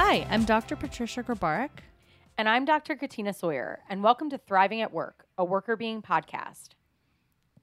Hi, 0.00 0.24
I'm 0.30 0.44
Dr. 0.44 0.76
Patricia 0.76 1.24
Grabarek. 1.24 1.80
And 2.38 2.48
I'm 2.48 2.64
Dr. 2.64 2.94
Katina 2.94 3.34
Sawyer, 3.34 3.80
and 3.90 4.00
welcome 4.00 4.30
to 4.30 4.38
Thriving 4.38 4.80
at 4.80 4.92
Work, 4.92 5.26
a 5.36 5.44
Workr 5.44 5.76
Beeing 5.76 6.02
podcast. 6.02 6.68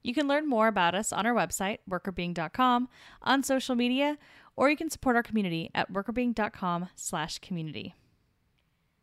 You 0.04 0.14
can 0.14 0.28
learn 0.28 0.46
more 0.46 0.68
about 0.68 0.96
us 0.96 1.14
on 1.14 1.26
our 1.26 1.34
website, 1.34 1.78
workrbeeing.com, 1.90 2.90
on 3.22 3.42
social 3.42 3.76
media, 3.76 4.18
or 4.58 4.70
you 4.70 4.76
can 4.76 4.90
support 4.90 5.16
our 5.16 5.24
community 5.24 5.72
at 5.74 5.94
workrbeeing.com 5.94 6.90
slash 6.94 7.40
community. 7.40 7.96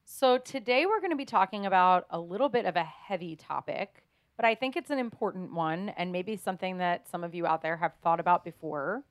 So 0.04 0.36
today 0.36 0.84
we're 0.84 1.00
going 1.00 1.08
to 1.08 1.16
be 1.16 1.24
talking 1.24 1.64
about 1.64 2.04
a 2.10 2.20
little 2.20 2.50
bit 2.50 2.66
of 2.66 2.76
a 2.76 2.84
heavy 2.84 3.34
topic, 3.34 4.04
but 4.36 4.44
I 4.44 4.54
think 4.54 4.76
it's 4.76 4.90
an 4.90 4.98
important 4.98 5.54
one 5.54 5.88
and 5.96 6.12
maybe 6.12 6.36
something 6.36 6.76
that 6.78 7.08
some 7.08 7.24
of 7.24 7.34
you 7.34 7.46
out 7.46 7.62
there 7.62 7.78
have 7.78 7.94
thought 8.02 8.20
about 8.20 8.44
before. 8.44 9.04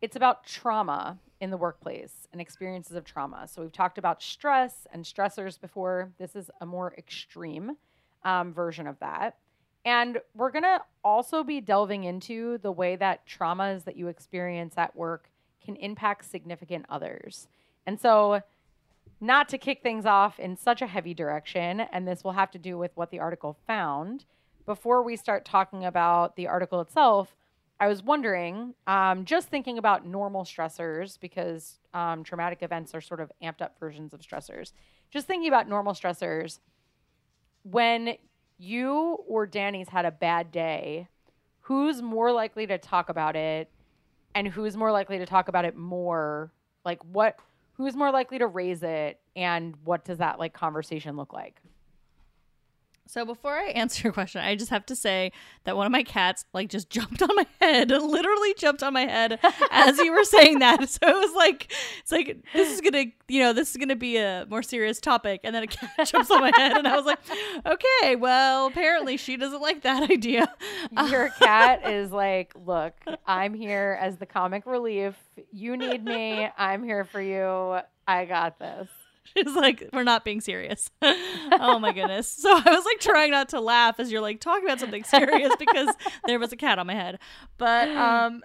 It's 0.00 0.16
about 0.16 0.46
trauma 0.46 1.18
in 1.40 1.50
the 1.50 1.56
workplace 1.56 2.26
and 2.32 2.40
experiences 2.40 2.96
of 2.96 3.04
trauma. 3.04 3.46
So 3.48 3.62
we've 3.62 3.72
talked 3.72 3.98
about 3.98 4.22
stress 4.22 4.86
and 4.92 5.04
stressors 5.04 5.60
before. 5.60 6.10
This 6.18 6.36
is 6.36 6.50
a 6.60 6.66
more 6.66 6.94
extreme 6.96 7.76
um, 8.24 8.52
version 8.52 8.86
of 8.86 8.98
that. 9.00 9.36
And 9.84 10.18
we're 10.34 10.50
going 10.50 10.64
to 10.64 10.82
also 11.02 11.42
be 11.42 11.60
delving 11.60 12.04
into 12.04 12.58
the 12.58 12.72
way 12.72 12.96
that 12.96 13.26
traumas 13.26 13.84
that 13.84 13.96
you 13.96 14.08
experience 14.08 14.74
at 14.76 14.94
work 14.94 15.30
can 15.64 15.76
impact 15.76 16.30
significant 16.30 16.86
others. 16.88 17.48
And 17.86 17.98
so, 17.98 18.42
not 19.22 19.48
to 19.50 19.58
kick 19.58 19.82
things 19.82 20.06
off 20.06 20.38
in 20.38 20.56
such 20.56 20.80
a 20.80 20.86
heavy 20.86 21.12
direction, 21.12 21.80
and 21.80 22.08
this 22.08 22.24
will 22.24 22.32
have 22.32 22.50
to 22.52 22.58
do 22.58 22.78
with 22.78 22.90
what 22.94 23.10
the 23.10 23.18
article 23.18 23.58
found, 23.66 24.24
before 24.64 25.02
we 25.02 25.16
start 25.16 25.44
talking 25.44 25.84
about 25.84 26.36
the 26.36 26.46
article 26.46 26.80
itself, 26.80 27.34
I 27.80 27.88
was 27.88 28.02
wondering, 28.02 28.74
um, 28.86 29.24
just 29.24 29.48
thinking 29.48 29.78
about 29.78 30.06
normal 30.06 30.44
stressors, 30.44 31.18
because 31.18 31.78
um, 31.94 32.22
traumatic 32.22 32.62
events 32.62 32.94
are 32.94 33.00
sort 33.00 33.20
of 33.20 33.32
amped 33.42 33.62
up 33.62 33.80
versions 33.80 34.12
of 34.12 34.20
stressors. 34.20 34.72
Just 35.10 35.26
thinking 35.26 35.48
about 35.48 35.66
normal 35.66 35.94
stressors, 35.94 36.58
when 37.62 38.16
you 38.58 39.18
or 39.26 39.46
Danny's 39.46 39.88
had 39.88 40.04
a 40.04 40.10
bad 40.10 40.52
day, 40.52 41.08
who's 41.60 42.02
more 42.02 42.32
likely 42.32 42.66
to 42.66 42.76
talk 42.76 43.08
about 43.08 43.34
it 43.34 43.70
and 44.34 44.46
who's 44.46 44.76
more 44.76 44.92
likely 44.92 45.18
to 45.18 45.26
talk 45.26 45.48
about 45.48 45.64
it 45.64 45.74
more? 45.74 46.52
Like 46.84 47.02
what 47.04 47.38
who's 47.74 47.96
more 47.96 48.10
likely 48.10 48.38
to 48.38 48.46
raise 48.46 48.82
it 48.82 49.20
and 49.34 49.74
what 49.84 50.04
does 50.04 50.18
that 50.18 50.38
like 50.38 50.52
conversation 50.52 51.16
look 51.16 51.32
like? 51.32 51.60
So 53.10 53.24
before 53.24 53.58
I 53.58 53.70
answer 53.70 54.02
your 54.04 54.12
question, 54.12 54.40
I 54.40 54.54
just 54.54 54.70
have 54.70 54.86
to 54.86 54.94
say 54.94 55.32
that 55.64 55.76
one 55.76 55.84
of 55.84 55.90
my 55.90 56.04
cats 56.04 56.44
like 56.52 56.68
just 56.68 56.90
jumped 56.90 57.20
on 57.20 57.34
my 57.34 57.44
head, 57.60 57.90
literally 57.90 58.54
jumped 58.54 58.84
on 58.84 58.92
my 58.92 59.00
head 59.00 59.40
as 59.72 59.98
you 59.98 60.12
were 60.12 60.22
saying 60.22 60.60
that. 60.60 60.70
So 60.90 61.08
it 61.08 61.16
was 61.16 61.34
like 61.34 61.72
it's 62.00 62.12
like 62.12 62.44
this 62.52 62.72
is 62.72 62.80
gonna 62.80 63.06
you 63.28 63.40
know 63.40 63.52
this 63.52 63.70
is 63.70 63.76
gonna 63.76 63.96
be 63.96 64.16
a 64.16 64.46
more 64.48 64.62
serious 64.62 65.00
topic, 65.00 65.40
and 65.44 65.54
then 65.54 65.64
a 65.64 65.66
cat 65.66 65.90
jumps 66.06 66.30
on 66.30 66.40
my 66.40 66.52
head, 66.56 66.76
and 66.76 66.86
I 66.86 66.96
was 66.96 67.04
like, 67.04 67.18
okay, 67.66 68.16
well 68.16 68.66
apparently 68.66 69.16
she 69.16 69.36
doesn't 69.36 69.60
like 69.60 69.82
that 69.82 70.10
idea. 70.10 70.52
Your 71.08 71.30
cat 71.30 71.88
is 71.88 72.12
like, 72.12 72.52
look, 72.64 72.94
I'm 73.26 73.54
here 73.54 73.98
as 74.00 74.18
the 74.18 74.26
comic 74.26 74.66
relief. 74.66 75.14
You 75.52 75.76
need 75.76 76.04
me. 76.04 76.48
I'm 76.56 76.84
here 76.84 77.04
for 77.04 77.20
you. 77.20 77.80
I 78.06 78.24
got 78.24 78.58
this. 78.58 78.88
She's 79.36 79.54
like, 79.54 79.88
we're 79.92 80.02
not 80.02 80.24
being 80.24 80.40
serious. 80.40 80.90
oh 81.02 81.78
my 81.78 81.92
goodness. 81.92 82.28
So 82.28 82.50
I 82.50 82.70
was 82.70 82.84
like 82.84 83.00
trying 83.00 83.30
not 83.30 83.50
to 83.50 83.60
laugh 83.60 84.00
as 84.00 84.10
you're 84.10 84.20
like 84.20 84.40
talking 84.40 84.64
about 84.64 84.80
something 84.80 85.04
serious 85.04 85.52
because 85.58 85.88
there 86.26 86.38
was 86.38 86.52
a 86.52 86.56
cat 86.56 86.78
on 86.78 86.86
my 86.86 86.94
head. 86.94 87.18
But 87.58 87.88
um 87.88 88.42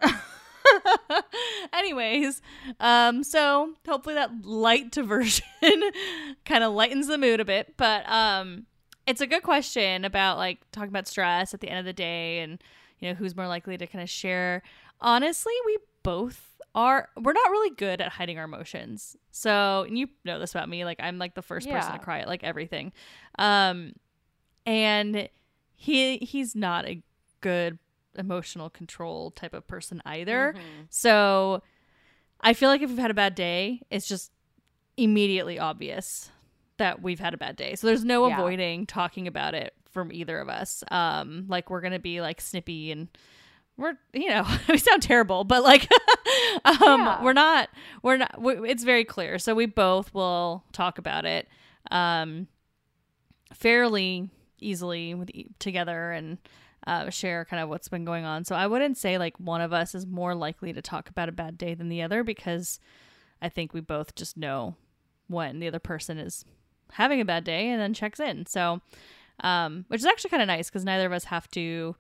anyways, 1.73 2.41
um 2.80 3.23
so 3.23 3.73
hopefully 3.88 4.16
that 4.16 4.44
light 4.44 4.91
diversion 4.91 5.45
kind 6.45 6.63
of 6.63 6.74
lightens 6.74 7.07
the 7.07 7.18
mood 7.18 7.40
a 7.40 7.45
bit, 7.45 7.75
but 7.78 8.07
um 8.09 8.66
it's 9.07 9.22
a 9.22 9.28
good 9.28 9.44
question 9.44 10.06
about 10.06 10.38
like 10.38 10.59
talking 10.72 10.90
about 10.90 11.07
stress 11.07 11.53
at 11.53 11.62
the 11.62 11.69
end 11.69 11.79
of 11.79 11.85
the 11.85 11.94
day 11.94 12.40
and 12.40 12.62
you 13.00 13.09
know 13.09 13.16
who's 13.16 13.35
more 13.35 13.47
likely 13.47 13.78
to 13.78 13.88
kind 13.88 14.03
of 14.03 14.09
share. 14.09 14.62
Honestly, 15.01 15.53
we 15.66 15.78
both 16.05 16.55
are 16.75 17.09
we're 17.16 17.33
not 17.33 17.49
really 17.49 17.73
good 17.75 18.01
at 18.01 18.09
hiding 18.11 18.38
our 18.38 18.43
emotions. 18.43 19.16
So, 19.31 19.85
and 19.88 19.97
you 19.97 20.09
know 20.25 20.39
this 20.39 20.51
about 20.51 20.69
me, 20.69 20.85
like 20.85 20.99
I'm 20.99 21.17
like 21.17 21.33
the 21.33 21.41
first 21.41 21.67
yeah. 21.67 21.79
person 21.79 21.93
to 21.93 21.99
cry 21.99 22.19
at 22.19 22.27
like 22.27 22.43
everything. 22.43 22.91
Um 23.39 23.93
and 24.65 25.29
he 25.73 26.17
he's 26.17 26.55
not 26.55 26.85
a 26.85 27.01
good 27.41 27.79
emotional 28.17 28.69
control 28.69 29.31
type 29.31 29.53
of 29.53 29.67
person 29.67 30.01
either. 30.05 30.53
Mm-hmm. 30.55 30.83
So, 30.89 31.63
I 32.41 32.53
feel 32.53 32.69
like 32.69 32.81
if 32.81 32.89
we've 32.89 32.99
had 32.99 33.11
a 33.11 33.15
bad 33.15 33.35
day, 33.35 33.81
it's 33.89 34.07
just 34.07 34.31
immediately 34.97 35.59
obvious 35.59 36.29
that 36.77 37.01
we've 37.01 37.19
had 37.19 37.33
a 37.33 37.38
bad 37.38 37.55
day. 37.55 37.75
So 37.75 37.88
there's 37.88 38.03
no 38.03 38.27
yeah. 38.27 38.38
avoiding 38.38 38.85
talking 38.85 39.27
about 39.27 39.53
it 39.53 39.73
from 39.91 40.11
either 40.11 40.39
of 40.39 40.49
us. 40.49 40.83
Um 40.91 41.45
like 41.47 41.69
we're 41.69 41.81
going 41.81 41.94
to 41.94 41.99
be 41.99 42.19
like 42.19 42.41
snippy 42.41 42.91
and 42.91 43.07
we're 43.78 43.97
you 44.13 44.30
know 44.30 44.46
we 44.69 44.78
sound 44.78 45.02
terrible 45.02 45.44
but 45.44 45.63
like 45.63 45.84
um 46.66 46.78
yeah. 46.80 47.24
we're 47.24 47.34
not 47.34 47.69
we're 48.02 48.18
not 48.18 48.41
we, 48.41 48.69
it's 48.69 48.84
very 48.84 49.06
clear. 49.06 49.40
So 49.40 49.56
we 49.56 49.66
both 49.66 50.13
will 50.13 50.63
talk 50.72 50.97
about 50.97 51.25
it 51.25 51.47
um 51.91 52.47
fairly 53.53 54.30
easily 54.59 55.13
with 55.13 55.30
together 55.59 56.12
and 56.12 56.38
uh, 56.88 57.09
share 57.09 57.46
kind 57.46 57.63
of 57.63 57.68
what's 57.68 57.88
been 57.88 58.06
going 58.06 58.25
on. 58.25 58.46
So 58.46 58.56
i 58.56 58.68
wouldn't 58.68 58.97
say 58.97 59.18
like 59.18 59.38
one 59.40 59.62
of 59.62 59.74
us 59.74 59.96
is 59.96 60.06
more 60.06 60.36
likely 60.36 60.74
to 60.74 60.81
talk 60.81 61.09
about 61.09 61.30
a 61.30 61.34
bad 61.34 61.57
day 61.57 61.74
than 61.74 61.90
the 61.90 62.02
other 62.02 62.24
because 62.24 62.80
i 63.42 63.50
think 63.50 63.74
we 63.74 63.81
both 63.81 64.16
just 64.16 64.38
know 64.38 64.75
when 65.28 65.59
the 65.59 65.68
other 65.68 65.80
person 65.80 66.18
is 66.18 66.46
having 66.92 67.19
a 67.19 67.25
bad 67.25 67.44
day 67.44 67.69
and 67.69 67.81
then 67.81 67.94
checks 67.94 68.19
in. 68.19 68.46
So 68.46 68.81
um 69.42 69.86
which 69.90 70.00
is 70.00 70.06
actually 70.06 70.30
kind 70.30 70.44
of 70.44 70.47
nice 70.47 70.69
because 70.69 70.86
neither 70.86 71.06
of 71.06 71.12
us 71.12 71.25
have 71.25 71.50
to 71.52 71.96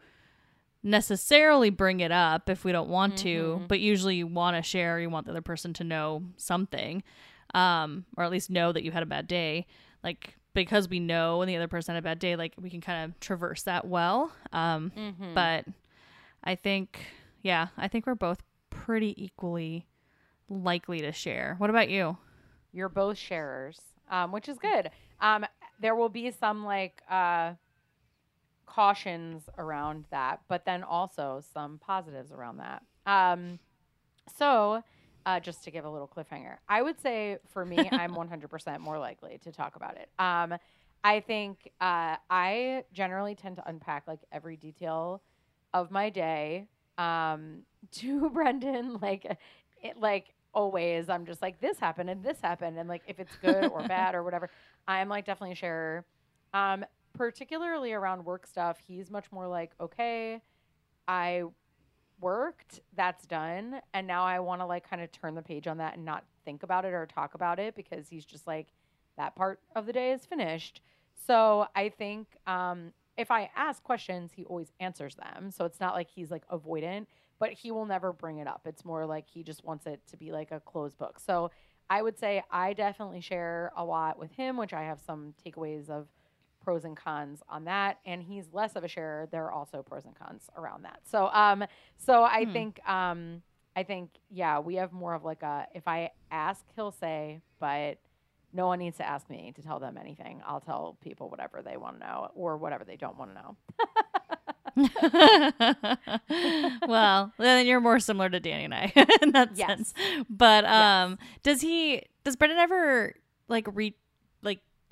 necessarily 0.85 1.71
bring 1.71 1.99
it 1.99 2.11
up 2.11 2.47
if 2.47 2.63
we 2.63 2.71
don't 2.71 2.89
want 2.89 3.15
mm-hmm. 3.15 3.59
to, 3.59 3.65
but 3.67 3.79
usually 3.79 4.15
you 4.15 4.27
want 4.27 4.55
to 4.55 4.61
share, 4.61 4.99
you 4.99 5.09
want 5.09 5.25
the 5.25 5.31
other 5.31 5.41
person 5.41 5.73
to 5.73 5.83
know 5.83 6.23
something, 6.37 7.03
um, 7.53 8.05
or 8.15 8.23
at 8.23 8.31
least 8.31 8.51
know 8.51 8.71
that 8.71 8.83
you 8.83 8.91
had 8.91 9.03
a 9.03 9.07
bad 9.07 9.27
day. 9.27 9.65
Like 10.03 10.35
because 10.53 10.87
we 10.87 10.99
know 10.99 11.39
when 11.39 11.47
the 11.47 11.55
other 11.55 11.67
person 11.67 11.95
had 11.95 12.03
a 12.03 12.03
bad 12.03 12.19
day, 12.19 12.35
like 12.35 12.53
we 12.61 12.69
can 12.69 12.81
kind 12.81 13.03
of 13.03 13.19
traverse 13.19 13.63
that 13.63 13.87
well. 13.87 14.31
Um, 14.53 14.91
mm-hmm. 14.95 15.33
But 15.33 15.65
I 16.43 16.53
think, 16.55 16.99
yeah, 17.41 17.67
I 17.77 17.87
think 17.87 18.05
we're 18.05 18.15
both 18.15 18.41
pretty 18.69 19.21
equally 19.23 19.87
likely 20.47 21.01
to 21.01 21.11
share. 21.11 21.55
What 21.57 21.71
about 21.71 21.89
you? 21.89 22.17
You're 22.71 22.89
both 22.89 23.17
sharers, 23.17 23.79
um, 24.11 24.31
which 24.31 24.47
is 24.47 24.59
good. 24.59 24.91
Um, 25.19 25.45
there 25.79 25.95
will 25.95 26.09
be 26.09 26.29
some 26.31 26.63
like 26.63 27.01
uh, 27.09 27.53
cautions 28.65 29.43
around 29.57 30.05
that, 30.11 30.41
but 30.47 30.65
then 30.65 30.83
also 30.83 31.41
some 31.53 31.77
positives 31.79 32.31
around 32.31 32.57
that. 32.57 32.83
Um, 33.05 33.59
so, 34.37 34.83
uh, 35.25 35.39
just 35.39 35.63
to 35.63 35.71
give 35.71 35.85
a 35.85 35.89
little 35.89 36.07
cliffhanger, 36.07 36.57
I 36.69 36.81
would 36.81 36.99
say 36.99 37.37
for 37.49 37.65
me, 37.65 37.77
I'm 37.91 38.11
100% 38.11 38.79
more 38.79 38.99
likely 38.99 39.39
to 39.43 39.51
talk 39.51 39.75
about 39.75 39.97
it. 39.97 40.09
Um, 40.19 40.55
I 41.03 41.19
think 41.19 41.71
uh, 41.81 42.15
I 42.29 42.83
generally 42.93 43.35
tend 43.35 43.57
to 43.57 43.67
unpack 43.67 44.07
like 44.07 44.19
every 44.31 44.57
detail 44.57 45.21
of 45.73 45.91
my 45.91 46.09
day 46.09 46.67
um, 46.97 47.59
to 47.93 48.29
Brendan. 48.29 48.97
Like, 49.01 49.37
it, 49.83 49.99
like 49.99 50.33
always, 50.53 51.09
I'm 51.09 51.25
just 51.25 51.41
like 51.41 51.59
this 51.59 51.79
happened 51.79 52.09
and 52.09 52.23
this 52.23 52.37
happened, 52.41 52.79
and 52.79 52.89
like 52.89 53.03
if 53.07 53.19
it's 53.19 53.35
good 53.37 53.65
or 53.65 53.83
bad 53.87 54.15
or 54.15 54.23
whatever, 54.23 54.49
I'm 54.87 55.09
like 55.09 55.25
definitely 55.25 55.51
a 55.51 55.55
sharer. 55.55 56.05
Um, 56.53 56.85
particularly 57.17 57.93
around 57.93 58.25
work 58.25 58.45
stuff, 58.47 58.77
he's 58.85 59.09
much 59.09 59.31
more 59.31 59.47
like, 59.47 59.71
okay, 59.79 60.41
I 61.07 61.43
worked, 62.19 62.81
that's 62.95 63.25
done, 63.25 63.81
and 63.93 64.07
now 64.07 64.23
I 64.23 64.39
want 64.39 64.61
to 64.61 64.65
like 64.65 64.89
kind 64.89 65.01
of 65.01 65.11
turn 65.11 65.35
the 65.35 65.41
page 65.41 65.67
on 65.67 65.77
that 65.77 65.95
and 65.95 66.05
not 66.05 66.23
think 66.45 66.63
about 66.63 66.85
it 66.85 66.93
or 66.93 67.05
talk 67.05 67.33
about 67.33 67.59
it 67.59 67.75
because 67.75 68.07
he's 68.09 68.25
just 68.25 68.47
like 68.47 68.67
that 69.17 69.35
part 69.35 69.59
of 69.75 69.85
the 69.85 69.93
day 69.93 70.11
is 70.11 70.25
finished. 70.25 70.81
So 71.27 71.67
I 71.75 71.89
think 71.89 72.27
um, 72.47 72.91
if 73.17 73.31
I 73.31 73.49
ask 73.55 73.83
questions, 73.83 74.31
he 74.33 74.45
always 74.45 74.71
answers 74.79 75.15
them. 75.15 75.51
So 75.51 75.65
it's 75.65 75.79
not 75.79 75.93
like 75.93 76.09
he's 76.09 76.31
like 76.31 76.47
avoidant, 76.49 77.07
but 77.39 77.51
he 77.51 77.71
will 77.71 77.85
never 77.85 78.13
bring 78.13 78.37
it 78.37 78.47
up. 78.47 78.61
It's 78.65 78.85
more 78.85 79.05
like 79.05 79.25
he 79.27 79.43
just 79.43 79.63
wants 79.63 79.85
it 79.85 80.01
to 80.07 80.17
be 80.17 80.31
like 80.31 80.51
a 80.51 80.59
closed 80.59 80.97
book. 80.97 81.19
So 81.19 81.51
I 81.89 82.01
would 82.01 82.17
say 82.17 82.43
I 82.51 82.73
definitely 82.73 83.21
share 83.21 83.71
a 83.77 83.85
lot 83.85 84.17
with 84.17 84.31
him, 84.31 84.57
which 84.57 84.73
I 84.73 84.83
have 84.83 84.99
some 85.05 85.33
takeaways 85.45 85.89
of 85.89 86.07
pros 86.65 86.83
and 86.83 86.97
cons 86.97 87.43
on 87.47 87.65
that 87.65 87.99
and 88.07 88.23
he's 88.23 88.45
less 88.51 88.75
of 88.75 88.83
a 88.83 88.87
sharer 88.87 89.27
there 89.31 89.45
are 89.45 89.51
also 89.51 89.83
pros 89.83 90.03
and 90.03 90.15
cons 90.15 90.49
around 90.57 90.83
that 90.83 90.99
so 91.05 91.27
um 91.27 91.63
so 91.95 92.23
i 92.23 92.43
hmm. 92.43 92.51
think 92.51 92.89
um 92.89 93.43
i 93.75 93.83
think 93.83 94.09
yeah 94.31 94.57
we 94.57 94.75
have 94.75 94.91
more 94.91 95.13
of 95.13 95.23
like 95.23 95.43
a 95.43 95.67
if 95.75 95.87
i 95.87 96.09
ask 96.31 96.65
he'll 96.75 96.91
say 96.91 97.39
but 97.59 97.99
no 98.51 98.65
one 98.65 98.79
needs 98.79 98.97
to 98.97 99.07
ask 99.07 99.29
me 99.29 99.53
to 99.55 99.61
tell 99.61 99.79
them 99.79 99.95
anything 99.95 100.41
i'll 100.43 100.59
tell 100.59 100.97
people 101.01 101.29
whatever 101.29 101.61
they 101.61 101.77
want 101.77 101.99
to 101.99 102.05
know 102.05 102.31
or 102.33 102.57
whatever 102.57 102.83
they 102.83 102.97
don't 102.97 103.15
want 103.15 103.29
to 103.29 103.35
know 103.35 103.55
well, 106.85 107.31
then 107.37 107.65
you're 107.65 107.79
more 107.79 107.97
similar 107.97 108.29
to 108.29 108.41
Danny 108.41 108.65
and 108.65 108.73
I 108.73 108.91
in 109.21 109.31
that 109.31 109.51
yes. 109.55 109.67
sense. 109.67 109.93
But 110.29 110.65
um, 110.65 111.17
yes. 111.17 111.29
does 111.43 111.61
he 111.61 112.03
does 112.25 112.35
Brendan 112.35 112.59
ever 112.59 113.15
like 113.47 113.69
re 113.73 113.95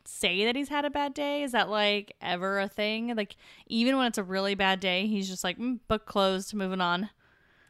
say 0.06 0.46
that 0.46 0.56
he's 0.56 0.70
had 0.70 0.86
a 0.86 0.90
bad 0.90 1.14
day? 1.14 1.44
Is 1.44 1.52
that 1.54 1.70
like 1.70 2.16
ever 2.22 2.60
a 2.60 2.68
thing? 2.68 3.16
Like 3.16 3.36
even 3.68 3.98
when 3.98 4.08
it's 4.08 4.18
a 4.18 4.24
really 4.24 4.56
bad 4.56 4.80
day, 4.80 5.08
he's 5.08 5.30
just 5.30 5.44
like 5.44 5.58
mm, 5.58 5.80
book 5.88 6.06
closed, 6.06 6.54
moving 6.54 6.82
on. 6.82 7.10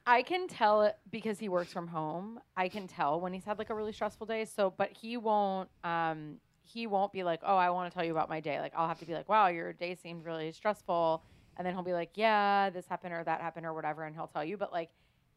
I 0.05 0.21
can 0.21 0.47
tell 0.47 0.81
it 0.83 0.97
because 1.11 1.39
he 1.39 1.47
works 1.47 1.71
from 1.71 1.87
home. 1.87 2.39
I 2.57 2.67
can 2.67 2.87
tell 2.87 3.21
when 3.21 3.33
he's 3.33 3.45
had 3.45 3.57
like 3.57 3.69
a 3.69 3.75
really 3.75 3.93
stressful 3.93 4.27
day. 4.27 4.45
So, 4.45 4.73
but 4.75 4.91
he 4.91 5.17
won't. 5.17 5.69
Um, 5.83 6.39
he 6.65 6.87
won't 6.87 7.11
be 7.11 7.23
like, 7.23 7.41
"Oh, 7.43 7.55
I 7.55 7.69
want 7.69 7.91
to 7.91 7.95
tell 7.95 8.05
you 8.05 8.11
about 8.11 8.29
my 8.29 8.39
day." 8.39 8.59
Like, 8.59 8.73
I'll 8.75 8.87
have 8.87 8.99
to 8.99 9.05
be 9.05 9.13
like, 9.13 9.29
"Wow, 9.29 9.47
your 9.47 9.73
day 9.73 9.95
seemed 9.95 10.25
really 10.25 10.51
stressful," 10.51 11.23
and 11.57 11.65
then 11.65 11.73
he'll 11.73 11.83
be 11.83 11.93
like, 11.93 12.11
"Yeah, 12.15 12.69
this 12.69 12.87
happened 12.87 13.13
or 13.13 13.23
that 13.23 13.41
happened 13.41 13.65
or 13.65 13.73
whatever," 13.73 14.03
and 14.03 14.15
he'll 14.15 14.27
tell 14.27 14.43
you. 14.43 14.57
But 14.57 14.71
like, 14.73 14.89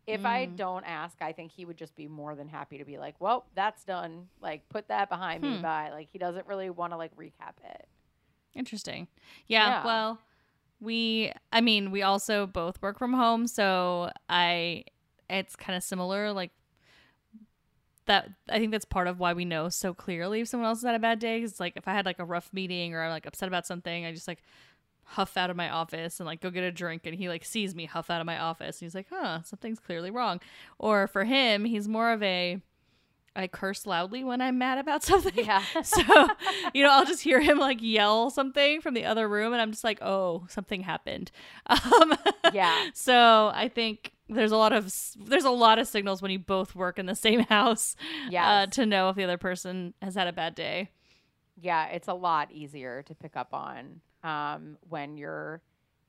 if 0.06 0.24
I 0.24 0.46
Mm. 0.46 0.56
don't 0.56 0.84
ask, 0.84 1.20
I 1.20 1.32
think 1.32 1.50
he 1.52 1.64
would 1.64 1.76
just 1.76 1.94
be 1.96 2.06
more 2.06 2.34
than 2.34 2.48
happy 2.48 2.78
to 2.78 2.84
be 2.84 2.98
like, 2.98 3.20
"Well, 3.20 3.46
that's 3.54 3.84
done. 3.84 4.28
Like, 4.40 4.68
put 4.68 4.88
that 4.88 5.08
behind 5.08 5.42
me." 5.42 5.56
Hmm. 5.56 5.62
Bye. 5.62 5.90
Like, 5.90 6.08
he 6.12 6.18
doesn't 6.18 6.46
really 6.46 6.70
want 6.70 6.92
to 6.92 6.96
like 6.96 7.14
recap 7.16 7.54
it. 7.64 7.88
Interesting. 8.54 9.08
Yeah, 9.48 9.66
Yeah. 9.68 9.84
Well, 9.84 10.20
we. 10.80 11.32
I 11.52 11.60
mean, 11.60 11.90
we 11.90 12.02
also 12.02 12.46
both 12.46 12.80
work 12.82 12.98
from 12.98 13.12
home, 13.14 13.46
so 13.46 14.10
I. 14.28 14.84
It's 15.28 15.56
kind 15.56 15.76
of 15.76 15.82
similar. 15.82 16.32
Like 16.32 16.52
that. 18.06 18.28
I 18.48 18.58
think 18.58 18.70
that's 18.70 18.84
part 18.84 19.08
of 19.08 19.18
why 19.18 19.32
we 19.32 19.44
know 19.44 19.68
so 19.68 19.92
clearly 19.92 20.40
if 20.40 20.48
someone 20.48 20.68
else 20.68 20.78
has 20.78 20.86
had 20.86 20.94
a 20.94 20.98
bad 21.00 21.18
day. 21.18 21.40
Because 21.40 21.58
like 21.58 21.76
if 21.76 21.88
I 21.88 21.92
had 21.92 22.06
like 22.06 22.18
a 22.20 22.24
rough 22.24 22.52
meeting 22.52 22.94
or 22.94 23.02
I'm 23.02 23.10
like 23.10 23.26
upset 23.26 23.48
about 23.48 23.66
something, 23.66 24.04
I 24.06 24.12
just 24.12 24.28
like 24.28 24.42
huff 25.10 25.36
out 25.36 25.50
of 25.50 25.56
my 25.56 25.70
office 25.70 26.18
and 26.18 26.26
like 26.26 26.40
go 26.40 26.50
get 26.50 26.64
a 26.64 26.72
drink 26.72 27.02
and 27.06 27.14
he 27.14 27.28
like 27.28 27.44
sees 27.44 27.74
me 27.74 27.86
huff 27.86 28.10
out 28.10 28.20
of 28.20 28.26
my 28.26 28.38
office 28.38 28.80
and 28.80 28.86
he's 28.86 28.94
like 28.94 29.06
huh 29.10 29.40
something's 29.44 29.78
clearly 29.78 30.10
wrong. 30.10 30.40
Or 30.78 31.06
for 31.06 31.24
him 31.24 31.64
he's 31.64 31.88
more 31.88 32.12
of 32.12 32.22
a 32.22 32.60
i 33.36 33.46
curse 33.46 33.84
loudly 33.86 34.24
when 34.24 34.40
i'm 34.40 34.58
mad 34.58 34.78
about 34.78 35.02
something. 35.04 35.44
Yeah. 35.44 35.62
so 35.82 36.02
you 36.74 36.82
know 36.82 36.90
i'll 36.90 37.04
just 37.04 37.22
hear 37.22 37.40
him 37.40 37.58
like 37.58 37.78
yell 37.80 38.30
something 38.30 38.80
from 38.80 38.94
the 38.94 39.04
other 39.04 39.28
room 39.28 39.52
and 39.52 39.62
i'm 39.62 39.70
just 39.70 39.84
like 39.84 39.98
oh 40.02 40.44
something 40.48 40.82
happened. 40.82 41.30
Um 41.66 42.14
yeah. 42.52 42.88
so 42.94 43.50
i 43.54 43.70
think 43.72 44.12
there's 44.28 44.52
a 44.52 44.56
lot 44.56 44.72
of 44.72 44.92
there's 45.24 45.44
a 45.44 45.50
lot 45.50 45.78
of 45.78 45.86
signals 45.86 46.20
when 46.20 46.30
you 46.30 46.38
both 46.38 46.74
work 46.74 46.98
in 46.98 47.06
the 47.06 47.14
same 47.14 47.40
house 47.40 47.94
uh, 48.62 48.66
to 48.66 48.84
know 48.84 49.08
if 49.08 49.16
the 49.16 49.24
other 49.24 49.38
person 49.38 49.94
has 50.02 50.14
had 50.16 50.26
a 50.26 50.32
bad 50.32 50.54
day. 50.56 50.90
Yeah, 51.60 51.86
it's 51.86 52.08
a 52.08 52.12
lot 52.14 52.50
easier 52.50 53.02
to 53.04 53.14
pick 53.14 53.36
up 53.36 53.54
on 53.54 54.00
um, 54.26 54.78
when 54.88 55.18
you're 55.18 55.62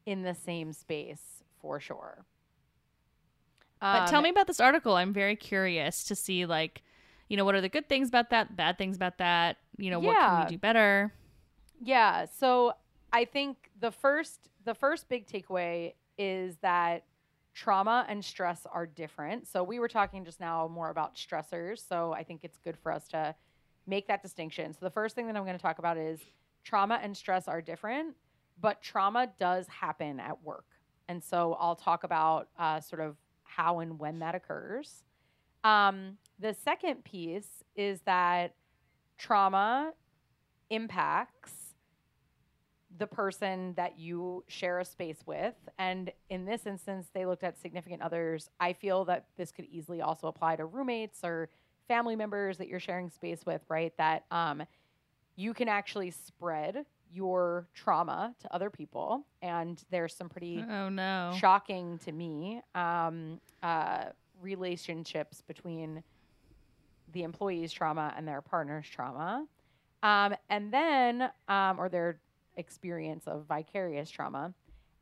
in 0.05 0.23
the 0.23 0.35
same 0.35 0.73
space 0.73 1.43
for 1.61 1.79
sure. 1.79 2.25
But 3.91 4.05
tell 4.05 4.21
Um, 4.21 4.23
me 4.23 4.29
about 4.29 4.47
this 4.47 4.59
article. 4.59 4.95
I'm 4.95 5.13
very 5.13 5.35
curious 5.35 6.03
to 6.05 6.15
see 6.15 6.45
like, 6.45 6.83
you 7.29 7.37
know, 7.37 7.45
what 7.45 7.55
are 7.55 7.61
the 7.61 7.69
good 7.69 7.87
things 7.89 8.09
about 8.09 8.29
that, 8.31 8.55
bad 8.55 8.77
things 8.77 8.95
about 8.95 9.17
that? 9.19 9.57
You 9.77 9.91
know, 9.91 9.99
what 9.99 10.19
can 10.19 10.35
we 10.35 10.45
do 10.45 10.57
better? 10.57 11.13
Yeah, 11.79 12.25
so 12.25 12.73
I 13.11 13.25
think 13.25 13.69
the 13.79 13.91
first 13.91 14.49
the 14.63 14.73
first 14.73 15.09
big 15.09 15.27
takeaway 15.27 15.93
is 16.17 16.57
that 16.61 17.05
trauma 17.53 18.05
and 18.09 18.23
stress 18.23 18.65
are 18.71 18.85
different. 18.85 19.47
So 19.47 19.63
we 19.63 19.79
were 19.79 19.87
talking 19.87 20.25
just 20.25 20.39
now 20.39 20.67
more 20.67 20.89
about 20.89 21.15
stressors, 21.15 21.87
so 21.87 22.13
I 22.13 22.23
think 22.23 22.43
it's 22.43 22.57
good 22.59 22.77
for 22.77 22.91
us 22.91 23.07
to 23.09 23.35
make 23.87 24.07
that 24.07 24.21
distinction. 24.21 24.73
So 24.73 24.79
the 24.81 24.91
first 24.91 25.15
thing 25.15 25.27
that 25.27 25.35
I'm 25.37 25.45
going 25.45 25.57
to 25.57 25.61
talk 25.61 25.79
about 25.79 25.97
is 25.97 26.19
trauma 26.67 26.99
and 27.01 27.15
stress 27.15 27.47
are 27.47 27.61
different, 27.61 28.13
but 28.59 28.81
trauma 28.81 29.31
does 29.39 29.67
happen 29.67 30.19
at 30.19 30.43
work. 30.43 30.65
And 31.07 31.23
so 31.23 31.55
I'll 31.59 31.77
talk 31.77 32.03
about 32.03 32.49
uh, 32.59 32.81
sort 32.81 33.01
of 33.01 33.15
how 33.43 33.79
and 33.79 33.97
when 33.97 34.19
that 34.19 34.35
occurs. 34.35 35.03
Um, 35.63 36.17
the 36.39 36.53
second 36.53 37.05
piece 37.05 37.63
is 37.77 38.01
that 38.01 38.55
trauma 39.17 39.93
impacts 40.69 41.53
the 42.97 43.07
person 43.07 43.73
that 43.77 43.97
you 43.97 44.43
share 44.47 44.79
a 44.79 44.85
space 44.85 45.19
with. 45.25 45.55
And 45.79 46.11
in 46.29 46.43
this 46.45 46.65
instance, 46.65 47.07
they 47.13 47.25
looked 47.25 47.43
at 47.43 47.57
significant 47.57 48.01
others. 48.01 48.49
I 48.59 48.73
feel 48.73 49.05
that 49.05 49.27
this 49.37 49.53
could 49.53 49.65
easily 49.65 50.01
also 50.01 50.27
apply 50.27 50.57
to 50.57 50.65
roommates 50.65 51.21
or 51.23 51.49
family 51.87 52.17
members 52.17 52.57
that 52.57 52.67
you're 52.67 52.79
sharing 52.81 53.09
space 53.09 53.45
with, 53.45 53.61
right? 53.69 53.93
That 53.97 54.25
um, 54.31 54.63
you 55.37 55.53
can 55.53 55.69
actually 55.69 56.11
spread 56.11 56.85
your 57.13 57.67
trauma 57.73 58.35
to 58.41 58.53
other 58.53 58.69
people. 58.69 59.25
And 59.41 59.81
there's 59.89 60.13
some 60.13 60.27
pretty 60.27 60.65
Oh 60.69 60.89
no. 60.89 61.31
shocking 61.39 61.99
to 61.99 62.11
me 62.11 62.61
um, 62.75 63.39
uh, 63.63 64.07
relationships 64.41 65.41
between 65.47 66.03
the 67.13 67.23
employee's 67.23 67.71
trauma 67.71 68.13
and 68.17 68.27
their 68.27 68.41
partner's 68.41 68.89
trauma. 68.89 69.45
Um, 70.03 70.35
and 70.49 70.73
then, 70.73 71.29
um, 71.47 71.79
or 71.79 71.87
their 71.87 72.19
experience 72.57 73.25
of 73.27 73.45
vicarious 73.47 74.09
trauma. 74.09 74.53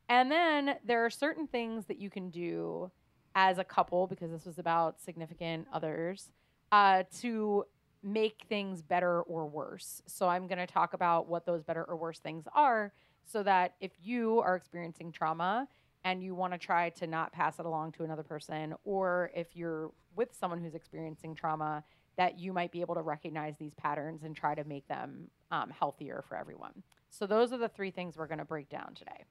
And 0.10 0.30
then 0.32 0.76
there 0.86 1.04
are 1.04 1.10
certain 1.10 1.48
things 1.48 1.86
that 1.88 1.98
you 1.98 2.10
can 2.12 2.30
do 2.30 2.92
as 3.34 3.58
a 3.58 3.64
couple, 3.64 4.06
because 4.08 4.30
this 4.32 4.46
was 4.46 4.60
about 4.60 5.02
significant 5.02 5.68
others, 5.74 6.30
uh, 6.72 7.04
to 7.22 7.66
make 8.06 8.46
things 8.48 8.84
better 8.84 9.22
or 9.24 9.48
worse. 9.48 10.04
So 10.06 10.30
I'm 10.30 10.48
going 10.48 10.60
to 10.60 10.68
talk 10.68 10.94
about 10.94 11.28
what 11.28 11.46
those 11.46 11.64
better 11.64 11.84
or 11.84 11.98
worse 11.98 12.20
things 12.20 12.46
are 12.54 12.94
so 13.26 13.42
that 13.44 13.74
if 13.82 13.92
you 14.02 14.40
are 14.42 14.56
experiencing 14.56 15.12
trauma 15.12 15.68
and 16.04 16.24
you 16.24 16.36
want 16.36 16.54
to 16.54 16.60
try 16.60 16.92
to 16.92 17.08
not 17.08 17.34
pass 17.34 17.58
it 17.58 17.66
along 17.66 17.94
to 17.94 18.04
another 18.04 18.22
person, 18.22 18.76
or 18.84 19.32
if 19.36 19.48
you're 19.56 19.92
with 20.16 20.30
someone 20.40 20.62
who's 20.62 20.76
experiencing 20.76 21.34
trauma, 21.34 21.84
that 22.16 22.40
you 22.40 22.54
might 22.54 22.72
be 22.72 22.82
able 22.82 22.94
to 22.94 23.02
recognize 23.02 23.56
these 23.60 23.74
patterns 23.74 24.22
and 24.24 24.36
try 24.36 24.54
to 24.54 24.64
make 24.66 24.88
them 24.88 25.28
um, 25.50 25.72
healthier 25.72 26.24
for 26.30 26.38
everyone. 26.38 26.84
So, 27.10 27.26
those 27.26 27.52
are 27.52 27.58
the 27.58 27.68
three 27.68 27.92
things 27.92 28.18
we're 28.18 28.28
going 28.28 28.40
to 28.40 28.46
break 28.46 28.70
down 28.70 28.94
today. 28.94 29.26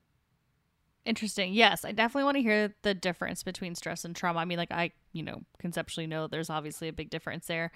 Interesting. 1.04 1.52
Yes, 1.52 1.84
I 1.84 1.92
definitely 1.92 2.24
want 2.24 2.36
to 2.36 2.42
hear 2.42 2.74
the 2.82 2.94
difference 2.94 3.42
between 3.42 3.74
stress 3.74 4.06
and 4.06 4.16
trauma. 4.16 4.38
I 4.40 4.46
mean, 4.46 4.56
like 4.56 4.72
I, 4.72 4.92
you 5.12 5.22
know, 5.22 5.42
conceptually 5.58 6.06
know 6.06 6.26
there's 6.26 6.48
obviously 6.48 6.88
a 6.88 6.94
big 6.94 7.10
difference 7.10 7.46
there. 7.46 7.72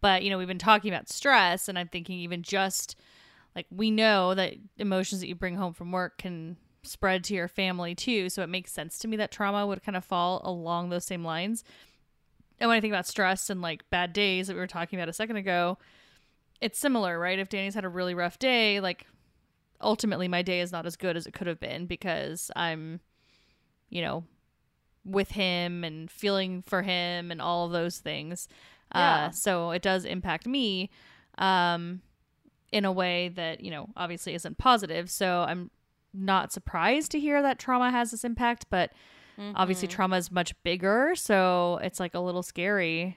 But, 0.00 0.22
you 0.22 0.30
know, 0.30 0.38
we've 0.38 0.48
been 0.48 0.58
talking 0.58 0.90
about 0.92 1.10
stress 1.10 1.68
and 1.68 1.78
I'm 1.78 1.88
thinking 1.88 2.18
even 2.20 2.42
just 2.42 2.96
like 3.54 3.66
we 3.70 3.90
know 3.90 4.34
that 4.34 4.54
emotions 4.78 5.20
that 5.20 5.28
you 5.28 5.34
bring 5.34 5.56
home 5.56 5.74
from 5.74 5.92
work 5.92 6.16
can 6.18 6.56
spread 6.82 7.22
to 7.24 7.34
your 7.34 7.48
family 7.48 7.94
too, 7.94 8.30
so 8.30 8.42
it 8.42 8.48
makes 8.48 8.72
sense 8.72 8.98
to 9.00 9.08
me 9.08 9.16
that 9.18 9.30
trauma 9.30 9.66
would 9.66 9.82
kind 9.82 9.96
of 9.96 10.04
fall 10.04 10.40
along 10.44 10.88
those 10.88 11.04
same 11.04 11.22
lines. 11.24 11.62
And 12.58 12.68
when 12.68 12.78
I 12.78 12.80
think 12.80 12.92
about 12.92 13.06
stress 13.06 13.50
and 13.50 13.60
like 13.60 13.88
bad 13.90 14.14
days 14.14 14.46
that 14.46 14.54
we 14.54 14.60
were 14.60 14.66
talking 14.66 14.98
about 14.98 15.08
a 15.08 15.14
second 15.14 15.36
ago, 15.36 15.76
it's 16.60 16.78
similar, 16.78 17.18
right? 17.18 17.38
If 17.38 17.50
Danny's 17.50 17.74
had 17.74 17.84
a 17.84 17.88
really 17.90 18.14
rough 18.14 18.38
day, 18.38 18.80
like 18.80 19.06
ultimately 19.80 20.28
my 20.28 20.42
day 20.42 20.60
is 20.60 20.72
not 20.72 20.86
as 20.86 20.96
good 20.96 21.16
as 21.16 21.26
it 21.26 21.32
could 21.32 21.46
have 21.46 21.60
been 21.60 21.86
because 21.86 22.50
I'm, 22.56 23.00
you 23.88 24.02
know, 24.02 24.24
with 25.04 25.30
him 25.30 25.82
and 25.84 26.10
feeling 26.10 26.62
for 26.62 26.82
him 26.82 27.30
and 27.30 27.40
all 27.40 27.66
of 27.66 27.72
those 27.72 27.98
things. 27.98 28.48
Yeah. 28.94 29.26
Uh, 29.26 29.30
so 29.30 29.70
it 29.70 29.82
does 29.82 30.04
impact 30.04 30.46
me 30.46 30.90
um, 31.38 32.02
in 32.72 32.84
a 32.84 32.92
way 32.92 33.28
that, 33.30 33.60
you 33.62 33.70
know, 33.70 33.88
obviously 33.96 34.34
isn't 34.34 34.58
positive. 34.58 35.10
So 35.10 35.40
I'm 35.48 35.70
not 36.12 36.52
surprised 36.52 37.10
to 37.12 37.20
hear 37.20 37.40
that 37.40 37.58
trauma 37.58 37.90
has 37.90 38.10
this 38.10 38.24
impact, 38.24 38.66
but 38.68 38.92
obviously 39.54 39.88
Mhm. 39.88 39.92
trauma 39.92 40.16
is 40.16 40.30
much 40.30 40.52
bigger. 40.64 41.12
So 41.14 41.78
it's 41.82 41.98
like 41.98 42.14
a 42.14 42.20
little 42.20 42.42
scary. 42.42 43.16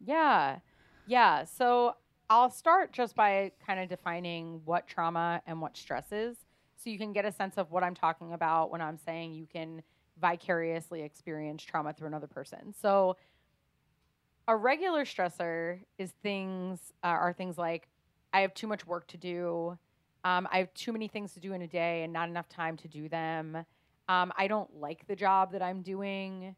Yeah. 0.00 0.60
Yeah. 1.06 1.44
So 1.44 1.94
I'll 2.28 2.50
start 2.50 2.92
just 2.92 3.14
by 3.14 3.52
kind 3.64 3.78
of 3.78 3.88
defining 3.88 4.60
what 4.64 4.88
trauma 4.88 5.42
and 5.46 5.60
what 5.60 5.76
stress 5.76 6.10
is 6.10 6.36
so 6.76 6.90
you 6.90 6.98
can 6.98 7.12
get 7.12 7.24
a 7.24 7.32
sense 7.32 7.56
of 7.56 7.70
what 7.70 7.84
I'm 7.84 7.94
talking 7.94 8.32
about 8.32 8.70
when 8.70 8.80
I'm 8.80 8.98
saying 8.98 9.34
you 9.34 9.46
can 9.46 9.82
vicariously 10.20 11.02
experience 11.02 11.62
trauma 11.62 11.92
through 11.92 12.08
another 12.08 12.26
person. 12.26 12.74
So 12.80 13.16
a 14.48 14.56
regular 14.56 15.04
stressor 15.04 15.80
is 15.98 16.12
things 16.22 16.92
uh, 17.04 17.08
are 17.08 17.32
things 17.32 17.58
like 17.58 17.88
I 18.32 18.40
have 18.40 18.54
too 18.54 18.66
much 18.66 18.86
work 18.86 19.06
to 19.08 19.16
do. 19.16 19.78
Um, 20.24 20.48
I 20.50 20.58
have 20.58 20.74
too 20.74 20.92
many 20.92 21.08
things 21.08 21.32
to 21.34 21.40
do 21.40 21.52
in 21.52 21.62
a 21.62 21.66
day 21.66 22.02
and 22.02 22.12
not 22.12 22.28
enough 22.28 22.48
time 22.48 22.76
to 22.78 22.88
do 22.88 23.08
them. 23.08 23.56
Um, 24.08 24.32
I 24.36 24.48
don't 24.48 24.80
like 24.80 25.06
the 25.06 25.16
job 25.16 25.52
that 25.52 25.62
I'm 25.62 25.82
doing. 25.82 26.54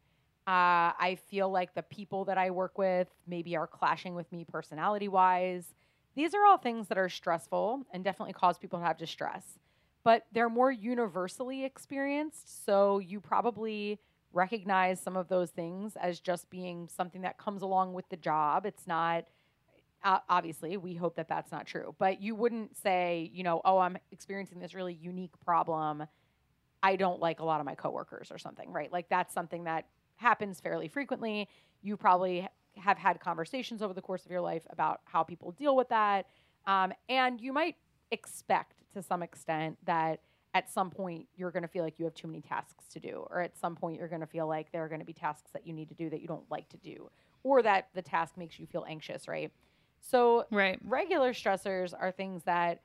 Uh, 0.49 0.97
I 0.99 1.19
feel 1.29 1.51
like 1.51 1.75
the 1.75 1.83
people 1.83 2.25
that 2.25 2.39
I 2.39 2.51
work 2.51 2.79
with 2.79 3.07
maybe 3.27 3.55
are 3.55 3.67
clashing 3.67 4.15
with 4.15 4.33
me 4.33 4.47
personality 4.47 5.07
wise. 5.07 5.75
These 6.15 6.33
are 6.33 6.43
all 6.47 6.57
things 6.57 6.89
that 6.89 6.97
are 6.97 7.11
stressful 7.11 7.85
and 7.93 8.03
definitely 8.03 8.33
cause 8.33 8.57
people 8.57 8.79
to 8.79 8.85
have 8.87 8.97
distress, 8.97 9.45
but 10.05 10.25
they're 10.33 10.49
more 10.49 10.73
universally 10.73 11.67
experienced. 11.67 12.65
So 12.65 12.99
you 12.99 13.21
probably 13.21 13.99
recognize 14.33 15.03
some 15.03 15.19
of 15.19 15.29
those 15.29 15.51
things 15.51 15.97
as 16.01 16.19
just 16.19 16.49
being 16.49 16.89
something 16.89 17.21
that 17.21 17.37
comes 17.37 17.61
along 17.61 17.93
with 17.93 18.09
the 18.09 18.17
job. 18.17 18.65
It's 18.65 18.87
not, 18.87 19.27
uh, 20.03 20.21
obviously, 20.31 20.79
we 20.79 20.95
hope 20.95 21.17
that 21.17 21.29
that's 21.29 21.53
not 21.53 21.67
true, 21.67 21.95
but 21.99 22.23
you 22.23 22.35
wouldn't 22.35 22.75
say, 22.75 23.31
you 23.35 23.43
know, 23.43 23.61
oh, 23.67 23.81
I'm 23.81 23.99
experiencing 24.13 24.61
this 24.61 24.73
really 24.73 24.95
unique 24.95 25.39
problem. 25.45 26.05
I 26.83 26.97
don't 26.97 27.21
like 27.21 27.41
a 27.41 27.45
lot 27.45 27.61
of 27.61 27.67
my 27.67 27.75
coworkers 27.75 28.31
or 28.31 28.39
something, 28.39 28.73
right? 28.73 28.91
Like 28.91 29.11
that's 29.11 29.35
something 29.35 29.65
that 29.65 29.85
happens 30.19 30.61
fairly 30.61 30.89
frequently. 30.89 31.49
You 31.83 31.97
probably 31.97 32.47
have 32.77 32.99
had 32.99 33.21
conversations 33.21 33.83
over 33.83 33.95
the 33.95 34.03
course 34.03 34.25
of 34.25 34.31
your 34.31 34.41
life 34.41 34.67
about 34.71 35.01
how 35.05 35.23
people 35.25 35.53
deal 35.53 35.75
with 35.75 35.89
that. 35.89 36.27
Um, 36.67 36.93
and 37.09 37.41
you 37.41 37.53
might 37.53 37.77
expect 38.11 38.85
to 38.95 39.03
some 39.03 39.23
extent 39.23 39.79
that 39.87 40.21
at 40.55 40.71
some 40.71 40.91
point 40.91 41.27
you're 41.37 41.51
going 41.51 41.63
to 41.63 41.69
feel 41.69 41.85
like 41.85 41.99
you 41.99 42.05
have 42.05 42.15
too 42.15 42.27
many 42.27 42.41
tasks 42.41 42.87
to 42.93 43.01
do, 43.01 43.27
or 43.31 43.41
at 43.41 43.57
some 43.57 43.77
point 43.77 43.99
you're 43.99 44.09
going 44.09 44.21
to 44.21 44.27
feel 44.27 44.47
like 44.47 44.71
there 44.73 44.85
are 44.85 44.89
going 44.89 45.01
to 45.01 45.05
be 45.07 45.13
tasks 45.13 45.51
that 45.53 45.67
you 45.67 45.73
need 45.73 45.89
to 45.89 45.95
do 45.95 46.09
that 46.11 46.21
you 46.21 46.29
don't 46.29 46.49
like 46.51 46.69
to 46.69 46.77
do, 46.79 47.11
or 47.43 47.63
that 47.63 47.89
the 47.95 48.03
task 48.03 48.37
makes 48.37 48.59
you 48.59 48.67
feel 48.67 48.85
anxious, 48.89 49.29
right? 49.29 49.53
So, 50.01 50.47
Right. 50.51 50.79
regular 50.85 51.33
stressors 51.33 51.93
are 51.99 52.11
things 52.13 52.45
that 52.45 52.83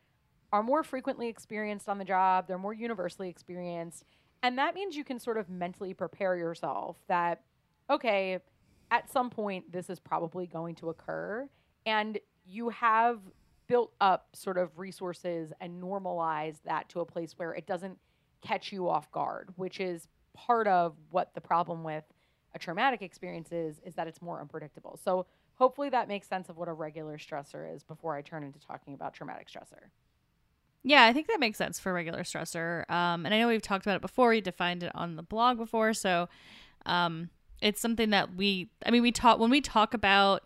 are 0.52 0.64
more 0.64 0.84
frequently 0.84 1.30
experienced 1.30 1.90
on 1.90 1.98
the 1.98 2.06
job, 2.06 2.48
they're 2.48 2.58
more 2.58 2.74
universally 2.74 3.30
experienced. 3.30 4.06
And 4.44 4.58
that 4.58 4.76
means 4.76 4.96
you 4.96 5.06
can 5.06 5.20
sort 5.20 5.38
of 5.38 5.50
mentally 5.50 5.94
prepare 5.94 6.36
yourself 6.36 6.98
that, 7.08 7.42
okay, 7.90 8.40
at 8.92 9.10
some 9.10 9.30
point 9.30 9.72
this 9.72 9.90
is 9.90 10.00
probably 10.00 10.46
going 10.46 10.76
to 10.76 10.90
occur. 10.90 11.50
And 11.86 12.20
you 12.46 12.70
have 12.70 13.20
built 13.68 13.94
up 14.02 14.28
sort 14.34 14.58
of 14.58 14.78
resources 14.78 15.54
and 15.62 15.80
normalized 15.80 16.60
that 16.66 16.90
to 16.90 17.00
a 17.00 17.06
place 17.06 17.34
where 17.38 17.54
it 17.54 17.66
doesn't 17.66 17.98
catch 18.42 18.74
you 18.74 18.90
off 18.90 19.10
guard, 19.12 19.50
which 19.56 19.80
is 19.80 20.10
part 20.34 20.68
of 20.68 20.96
what 21.10 21.34
the 21.34 21.42
problem 21.42 21.84
with 21.84 22.04
a 22.54 22.60
traumatic 22.60 23.02
experience 23.02 23.52
is, 23.52 23.80
is 23.86 23.96
that 23.96 24.08
it's 24.08 24.22
more 24.22 24.42
unpredictable. 24.42 25.00
So 25.02 25.26
hopefully 25.56 25.90
that 25.90 26.10
makes 26.10 26.28
sense 26.28 26.50
of 26.50 26.58
what 26.58 26.68
a 26.68 26.74
regular 26.74 27.18
stressor 27.18 27.74
is 27.74 27.84
before 27.84 28.16
I 28.16 28.22
turn 28.22 28.44
into 28.44 28.60
talking 28.60 28.94
about 28.94 29.14
traumatic 29.14 29.48
stressor. 29.48 29.90
Yeah, 30.84 31.06
I 31.06 31.14
think 31.14 31.28
that 31.28 31.40
makes 31.40 31.58
sense 31.58 31.80
for 31.80 31.94
regular 31.94 32.24
stressor. 32.24 32.90
Um, 32.92 33.26
and 33.26 33.34
I 33.34 33.40
know 33.40 33.48
we've 33.48 33.62
talked 33.62 33.86
about 33.86 33.96
it 33.96 34.02
before. 34.02 34.30
We 34.30 34.42
defined 34.42 34.84
it 34.84 34.92
on 34.94 35.16
the 35.16 35.24
blog 35.24 35.58
before, 35.58 35.94
so 35.94 36.28
um, 36.86 37.30
it's 37.62 37.80
something 37.80 38.10
that 38.10 38.36
we. 38.36 38.70
I 38.86 38.92
mean, 38.92 39.02
we 39.02 39.12
talk 39.14 39.40
when 39.40 39.50
we 39.50 39.62
talk 39.62 39.94
about 39.94 40.44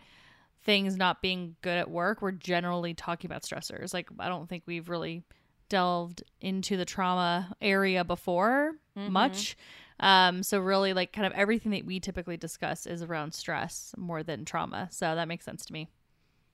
things 0.63 0.96
not 0.98 1.22
being 1.22 1.56
good 1.62 1.77
at 1.77 1.89
work. 1.89 2.22
We're 2.22 2.32
generally 2.32 2.94
talking 2.94 3.29
about 3.29 3.41
stressors. 3.44 3.94
Like 3.94 4.10
I 4.20 4.27
don't 4.27 4.48
think 4.48 4.63
we've 4.67 4.89
really 4.89 5.24
delved 5.70 6.24
into 6.39 6.77
the 6.77 6.86
trauma 6.86 7.56
area 7.62 8.03
before 8.03 8.74
Mhm. 8.96 9.10
much. 9.10 9.58
Um, 10.00 10.44
so 10.44 10.60
really, 10.60 10.94
like 10.94 11.12
kind 11.13 11.25
of 11.25 11.34
everything 11.34 11.72
that 11.72 11.84
we 11.86 12.00
typically 12.00 12.38
discuss 12.38 12.86
is 12.86 13.01
around 13.01 13.34
stress 13.34 13.96
more 13.98 14.22
than 14.22 14.46
trauma. 14.46 14.88
So 14.91 15.15
that 15.15 15.27
makes 15.27 15.46
sense 15.46 15.65
to 15.65 15.74
me. 15.74 15.89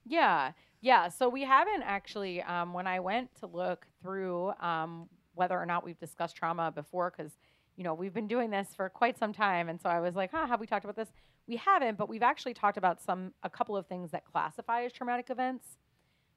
Yeah, 0.06 0.54
yeah. 0.84 1.08
So 1.08 1.30
we 1.30 1.44
haven't 1.44 1.82
actually. 1.82 2.44
Um, 2.44 2.74
when 2.74 2.88
I 2.88 3.00
went 3.00 3.34
to 3.40 3.48
look 3.48 3.88
through 4.02 4.52
um, 4.60 5.08
whether 5.34 5.58
or 5.58 5.66
not 5.66 5.86
we've 5.86 5.98
discussed 5.98 6.36
trauma 6.36 6.72
before, 6.72 7.12
because 7.16 7.32
you 7.78 7.86
know 7.86 7.94
we've 7.94 8.14
been 8.14 8.28
doing 8.28 8.50
this 8.50 8.68
for 8.76 8.90
quite 8.90 9.18
some 9.18 9.32
time, 9.32 9.70
and 9.70 9.82
so 9.82 9.90
I 9.90 10.02
was 10.02 10.14
like, 10.14 10.32
huh, 10.32 10.46
have 10.46 10.60
we 10.60 10.68
talked 10.68 10.84
about 10.84 10.98
this? 10.98 11.08
We 11.48 11.56
haven't, 11.56 11.98
but 11.98 12.10
we've 12.10 12.22
actually 12.22 12.54
talked 12.54 12.78
about 12.78 13.02
some 13.02 13.34
a 13.44 13.50
couple 13.50 13.78
of 13.78 13.88
things 13.88 14.12
that 14.12 14.26
classify 14.26 14.84
as 14.84 14.92
traumatic 14.92 15.30
events. 15.30 15.78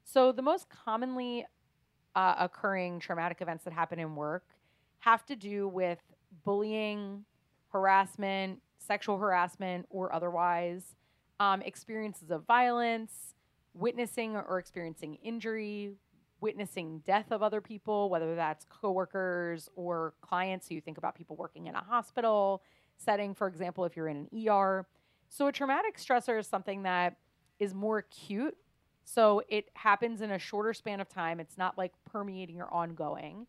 So 0.05 0.31
the 0.31 0.43
most 0.43 0.69
commonly 0.71 1.45
uh, 2.15 2.37
occurring 2.39 3.01
traumatic 3.01 3.39
events 3.41 3.65
that 3.65 3.73
happen 3.73 3.99
in 3.99 4.15
work 4.15 4.45
have 5.01 5.27
to 5.27 5.35
do 5.35 5.67
with 5.67 5.99
bullying, 6.45 7.25
harassment, 7.73 8.61
sexual 8.79 9.19
harassment, 9.19 9.87
or 9.91 10.15
otherwise, 10.15 10.95
um, 11.41 11.63
experiences 11.63 12.31
of 12.31 12.47
violence, 12.47 13.35
witnessing 13.77 14.37
or 14.37 14.59
experiencing 14.59 15.15
injury, 15.23 15.93
witnessing 16.41 17.03
death 17.07 17.31
of 17.31 17.43
other 17.43 17.61
people, 17.61 18.11
whether 18.11 18.35
that's 18.35 18.65
coworkers 18.69 19.69
or 19.77 20.15
clients. 20.21 20.69
So 20.69 20.75
you 20.75 20.81
think 20.81 20.99
about 20.99 21.15
people 21.15 21.37
working 21.37 21.67
in 21.67 21.75
a 21.75 21.83
hospital 21.83 22.63
setting, 22.97 23.35
for 23.35 23.47
example, 23.47 23.85
if 23.85 23.97
you're 23.97 24.09
in 24.09 24.29
an 24.33 24.49
ER. 24.49 24.87
So 25.29 25.49
a 25.49 25.53
traumatic 25.53 25.99
stressor 25.99 26.39
is 26.39 26.47
something 26.47 26.83
that 26.85 27.17
is 27.59 27.75
more 27.75 27.99
acute. 27.99 28.57
So 29.05 29.43
it 29.49 29.71
happens 29.75 30.21
in 30.21 30.31
a 30.31 30.39
shorter 30.39 30.73
span 30.73 31.01
of 31.01 31.09
time. 31.09 31.41
It's 31.41 31.59
not 31.59 31.79
like 31.79 31.93
permeating 32.11 32.61
or 32.61 32.73
ongoing. 32.73 33.47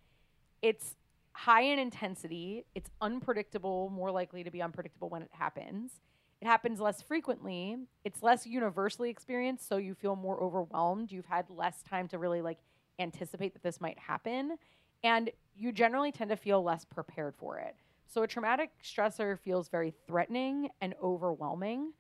It's 0.62 0.96
high 1.32 1.62
in 1.62 1.80
intensity. 1.80 2.66
It's 2.76 2.90
unpredictable, 3.02 3.90
more 3.90 4.12
likely 4.12 4.44
to 4.44 4.52
be 4.52 4.62
unpredictable 4.62 5.10
when 5.10 5.22
it 5.22 5.30
happens. 5.32 6.02
It 6.42 6.46
happens 6.46 6.80
less 6.80 7.02
frequently. 7.02 7.78
It's 8.04 8.22
less 8.22 8.46
universally 8.46 9.10
experienced, 9.10 9.68
so 9.68 9.78
you 9.78 9.96
feel 9.96 10.16
more 10.16 10.42
overwhelmed. 10.42 11.12
You've 11.12 11.26
had 11.26 11.50
less 11.50 11.82
time 11.82 12.08
to 12.10 12.20
really 12.20 12.42
like 12.42 12.60
anticipate 13.00 13.54
that 13.54 13.64
this 13.64 13.82
might 13.82 13.98
happen, 13.98 14.58
and 15.04 15.32
you 15.56 15.72
generally 15.72 16.12
tend 16.12 16.30
to 16.30 16.36
feel 16.36 16.64
less 16.64 16.86
prepared 16.86 17.36
for 17.38 17.58
it. 17.60 17.76
So 18.08 18.24
a 18.24 18.28
traumatic 18.28 18.72
stressor 18.84 19.40
feels 19.40 19.68
very 19.70 19.94
threatening 20.08 20.70
and 20.82 20.94
overwhelming. 21.02 21.94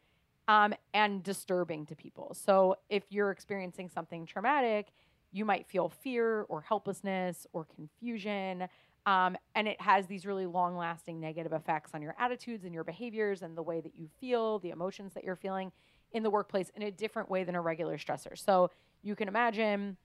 Um, 0.50 0.74
and 0.94 1.22
disturbing 1.24 1.86
to 1.88 1.96
people. 1.96 2.34
So, 2.34 2.77
if 2.89 3.03
you're 3.10 3.32
experiencing 3.32 3.89
something 3.89 4.25
traumatic, 4.25 4.88
you 5.34 5.44
might 5.44 5.67
feel 5.67 5.89
fear 5.89 6.44
or 6.44 6.62
helplessness 6.62 7.46
or 7.51 7.65
confusion. 7.65 8.70
Um, 9.08 9.38
and 9.56 9.70
it 9.70 9.80
has 9.80 10.06
these 10.06 10.26
really 10.26 10.46
long 10.46 10.76
lasting 10.76 11.22
negative 11.22 11.54
effects 11.54 11.92
on 11.94 12.02
your 12.02 12.14
attitudes 12.20 12.66
and 12.66 12.74
your 12.74 12.84
behaviors 12.84 13.42
and 13.42 13.58
the 13.58 13.64
way 13.64 13.80
that 13.80 13.96
you 13.96 14.10
feel, 14.20 14.60
the 14.60 14.72
emotions 14.72 15.14
that 15.14 15.24
you're 15.24 15.38
feeling 15.38 15.72
in 16.12 16.24
the 16.24 16.30
workplace 16.30 16.70
in 16.76 16.82
a 16.82 16.92
different 16.92 17.30
way 17.30 17.46
than 17.46 17.56
a 17.56 17.62
regular 17.62 17.98
stressor. 17.98 18.38
So 18.38 18.70
you 19.04 19.16
can 19.16 19.30
imagine 19.30 19.96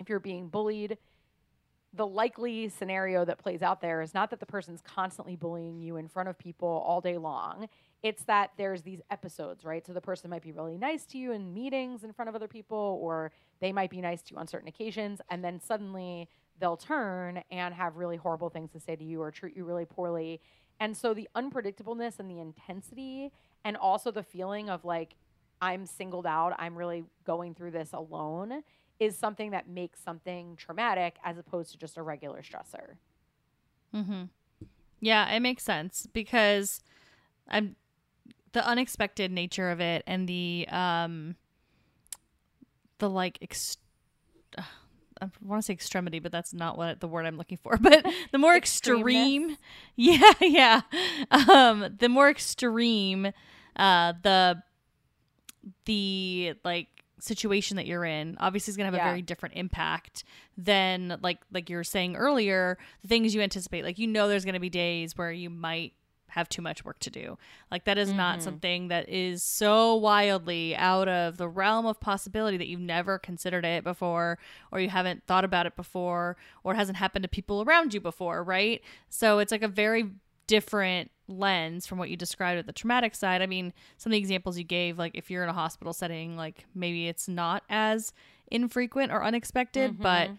if 0.00 0.08
you're 0.08 0.18
being 0.18 0.48
bullied, 0.48 0.96
the 1.92 2.06
likely 2.06 2.70
scenario 2.70 3.22
that 3.26 3.38
plays 3.38 3.60
out 3.60 3.82
there 3.82 4.00
is 4.00 4.14
not 4.14 4.30
that 4.30 4.40
the 4.40 4.46
person's 4.46 4.80
constantly 4.80 5.36
bullying 5.36 5.78
you 5.78 5.96
in 5.96 6.08
front 6.08 6.30
of 6.30 6.38
people 6.38 6.82
all 6.86 7.02
day 7.02 7.18
long. 7.18 7.68
It's 8.02 8.24
that 8.24 8.52
there's 8.56 8.80
these 8.80 9.02
episodes, 9.10 9.62
right? 9.62 9.86
So 9.86 9.92
the 9.92 10.00
person 10.00 10.30
might 10.30 10.42
be 10.42 10.52
really 10.52 10.78
nice 10.78 11.04
to 11.06 11.18
you 11.18 11.32
in 11.32 11.52
meetings 11.52 12.02
in 12.02 12.14
front 12.14 12.30
of 12.30 12.34
other 12.34 12.48
people, 12.48 12.98
or 13.02 13.30
they 13.60 13.72
might 13.72 13.90
be 13.90 14.00
nice 14.00 14.22
to 14.22 14.32
you 14.32 14.38
on 14.38 14.46
certain 14.46 14.68
occasions, 14.68 15.20
and 15.28 15.44
then 15.44 15.60
suddenly 15.60 16.28
they'll 16.60 16.76
turn 16.76 17.42
and 17.50 17.74
have 17.74 17.96
really 17.96 18.16
horrible 18.16 18.50
things 18.50 18.72
to 18.72 18.80
say 18.80 18.96
to 18.96 19.04
you 19.04 19.22
or 19.22 19.30
treat 19.30 19.56
you 19.56 19.64
really 19.64 19.84
poorly. 19.84 20.40
And 20.80 20.96
so 20.96 21.14
the 21.14 21.28
unpredictableness 21.36 22.18
and 22.18 22.30
the 22.30 22.38
intensity, 22.38 23.32
and 23.64 23.76
also 23.76 24.10
the 24.10 24.22
feeling 24.22 24.70
of 24.70 24.84
like, 24.84 25.14
I'm 25.60 25.86
singled 25.86 26.26
out, 26.26 26.54
I'm 26.58 26.76
really 26.76 27.04
going 27.24 27.54
through 27.54 27.72
this 27.72 27.92
alone, 27.92 28.62
is 29.00 29.16
something 29.16 29.50
that 29.50 29.68
makes 29.68 30.00
something 30.02 30.56
traumatic 30.56 31.16
as 31.24 31.38
opposed 31.38 31.72
to 31.72 31.78
just 31.78 31.96
a 31.96 32.02
regular 32.02 32.42
stressor. 32.42 32.96
Mm-hmm. 33.94 34.24
Yeah, 35.00 35.32
it 35.32 35.40
makes 35.40 35.64
sense 35.64 36.06
because 36.12 36.80
I'm 37.48 37.76
the 38.52 38.66
unexpected 38.66 39.30
nature 39.30 39.70
of 39.70 39.80
it 39.80 40.02
and 40.06 40.28
the 40.28 40.66
um 40.70 41.36
the 42.98 43.08
like 43.08 43.38
ex- 43.40 43.76
I 45.20 45.28
want 45.42 45.62
to 45.62 45.66
say 45.66 45.72
extremity, 45.72 46.18
but 46.18 46.32
that's 46.32 46.52
not 46.54 46.76
what 46.78 47.00
the 47.00 47.08
word 47.08 47.26
I'm 47.26 47.36
looking 47.36 47.58
for. 47.58 47.76
But 47.80 48.06
the 48.32 48.38
more 48.38 48.54
extreme, 48.56 49.56
yeah, 49.96 50.32
yeah, 50.40 50.80
um, 51.30 51.96
the 51.98 52.08
more 52.08 52.28
extreme, 52.30 53.32
uh, 53.76 54.12
the 54.22 54.62
the 55.84 56.54
like 56.64 56.88
situation 57.20 57.76
that 57.76 57.86
you're 57.86 58.04
in 58.04 58.36
obviously 58.38 58.70
is 58.70 58.76
going 58.76 58.90
to 58.90 58.96
have 58.96 59.04
Yeah. 59.04 59.08
a 59.08 59.12
very 59.12 59.22
different 59.22 59.56
impact 59.56 60.22
than 60.56 61.18
like 61.22 61.38
like 61.52 61.68
you 61.68 61.76
were 61.76 61.84
saying 61.84 62.14
earlier 62.14 62.78
the 63.02 63.08
things 63.08 63.34
you 63.34 63.40
anticipate 63.40 63.84
like 63.84 63.98
you 63.98 64.06
know 64.06 64.28
there's 64.28 64.44
going 64.44 64.54
to 64.54 64.60
be 64.60 64.70
days 64.70 65.18
where 65.18 65.32
you 65.32 65.50
might 65.50 65.94
have 66.38 66.48
too 66.48 66.62
much 66.62 66.84
work 66.84 66.98
to 67.00 67.10
do 67.10 67.36
like 67.70 67.84
that 67.84 67.98
is 67.98 68.12
not 68.12 68.38
Mhm. 68.38 68.42
something 68.42 68.88
that 68.88 69.08
is 69.08 69.42
so 69.42 69.94
wildly 69.96 70.74
out 70.76 71.08
of 71.08 71.36
the 71.36 71.48
realm 71.48 71.84
of 71.86 72.00
possibility 72.00 72.56
that 72.56 72.68
you've 72.68 72.80
never 72.80 73.18
considered 73.18 73.64
it 73.64 73.84
before 73.84 74.38
or 74.72 74.80
you 74.80 74.88
haven't 74.88 75.24
thought 75.26 75.44
about 75.44 75.66
it 75.66 75.76
before 75.76 76.36
or 76.64 76.72
it 76.72 76.76
hasn't 76.76 76.98
happened 76.98 77.22
to 77.24 77.28
people 77.28 77.62
around 77.62 77.92
you 77.92 78.00
before 78.00 78.42
right 78.42 78.82
so 79.08 79.38
it's 79.40 79.52
like 79.52 79.62
a 79.62 79.68
very 79.68 80.10
different 80.46 81.10
lens 81.26 81.86
from 81.86 81.98
what 81.98 82.08
you 82.08 82.16
described 82.16 82.58
at 82.58 82.66
the 82.66 82.72
traumatic 82.72 83.14
side. 83.14 83.42
I 83.42 83.46
mean, 83.46 83.74
some 83.98 84.10
of 84.10 84.12
the 84.12 84.18
examples 84.18 84.56
you 84.56 84.64
gave, 84.64 84.96
like 84.98 85.12
if 85.14 85.30
you're 85.30 85.42
in 85.42 85.50
a 85.50 85.52
hospital 85.52 85.92
setting, 85.92 86.38
like 86.38 86.64
maybe 86.74 87.06
it's 87.06 87.28
not 87.28 87.64
as 87.68 88.14
infrequent 88.50 89.12
or 89.12 89.22
unexpected, 89.22 89.98
but 89.98 90.28
Mhm. 90.30 90.38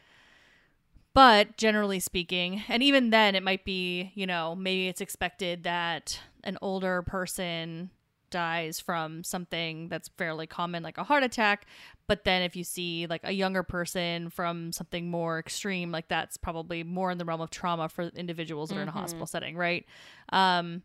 But 1.13 1.57
generally 1.57 1.99
speaking, 1.99 2.63
and 2.67 2.81
even 2.83 3.09
then 3.09 3.35
it 3.35 3.43
might 3.43 3.65
be, 3.65 4.11
you 4.15 4.25
know, 4.27 4.55
maybe 4.55 4.87
it's 4.87 5.01
expected 5.01 5.63
that 5.63 6.19
an 6.43 6.57
older 6.61 7.01
person 7.01 7.89
dies 8.31 8.79
from 8.79 9.23
something 9.23 9.89
that's 9.89 10.07
fairly 10.09 10.45
common 10.45 10.83
like 10.83 10.99
a 10.99 11.03
heart 11.03 11.23
attack 11.23 11.65
but 12.05 12.25
then 12.25 12.43
if 12.43 12.55
you 12.55 12.63
see 12.63 13.07
like 13.09 13.21
a 13.23 13.31
younger 13.31 13.63
person 13.63 14.29
from 14.29 14.71
something 14.71 15.09
more 15.09 15.39
extreme 15.39 15.91
like 15.91 16.07
that's 16.09 16.37
probably 16.37 16.83
more 16.83 17.09
in 17.09 17.17
the 17.17 17.25
realm 17.25 17.41
of 17.41 17.49
trauma 17.49 17.89
for 17.89 18.03
individuals 18.15 18.69
that 18.69 18.77
are 18.77 18.83
in 18.83 18.87
a 18.87 18.91
Mhm. 18.91 18.93
hospital 18.93 19.25
setting 19.25 19.57
right 19.57 19.83
um 20.31 20.83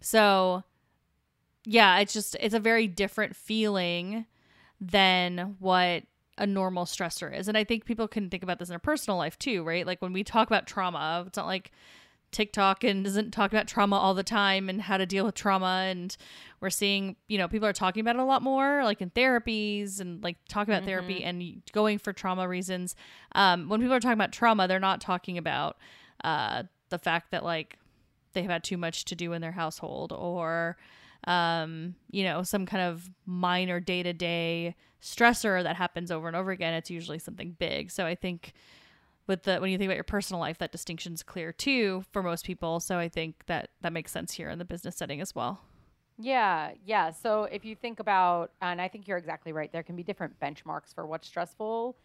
so 0.00 0.64
yeah 1.64 1.98
it's 2.00 2.12
just 2.12 2.36
it's 2.40 2.52
a 2.54 2.58
very 2.58 2.88
different 2.88 3.36
feeling 3.36 4.26
than 4.80 5.54
what 5.60 6.02
a 6.42 6.46
normal 6.46 6.84
stressor 6.84 7.34
is 7.34 7.46
and 7.46 7.56
i 7.56 7.62
think 7.62 7.84
people 7.84 8.08
can 8.08 8.28
think 8.28 8.42
about 8.42 8.58
this 8.58 8.68
in 8.68 8.72
their 8.72 8.78
personal 8.78 9.16
life 9.16 9.38
too 9.38 9.62
right 9.62 9.86
like 9.86 10.02
when 10.02 10.12
we 10.12 10.24
talk 10.24 10.48
about 10.48 10.66
trauma 10.66 11.24
it's 11.26 11.36
not 11.36 11.46
like 11.46 11.70
TikTok 12.32 12.82
and 12.82 13.04
doesn't 13.04 13.30
talk 13.30 13.52
about 13.52 13.68
trauma 13.68 13.96
all 13.96 14.14
the 14.14 14.22
time 14.22 14.68
and 14.68 14.80
how 14.80 14.96
to 14.96 15.04
deal 15.06 15.24
with 15.24 15.34
trauma. 15.34 15.86
And 15.88 16.16
we're 16.60 16.70
seeing, 16.70 17.16
you 17.28 17.36
know, 17.36 17.46
people 17.46 17.68
are 17.68 17.74
talking 17.74 18.00
about 18.00 18.16
it 18.16 18.20
a 18.20 18.24
lot 18.24 18.42
more, 18.42 18.82
like 18.84 19.02
in 19.02 19.10
therapies 19.10 20.00
and 20.00 20.22
like 20.24 20.38
talking 20.48 20.72
about 20.72 20.80
mm-hmm. 20.80 20.88
therapy 20.88 21.22
and 21.22 21.62
going 21.72 21.98
for 21.98 22.12
trauma 22.12 22.48
reasons. 22.48 22.96
Um, 23.34 23.68
when 23.68 23.80
people 23.80 23.94
are 23.94 24.00
talking 24.00 24.14
about 24.14 24.32
trauma, 24.32 24.66
they're 24.66 24.80
not 24.80 25.00
talking 25.00 25.36
about 25.36 25.76
uh, 26.24 26.64
the 26.88 26.98
fact 26.98 27.30
that 27.32 27.44
like 27.44 27.78
they've 28.32 28.48
had 28.48 28.64
too 28.64 28.78
much 28.78 29.04
to 29.06 29.14
do 29.14 29.34
in 29.34 29.42
their 29.42 29.52
household 29.52 30.12
or, 30.12 30.78
um, 31.24 31.94
you 32.10 32.24
know, 32.24 32.42
some 32.42 32.64
kind 32.64 32.82
of 32.82 33.10
minor 33.26 33.78
day 33.78 34.02
to 34.02 34.14
day 34.14 34.74
stressor 35.02 35.62
that 35.62 35.76
happens 35.76 36.10
over 36.10 36.28
and 36.28 36.36
over 36.36 36.50
again. 36.50 36.74
It's 36.74 36.90
usually 36.90 37.18
something 37.18 37.56
big. 37.58 37.90
So 37.90 38.06
I 38.06 38.14
think 38.14 38.54
with 39.26 39.44
the 39.44 39.58
when 39.58 39.70
you 39.70 39.78
think 39.78 39.88
about 39.88 39.96
your 39.96 40.04
personal 40.04 40.40
life 40.40 40.58
that 40.58 40.72
distinction's 40.72 41.22
clear 41.22 41.52
too 41.52 42.04
for 42.10 42.22
most 42.22 42.44
people 42.44 42.80
so 42.80 42.98
i 42.98 43.08
think 43.08 43.44
that 43.46 43.70
that 43.80 43.92
makes 43.92 44.10
sense 44.10 44.32
here 44.32 44.48
in 44.50 44.58
the 44.58 44.64
business 44.64 44.96
setting 44.96 45.20
as 45.20 45.34
well 45.34 45.60
yeah 46.18 46.72
yeah 46.84 47.10
so 47.10 47.44
if 47.44 47.64
you 47.64 47.74
think 47.74 48.00
about 48.00 48.50
and 48.60 48.80
i 48.80 48.88
think 48.88 49.06
you're 49.06 49.18
exactly 49.18 49.52
right 49.52 49.72
there 49.72 49.82
can 49.82 49.96
be 49.96 50.02
different 50.02 50.38
benchmarks 50.40 50.94
for 50.94 51.06
what's 51.06 51.28
stressful 51.28 51.96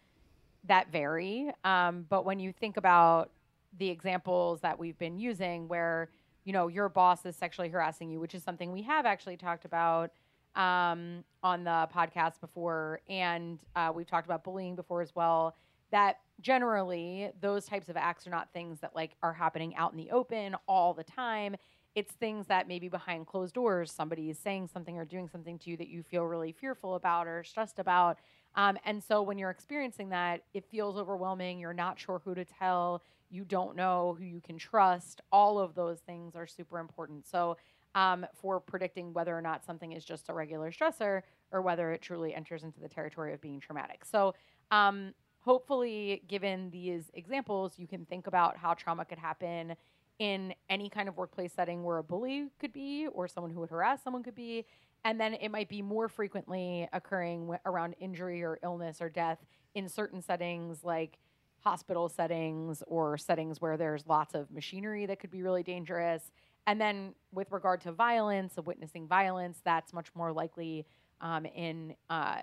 that 0.64 0.90
vary 0.90 1.50
um, 1.64 2.06
but 2.08 2.24
when 2.24 2.38
you 2.38 2.52
think 2.52 2.76
about 2.76 3.30
the 3.78 3.88
examples 3.88 4.60
that 4.60 4.78
we've 4.78 4.98
been 4.98 5.18
using 5.18 5.68
where 5.68 6.08
you 6.44 6.52
know 6.52 6.68
your 6.68 6.88
boss 6.88 7.26
is 7.26 7.36
sexually 7.36 7.68
harassing 7.68 8.10
you 8.10 8.18
which 8.20 8.34
is 8.34 8.42
something 8.42 8.72
we 8.72 8.82
have 8.82 9.06
actually 9.06 9.36
talked 9.36 9.64
about 9.64 10.10
um, 10.54 11.24
on 11.42 11.64
the 11.64 11.88
podcast 11.94 12.40
before 12.40 13.00
and 13.08 13.58
uh, 13.76 13.92
we've 13.94 14.06
talked 14.06 14.26
about 14.26 14.44
bullying 14.44 14.74
before 14.74 15.00
as 15.02 15.14
well 15.14 15.54
that 15.90 16.18
generally 16.40 17.30
those 17.40 17.66
types 17.66 17.88
of 17.88 17.96
acts 17.96 18.26
are 18.26 18.30
not 18.30 18.52
things 18.52 18.80
that 18.80 18.94
like 18.94 19.12
are 19.22 19.32
happening 19.32 19.74
out 19.76 19.92
in 19.92 19.98
the 19.98 20.10
open 20.10 20.54
all 20.66 20.94
the 20.94 21.04
time. 21.04 21.56
It's 21.94 22.12
things 22.12 22.46
that 22.46 22.68
maybe 22.68 22.88
behind 22.88 23.26
closed 23.26 23.54
doors 23.54 23.90
somebody 23.90 24.30
is 24.30 24.38
saying 24.38 24.68
something 24.72 24.96
or 24.98 25.04
doing 25.04 25.28
something 25.28 25.58
to 25.60 25.70
you 25.70 25.76
that 25.78 25.88
you 25.88 26.02
feel 26.02 26.24
really 26.24 26.52
fearful 26.52 26.94
about 26.94 27.26
or 27.26 27.42
stressed 27.42 27.78
about. 27.78 28.18
Um, 28.54 28.78
and 28.84 29.02
so 29.02 29.22
when 29.22 29.38
you're 29.38 29.50
experiencing 29.50 30.10
that 30.10 30.42
it 30.54 30.64
feels 30.70 30.96
overwhelming. 30.96 31.58
You're 31.58 31.72
not 31.72 31.98
sure 31.98 32.20
who 32.24 32.34
to 32.34 32.44
tell. 32.44 33.02
You 33.30 33.44
don't 33.44 33.76
know 33.76 34.16
who 34.18 34.24
you 34.24 34.40
can 34.40 34.58
trust. 34.58 35.20
All 35.32 35.58
of 35.58 35.74
those 35.74 36.00
things 36.00 36.36
are 36.36 36.46
super 36.46 36.78
important. 36.78 37.26
So 37.26 37.56
um, 37.94 38.26
for 38.34 38.60
predicting 38.60 39.12
whether 39.12 39.36
or 39.36 39.42
not 39.42 39.64
something 39.64 39.92
is 39.92 40.04
just 40.04 40.28
a 40.28 40.32
regular 40.32 40.70
stressor 40.70 41.22
or 41.52 41.62
whether 41.62 41.92
it 41.92 42.02
truly 42.02 42.34
enters 42.34 42.62
into 42.62 42.80
the 42.80 42.88
territory 42.88 43.32
of 43.32 43.40
being 43.40 43.60
traumatic 43.60 44.04
so 44.04 44.34
um, 44.70 45.14
hopefully, 45.40 46.22
given 46.28 46.70
these 46.70 47.10
examples, 47.14 47.78
you 47.78 47.86
can 47.86 48.04
think 48.04 48.26
about 48.26 48.56
how 48.56 48.74
trauma 48.74 49.04
could 49.04 49.18
happen 49.18 49.74
in 50.18 50.52
any 50.68 50.90
kind 50.90 51.08
of 51.08 51.16
workplace 51.16 51.52
setting 51.52 51.84
where 51.84 51.98
a 51.98 52.02
bully 52.02 52.48
could 52.58 52.72
be 52.72 53.06
or 53.12 53.28
someone 53.28 53.50
who 53.52 53.60
would 53.60 53.70
harass 53.70 54.02
someone 54.02 54.22
could 54.22 54.34
be. 54.34 54.64
And 55.04 55.20
then 55.20 55.34
it 55.34 55.50
might 55.50 55.68
be 55.68 55.80
more 55.80 56.08
frequently 56.08 56.88
occurring 56.92 57.42
w- 57.42 57.60
around 57.64 57.94
injury 58.00 58.42
or 58.42 58.58
illness 58.62 59.00
or 59.00 59.08
death 59.08 59.38
in 59.74 59.88
certain 59.88 60.20
settings 60.20 60.82
like 60.82 61.18
hospital 61.60 62.08
settings 62.08 62.82
or 62.86 63.16
settings 63.16 63.60
where 63.60 63.76
there's 63.76 64.06
lots 64.06 64.34
of 64.34 64.50
machinery 64.50 65.06
that 65.06 65.20
could 65.20 65.30
be 65.30 65.42
really 65.42 65.62
dangerous. 65.62 66.30
And 66.68 66.78
then 66.78 67.14
with 67.32 67.50
regard 67.50 67.80
to 67.80 67.92
violence, 67.92 68.58
of 68.58 68.66
witnessing 68.66 69.08
violence, 69.08 69.58
that's 69.64 69.94
much 69.94 70.08
more 70.14 70.32
likely 70.32 70.84
um, 71.22 71.46
in 71.46 71.94
uh, 72.10 72.42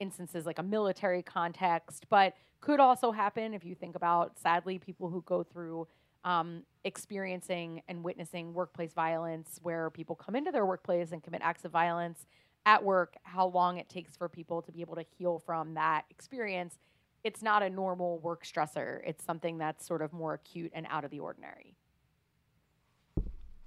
instances 0.00 0.46
like 0.46 0.58
a 0.58 0.62
military 0.62 1.22
context, 1.22 2.06
but 2.08 2.32
could 2.62 2.80
also 2.80 3.12
happen 3.12 3.52
if 3.52 3.66
you 3.66 3.74
think 3.74 3.94
about, 3.94 4.38
sadly, 4.38 4.78
people 4.78 5.10
who 5.10 5.22
go 5.26 5.42
through 5.42 5.86
um, 6.24 6.62
experiencing 6.84 7.82
and 7.86 8.02
witnessing 8.02 8.54
workplace 8.54 8.94
violence 8.94 9.60
where 9.62 9.90
people 9.90 10.16
come 10.16 10.34
into 10.34 10.50
their 10.50 10.64
workplace 10.64 11.12
and 11.12 11.22
commit 11.22 11.42
acts 11.44 11.66
of 11.66 11.70
violence 11.70 12.24
at 12.64 12.82
work, 12.82 13.16
how 13.24 13.46
long 13.46 13.76
it 13.76 13.90
takes 13.90 14.16
for 14.16 14.26
people 14.26 14.62
to 14.62 14.72
be 14.72 14.80
able 14.80 14.96
to 14.96 15.04
heal 15.18 15.38
from 15.38 15.74
that 15.74 16.06
experience. 16.08 16.78
It's 17.24 17.42
not 17.42 17.62
a 17.62 17.68
normal 17.68 18.20
work 18.20 18.46
stressor, 18.46 19.00
it's 19.06 19.22
something 19.22 19.58
that's 19.58 19.86
sort 19.86 20.00
of 20.00 20.14
more 20.14 20.32
acute 20.32 20.72
and 20.74 20.86
out 20.88 21.04
of 21.04 21.10
the 21.10 21.20
ordinary. 21.20 21.76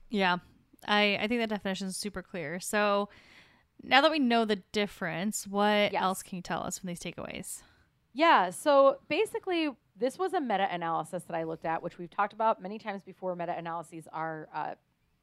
Yeah, 0.10 0.38
I, 0.88 1.18
I 1.22 1.28
think 1.28 1.42
that 1.42 1.50
definition 1.50 1.88
is 1.88 1.98
super 1.98 2.22
clear. 2.22 2.60
So, 2.60 3.10
now 3.82 4.02
that 4.02 4.12
we 4.12 4.20
know 4.20 4.44
the 4.44 4.58
difference, 4.58 5.48
what 5.48 5.94
yes. 5.94 6.02
else 6.02 6.24
can 6.24 6.36
you 6.36 6.42
tell 6.42 6.62
us 6.64 6.80
from 6.80 6.88
these 6.88 7.00
takeaways? 7.00 7.62
Yeah, 8.14 8.50
so 8.50 8.98
basically, 9.08 9.70
this 9.98 10.18
was 10.18 10.34
a 10.34 10.42
meta 10.42 10.68
analysis 10.72 11.24
that 11.24 11.36
I 11.36 11.44
looked 11.44 11.66
at, 11.66 11.82
which 11.82 11.98
we've 11.98 12.10
talked 12.10 12.34
about 12.34 12.62
many 12.62 12.80
times 12.80 13.04
before. 13.04 13.36
Meta 13.36 13.56
analyses 13.58 14.08
are 14.12 14.50
uh, 14.54 14.76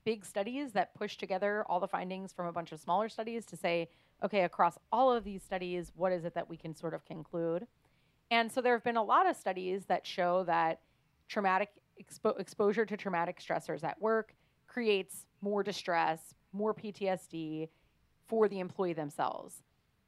big 0.04 0.24
studies 0.24 0.72
that 0.72 0.94
push 0.94 1.16
together 1.16 1.64
all 1.68 1.80
the 1.80 1.88
findings 1.88 2.32
from 2.32 2.46
a 2.46 2.52
bunch 2.52 2.72
of 2.72 2.80
smaller 2.80 3.08
studies 3.08 3.44
to 3.46 3.56
say, 3.56 3.88
okay, 4.24 4.44
across 4.44 4.78
all 4.92 5.12
of 5.12 5.24
these 5.24 5.42
studies, 5.42 5.92
what 5.96 6.12
is 6.12 6.24
it 6.24 6.32
that 6.34 6.48
we 6.48 6.56
can 6.56 6.74
sort 6.74 6.94
of 6.94 7.04
conclude? 7.04 7.66
And 8.30 8.50
so 8.50 8.60
there 8.60 8.72
have 8.72 8.84
been 8.84 8.96
a 8.96 9.02
lot 9.02 9.28
of 9.28 9.36
studies 9.36 9.84
that 9.86 10.06
show 10.06 10.44
that 10.44 10.80
traumatic 11.28 11.70
expo- 12.00 12.38
exposure 12.38 12.86
to 12.86 12.96
traumatic 12.96 13.40
stressors 13.40 13.84
at 13.84 14.00
work 14.00 14.34
creates 14.76 15.24
more 15.40 15.62
distress, 15.62 16.34
more 16.52 16.74
PTSD, 16.74 17.70
for 18.26 18.46
the 18.46 18.60
employee 18.60 18.92
themselves. 18.92 19.62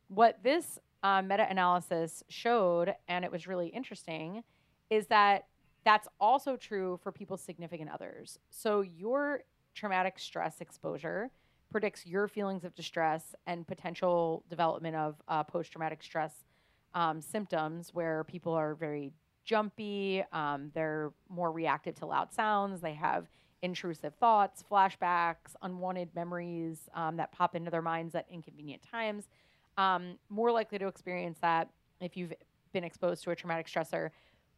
What 0.08 0.42
this 0.42 0.78
uh, 1.02 1.22
meta 1.22 1.46
analysis 1.48 2.22
showed, 2.28 2.94
and 3.08 3.24
it 3.24 3.32
was 3.32 3.46
really 3.46 3.68
interesting, 3.68 4.44
is 4.90 5.06
that 5.06 5.46
that's 5.86 6.06
also 6.20 6.56
true 6.56 7.00
for 7.02 7.10
people's 7.10 7.40
significant 7.40 7.88
others. 7.90 8.38
So 8.50 8.82
your 8.82 9.40
traumatic 9.74 10.18
stress 10.18 10.60
exposure 10.60 11.30
predicts 11.70 12.04
your 12.04 12.28
feelings 12.28 12.62
of 12.62 12.74
distress 12.74 13.34
and 13.46 13.66
potential 13.66 14.44
development 14.50 14.96
of 14.96 15.14
uh, 15.28 15.44
post 15.44 15.72
traumatic 15.72 16.02
stress 16.02 16.44
um, 16.92 17.22
symptoms 17.22 17.94
where 17.94 18.22
people 18.24 18.52
are 18.52 18.74
very 18.74 19.12
jumpy, 19.46 20.22
um, 20.34 20.70
they're 20.74 21.10
more 21.30 21.50
reactive 21.52 21.94
to 21.94 22.04
loud 22.04 22.34
sounds, 22.34 22.82
they 22.82 22.92
have 22.92 23.28
intrusive 23.62 24.14
thoughts, 24.14 24.64
flashbacks, 24.70 25.54
unwanted 25.62 26.14
memories 26.14 26.88
um, 26.94 27.16
that 27.16 27.32
pop 27.32 27.54
into 27.54 27.70
their 27.70 27.82
minds 27.82 28.14
at 28.14 28.26
inconvenient 28.30 28.82
times. 28.82 29.28
Um, 29.76 30.18
more 30.28 30.50
likely 30.50 30.78
to 30.78 30.86
experience 30.86 31.38
that 31.40 31.68
if 32.00 32.16
you've 32.16 32.32
been 32.72 32.84
exposed 32.84 33.24
to 33.24 33.30
a 33.30 33.36
traumatic 33.36 33.66
stressor. 33.66 34.10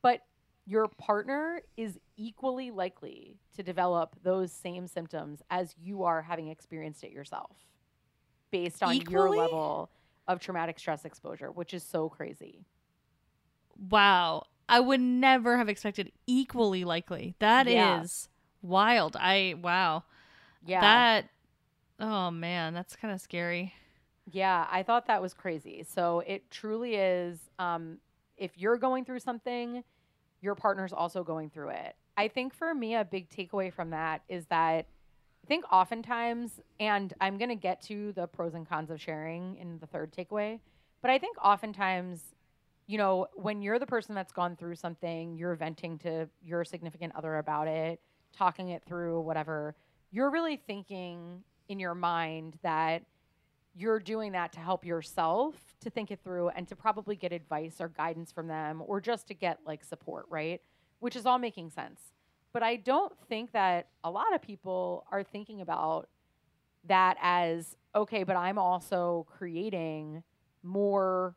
But 0.03 0.21
your 0.67 0.89
partner 0.89 1.63
is 1.77 1.99
equally 2.17 2.71
likely 2.71 3.39
to 3.57 3.63
develop 3.63 4.17
those 4.23 4.53
same 4.53 4.87
symptoms 4.87 5.43
as 5.51 5.75
you 5.83 6.05
are 6.05 6.23
having 6.23 6.49
experienced 6.49 7.03
it 7.05 7.11
yourself 7.11 7.57
based 8.51 8.83
on 8.83 8.95
equally? 8.95 9.13
your 9.13 9.31
level 9.31 9.91
of 10.29 10.41
traumatic 10.41 10.79
stress 10.79 11.05
exposure, 11.05 11.51
which 11.51 11.75
is 11.75 11.83
so 11.83 12.09
crazy. 12.09 12.65
Wow. 13.89 14.45
I 14.69 14.79
would 14.79 15.01
never 15.01 15.57
have 15.57 15.69
expected 15.69 16.13
equally 16.27 16.85
likely. 16.85 17.35
That 17.41 17.67
yeah. 17.67 18.03
is 18.03 18.29
wild. 18.63 19.17
I 19.17 19.55
wow. 19.61 20.05
Yeah. 20.67 20.81
That 20.81 21.29
oh 21.99 22.31
man, 22.31 22.75
that's 22.75 22.97
kind 22.97 23.13
of 23.13 23.21
scary. 23.21 23.75
Yeah, 24.31 24.67
I 24.71 24.83
thought 24.83 25.07
that 25.07 25.21
was 25.23 25.35
crazy. 25.35 25.85
So 25.89 26.21
it 26.27 26.51
truly 26.51 26.95
is 26.95 27.39
um 27.59 27.99
if 28.37 28.53
you're 28.57 28.79
going 28.79 29.05
through 29.05 29.21
something, 29.21 29.85
your 30.41 30.55
partner's 30.55 30.93
also 30.93 31.23
going 31.23 31.51
through 31.51 31.71
it. 31.71 31.95
I 32.17 32.29
think 32.29 32.55
for 32.55 32.75
me 32.75 32.95
a 32.95 33.05
big 33.05 33.29
takeaway 33.31 33.73
from 33.73 33.91
that 33.91 34.23
is 34.29 34.47
that 34.47 34.87
I 35.45 35.47
think 35.47 35.65
oftentimes 35.73 36.61
and 36.79 37.13
I'm 37.21 37.39
going 37.39 37.49
to 37.49 37.55
get 37.55 37.81
to 37.83 38.13
the 38.13 38.27
pros 38.27 38.55
and 38.55 38.69
cons 38.69 38.91
of 38.91 39.01
sharing 39.01 39.57
in 39.57 39.79
the 39.79 39.87
third 39.87 40.13
takeaway, 40.13 40.61
but 41.03 41.11
I 41.11 41.19
think 41.19 41.37
oftentimes 41.43 42.23
you 42.87 42.99
know, 42.99 43.29
when 43.35 43.63
you're 43.63 43.79
the 43.79 43.87
person 43.87 44.17
that's 44.17 44.33
gone 44.33 44.57
through 44.57 44.75
something, 44.75 45.37
you're 45.37 45.55
venting 45.55 45.97
to 45.99 46.29
your 46.43 46.65
significant 46.65 47.15
other 47.15 47.37
about 47.37 47.69
it 47.69 48.01
talking 48.37 48.71
it 48.71 48.83
through, 48.87 49.21
whatever, 49.21 49.75
you're 50.11 50.31
really 50.31 50.57
thinking 50.57 51.43
in 51.69 51.79
your 51.79 51.95
mind 51.95 52.59
that 52.63 53.03
you're 53.75 54.01
doing 54.01 54.33
that 54.33 54.53
to 54.53 54.61
help 54.61 54.85
yourself 54.85 55.55
to 55.81 55.91
think 55.91 56.11
it 56.11 56.21
through 56.25 56.49
and 56.51 56.67
to 56.69 56.75
probably 56.77 57.15
get 57.15 57.33
advice 57.33 57.77
or 57.81 57.89
guidance 57.89 58.33
from 58.33 58.49
them 58.49 58.83
or 58.87 59.01
just 59.01 59.29
to 59.29 59.35
get 59.35 59.59
like 59.65 59.85
support, 59.85 60.27
right? 60.29 60.61
Which 60.99 61.17
is 61.17 61.27
all 61.27 61.39
making 61.39 61.71
sense. 61.71 62.01
But 62.53 62.63
I 62.63 62.77
don't 62.77 63.13
think 63.29 63.53
that 63.53 63.89
a 64.03 64.11
lot 64.11 64.35
of 64.35 64.43
people 64.43 65.07
are 65.13 65.23
thinking 65.23 65.61
about 65.61 66.09
that 66.89 67.17
as 67.23 67.77
okay, 67.95 68.25
but 68.25 68.37
I'm 68.37 68.59
also 68.59 69.27
creating 69.29 70.23
more 70.63 71.37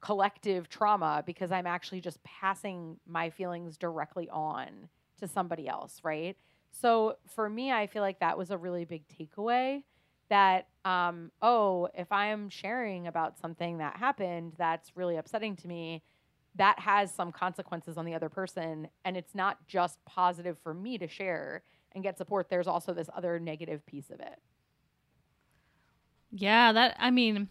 collective 0.00 0.68
trauma 0.68 1.22
because 1.26 1.52
I'm 1.52 1.66
actually 1.66 2.00
just 2.00 2.22
passing 2.22 2.98
my 3.06 3.30
feelings 3.30 3.76
directly 3.76 4.28
on 4.30 4.88
to 5.20 5.28
somebody 5.28 5.68
else, 5.68 6.00
right? 6.02 6.36
So 6.72 7.16
for 7.26 7.48
me, 7.48 7.72
I 7.72 7.86
feel 7.86 8.02
like 8.02 8.20
that 8.20 8.38
was 8.38 8.50
a 8.50 8.58
really 8.58 8.84
big 8.84 9.04
takeaway 9.08 9.82
that, 10.28 10.68
um, 10.84 11.32
oh, 11.42 11.88
if 11.94 12.10
I'm 12.12 12.48
sharing 12.48 13.06
about 13.06 13.38
something 13.38 13.78
that 13.78 13.96
happened 13.96 14.54
that's 14.56 14.96
really 14.96 15.16
upsetting 15.16 15.56
to 15.56 15.68
me, 15.68 16.02
that 16.56 16.78
has 16.80 17.12
some 17.12 17.32
consequences 17.32 17.96
on 17.96 18.04
the 18.04 18.14
other 18.14 18.28
person 18.28 18.88
and 19.04 19.16
it's 19.16 19.34
not 19.34 19.66
just 19.66 20.04
positive 20.04 20.58
for 20.62 20.74
me 20.74 20.98
to 20.98 21.06
share 21.06 21.62
and 21.92 22.02
get 22.02 22.18
support 22.18 22.48
there's 22.48 22.66
also 22.66 22.92
this 22.92 23.08
other 23.16 23.38
negative 23.38 23.84
piece 23.86 24.10
of 24.10 24.20
it 24.20 24.38
yeah 26.32 26.72
that 26.72 26.96
i 26.98 27.10
mean 27.10 27.48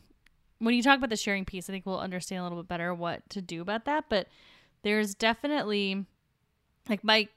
when 0.59 0.73
you 0.73 0.83
talk 0.83 0.97
about 0.97 1.09
the 1.09 1.15
sharing 1.15 1.45
piece 1.45 1.69
i 1.69 1.73
think 1.73 1.85
we'll 1.85 1.99
understand 1.99 2.41
a 2.41 2.43
little 2.43 2.61
bit 2.61 2.67
better 2.67 2.93
what 2.93 3.27
to 3.29 3.41
do 3.41 3.61
about 3.61 3.85
that 3.85 4.05
but 4.09 4.27
there's 4.83 5.15
definitely 5.15 6.05
like 6.87 7.03
my 7.03 7.27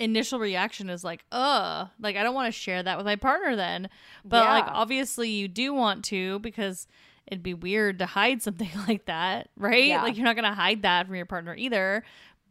initial 0.00 0.40
reaction 0.40 0.90
is 0.90 1.04
like 1.04 1.24
uh 1.30 1.86
like 2.00 2.16
i 2.16 2.22
don't 2.22 2.34
want 2.34 2.52
to 2.52 2.58
share 2.58 2.82
that 2.82 2.96
with 2.96 3.06
my 3.06 3.16
partner 3.16 3.54
then 3.54 3.88
but 4.24 4.42
yeah. 4.42 4.50
like 4.54 4.64
obviously 4.66 5.28
you 5.28 5.46
do 5.46 5.72
want 5.72 6.02
to 6.04 6.38
because 6.38 6.88
it'd 7.30 7.42
be 7.42 7.54
weird 7.54 7.98
to 8.00 8.06
hide 8.06 8.42
something 8.42 8.70
like 8.86 9.06
that, 9.06 9.48
right? 9.56 9.86
Yeah. 9.86 10.02
Like 10.02 10.16
you're 10.16 10.24
not 10.24 10.36
going 10.36 10.48
to 10.48 10.54
hide 10.54 10.82
that 10.82 11.06
from 11.06 11.14
your 11.14 11.26
partner 11.26 11.54
either. 11.54 12.04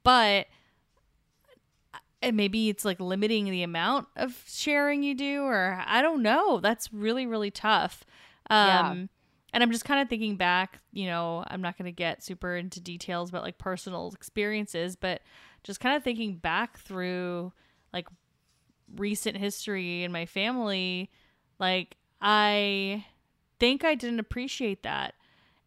But 0.03 0.47
and 2.21 2.35
maybe 2.35 2.67
it's 2.67 2.83
like 2.83 2.99
limiting 2.99 3.45
the 3.45 3.63
amount 3.63 4.07
of 4.17 4.43
sharing 4.45 5.03
you 5.03 5.15
do 5.15 5.43
or 5.43 5.81
I 5.85 6.01
don't 6.01 6.21
know. 6.21 6.59
That's 6.59 6.91
really 6.91 7.25
really 7.25 7.51
tough. 7.51 8.03
Um 8.49 8.67
yeah. 8.67 9.05
and 9.53 9.63
I'm 9.63 9.71
just 9.71 9.85
kind 9.85 10.01
of 10.01 10.09
thinking 10.09 10.35
back, 10.35 10.79
you 10.91 11.05
know, 11.05 11.43
I'm 11.47 11.61
not 11.61 11.77
going 11.77 11.85
to 11.85 11.93
get 11.93 12.23
super 12.23 12.55
into 12.55 12.81
details 12.81 13.29
about 13.29 13.43
like 13.43 13.57
personal 13.57 14.11
experiences, 14.13 14.95
but 14.95 15.21
just 15.63 15.79
kind 15.79 15.95
of 15.95 16.03
thinking 16.03 16.35
back 16.35 16.79
through 16.79 17.51
like 17.93 18.07
recent 18.95 19.37
history 19.37 20.03
in 20.03 20.11
my 20.11 20.25
family, 20.25 21.09
like 21.59 21.97
I 22.21 23.05
think 23.59 23.83
I 23.83 23.95
didn't 23.95 24.19
appreciate 24.19 24.83
that. 24.83 25.15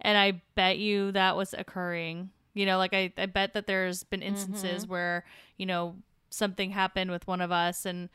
And 0.00 0.18
I 0.18 0.42
bet 0.54 0.78
you 0.78 1.12
that 1.12 1.36
was 1.36 1.54
occurring. 1.56 2.30
You 2.54 2.66
know, 2.66 2.78
like 2.78 2.92
I, 2.92 3.12
I 3.16 3.26
bet 3.26 3.54
that 3.54 3.66
there's 3.66 4.04
been 4.04 4.22
instances 4.22 4.82
mm-hmm. 4.82 4.92
where, 4.92 5.24
you 5.56 5.66
know, 5.66 5.96
something 6.30 6.70
happened 6.70 7.10
with 7.10 7.26
one 7.26 7.40
of 7.40 7.52
us 7.52 7.86
and 7.86 8.08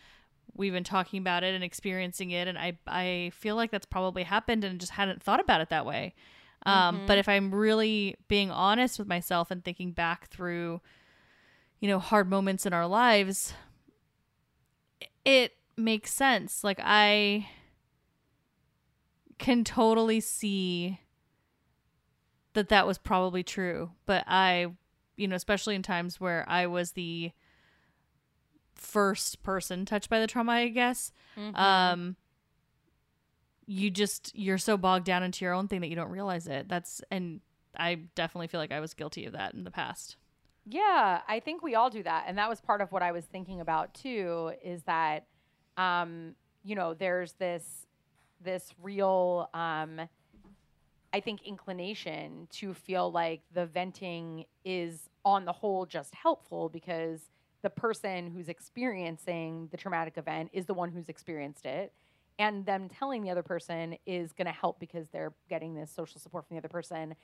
we've 0.55 0.73
been 0.73 0.83
talking 0.83 1.19
about 1.19 1.43
it 1.43 1.53
and 1.53 1.63
experiencing 1.63 2.31
it 2.31 2.47
and 2.47 2.57
I 2.57 2.77
I 2.87 3.31
feel 3.33 3.55
like 3.55 3.69
that's 3.69 3.85
probably 3.85 4.23
happened 4.23 4.63
and 4.63 4.79
just 4.79 4.93
hadn't 4.93 5.21
thought 5.21 5.39
about 5.39 5.61
it 5.61 5.69
that 5.69 5.85
way. 5.85 6.15
Um, 6.65 6.97
mm-hmm. 6.97 7.05
but 7.05 7.17
if 7.17 7.29
I'm 7.29 7.53
really 7.53 8.15
being 8.27 8.49
honest 8.51 8.97
with 8.97 9.07
myself 9.07 9.51
and 9.51 9.63
thinking 9.63 9.91
back 9.91 10.27
through 10.29 10.81
you 11.79 11.87
know 11.87 11.99
hard 11.99 12.29
moments 12.29 12.65
in 12.65 12.73
our 12.73 12.87
lives 12.87 13.53
it 15.27 15.57
makes 15.75 16.13
sense. 16.13 16.63
Like 16.63 16.79
I 16.81 17.49
can 19.37 19.65
totally 19.65 20.21
see 20.21 21.01
that 22.53 22.69
that 22.69 22.87
was 22.87 22.97
probably 22.97 23.43
true. 23.43 23.91
But 24.05 24.23
I, 24.25 24.67
you 25.17 25.27
know, 25.27 25.35
especially 25.35 25.75
in 25.75 25.83
times 25.83 26.19
where 26.19 26.45
I 26.47 26.65
was 26.67 26.93
the 26.93 27.31
first 28.73 29.43
person 29.43 29.85
touched 29.85 30.09
by 30.09 30.21
the 30.21 30.27
trauma, 30.27 30.53
I 30.53 30.69
guess. 30.69 31.11
Mm-hmm. 31.37 31.55
Um, 31.57 32.15
you 33.65 33.91
just 33.91 34.33
you're 34.33 34.57
so 34.57 34.77
bogged 34.77 35.05
down 35.05 35.23
into 35.23 35.43
your 35.43 35.53
own 35.53 35.67
thing 35.67 35.81
that 35.81 35.89
you 35.89 35.95
don't 35.97 36.09
realize 36.09 36.47
it. 36.47 36.69
That's 36.69 37.01
and 37.11 37.41
I 37.77 37.95
definitely 38.15 38.47
feel 38.47 38.61
like 38.61 38.71
I 38.71 38.79
was 38.79 38.93
guilty 38.93 39.25
of 39.25 39.33
that 39.33 39.53
in 39.53 39.65
the 39.65 39.71
past. 39.71 40.15
Yeah, 40.69 41.21
I 41.27 41.39
think 41.39 41.63
we 41.63 41.75
all 41.75 41.89
do 41.89 42.03
that, 42.03 42.25
and 42.27 42.37
that 42.37 42.49
was 42.49 42.59
part 42.59 42.81
of 42.81 42.91
what 42.91 43.01
I 43.01 43.11
was 43.13 43.25
thinking 43.25 43.61
about 43.61 43.93
too. 43.93 44.51
Is 44.63 44.83
that, 44.83 45.25
um, 45.77 46.35
you 46.63 46.75
know, 46.75 46.93
there's 46.93 47.33
this 47.33 47.87
this 48.43 48.73
real 48.81 49.49
um, 49.53 50.01
I 51.13 51.19
think 51.21 51.41
inclination 51.43 52.47
to 52.51 52.73
feel 52.73 53.11
like 53.11 53.41
the 53.53 53.65
venting 53.65 54.45
is 54.65 55.09
on 55.23 55.45
the 55.45 55.53
whole 55.53 55.85
just 55.85 56.13
helpful 56.13 56.69
because 56.69 57.29
the 57.61 57.69
person 57.69 58.29
who's 58.29 58.49
experiencing 58.49 59.69
the 59.71 59.77
traumatic 59.77 60.17
event 60.17 60.49
is 60.53 60.65
the 60.65 60.73
one 60.73 60.91
who's 60.91 61.09
experienced 61.09 61.65
it 61.65 61.93
and 62.39 62.65
them 62.65 62.87
telling 62.87 63.23
the 63.23 63.29
other 63.31 63.41
person 63.41 63.97
is 64.05 64.31
going 64.31 64.45
to 64.45 64.51
help 64.51 64.79
because 64.79 65.07
they're 65.09 65.33
getting 65.49 65.73
this 65.73 65.91
social 65.91 66.19
support 66.19 66.45
from 66.47 66.55
the 66.55 66.59
other 66.59 66.69
person 66.69 67.15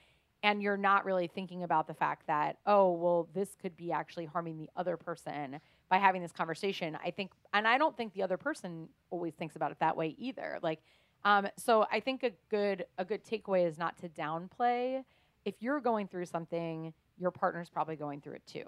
and 0.42 0.62
you're 0.62 0.76
not 0.76 1.04
really 1.04 1.26
thinking 1.26 1.62
about 1.62 1.86
the 1.86 1.94
fact 1.94 2.26
that 2.26 2.58
oh 2.66 2.90
well 2.92 3.28
this 3.34 3.56
could 3.60 3.76
be 3.76 3.92
actually 3.92 4.24
harming 4.24 4.58
the 4.58 4.68
other 4.76 4.96
person 4.96 5.60
by 5.88 5.98
having 5.98 6.22
this 6.22 6.32
conversation 6.32 6.98
i 7.04 7.10
think 7.10 7.32
and 7.52 7.66
i 7.66 7.78
don't 7.78 7.96
think 7.96 8.12
the 8.14 8.22
other 8.22 8.36
person 8.36 8.88
always 9.10 9.34
thinks 9.34 9.56
about 9.56 9.70
it 9.70 9.78
that 9.80 9.96
way 9.96 10.14
either 10.18 10.58
like 10.62 10.80
um, 11.24 11.48
so 11.56 11.86
I 11.90 12.00
think 12.00 12.22
a 12.22 12.32
good 12.50 12.84
a 12.98 13.04
good 13.04 13.24
takeaway 13.24 13.66
is 13.66 13.78
not 13.78 13.96
to 13.98 14.08
downplay. 14.08 15.02
If 15.44 15.54
you're 15.60 15.80
going 15.80 16.08
through 16.08 16.26
something, 16.26 16.92
your 17.18 17.30
partner's 17.30 17.70
probably 17.70 17.96
going 17.96 18.20
through 18.20 18.34
it 18.34 18.46
too. 18.46 18.66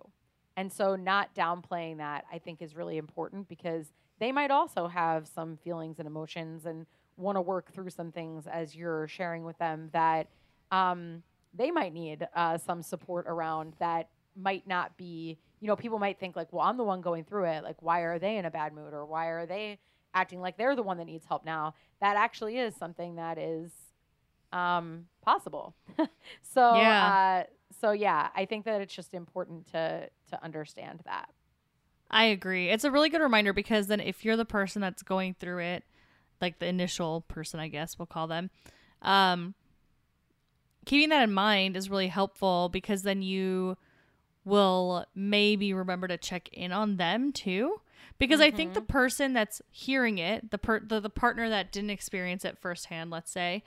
And 0.57 0.73
so 0.73 0.97
not 0.97 1.35
downplaying 1.35 1.99
that 1.99 2.25
I 2.33 2.39
think 2.39 2.63
is 2.63 2.75
really 2.75 2.97
important 2.97 3.49
because 3.49 3.93
they 4.19 4.33
might 4.33 4.51
also 4.51 4.89
have 4.89 5.27
some 5.27 5.59
feelings 5.59 5.99
and 5.99 6.07
emotions 6.07 6.65
and 6.65 6.87
want 7.19 7.37
to 7.37 7.43
work 7.43 7.73
through 7.73 7.91
some 7.91 8.11
things 8.11 8.47
as 8.47 8.75
you're 8.75 9.07
sharing 9.07 9.45
with 9.45 9.59
them 9.59 9.91
that 9.93 10.29
um, 10.71 11.23
they 11.57 11.71
might 11.71 11.93
need 11.93 12.27
uh, 12.35 12.59
some 12.59 12.83
support 12.83 13.27
around 13.29 13.75
that 13.79 14.09
might 14.37 14.67
not 14.67 14.97
be 14.97 15.39
you 15.61 15.67
know 15.67 15.77
people 15.77 15.99
might 15.99 16.21
think 16.21 16.37
like 16.37 16.53
well 16.53 16.63
i'm 16.63 16.77
the 16.77 16.85
one 16.85 17.01
going 17.01 17.25
through 17.25 17.45
it 17.45 17.65
like 17.65 17.81
why 17.81 18.01
are 18.01 18.19
they 18.19 18.37
in 18.37 18.45
a 18.45 18.51
bad 18.51 18.75
mood 18.75 18.93
or 18.93 19.07
why 19.07 19.29
are 19.29 19.47
they 19.47 19.79
acting 20.17 20.41
like 20.41 20.57
they're 20.57 20.75
the 20.75 20.83
one 20.83 20.97
that 20.97 21.05
needs 21.05 21.27
help 21.27 21.45
now. 21.45 21.75
That 22.01 22.17
actually 22.17 22.59
is 22.59 22.75
something 22.75 23.17
that 23.17 23.39
is 23.39 23.71
um, 24.53 25.07
possible. 25.23 25.75
so 26.43 26.75
yeah. 26.75 27.45
Uh, 27.45 27.51
so 27.81 27.93
yeah, 27.93 28.31
I 28.35 28.47
think 28.47 28.65
that 28.65 28.81
it's 28.81 28.95
just 28.95 29.15
important 29.15 29.71
to 29.73 30.09
to 30.31 30.43
understand 30.45 31.01
that. 31.05 31.29
I 32.11 32.25
agree. 32.25 32.71
It's 32.71 32.85
a 32.85 32.91
really 32.91 33.11
good 33.11 33.21
reminder 33.21 33.53
because 33.53 33.89
then 33.89 34.01
if 34.01 34.25
you're 34.25 34.37
the 34.37 34.45
person 34.45 34.81
that's 34.81 35.03
going 35.03 35.35
through 35.39 35.59
it, 35.59 35.85
like 36.41 36.59
the 36.59 36.67
initial 36.67 37.23
person, 37.23 37.61
I 37.61 37.69
guess 37.69 37.99
we'll 37.99 38.07
call 38.07 38.29
them, 38.29 38.51
um, 39.03 39.55
keeping 40.87 41.11
that 41.11 41.23
in 41.23 41.33
mind 41.33 41.77
is 41.77 41.91
really 41.91 42.09
helpful 42.09 42.71
because 42.71 43.03
then 43.03 43.21
you 43.21 43.77
will 44.45 45.05
maybe 45.15 45.75
remember 45.75 46.09
to 46.09 46.17
check 46.17 46.49
in 46.53 46.73
on 46.73 46.97
them 46.97 47.33
too 47.33 47.81
because 48.19 48.41
mm-hmm. 48.41 48.55
I 48.55 48.57
think 48.57 48.75
the 48.75 48.81
mm-hmm. 48.81 48.87
person 48.87 49.33
that's 49.35 49.61
hearing 49.71 50.19
it, 50.19 50.51
the, 50.51 50.59
per- 50.59 50.81
the 50.81 51.01
the 51.01 51.11
partner 51.11 51.49
that 51.51 51.73
didn't 51.73 51.91
experience 51.91 52.45
it 52.45 52.59
firsthand, 52.59 53.11
let's 53.11 53.31
say, 53.31 53.63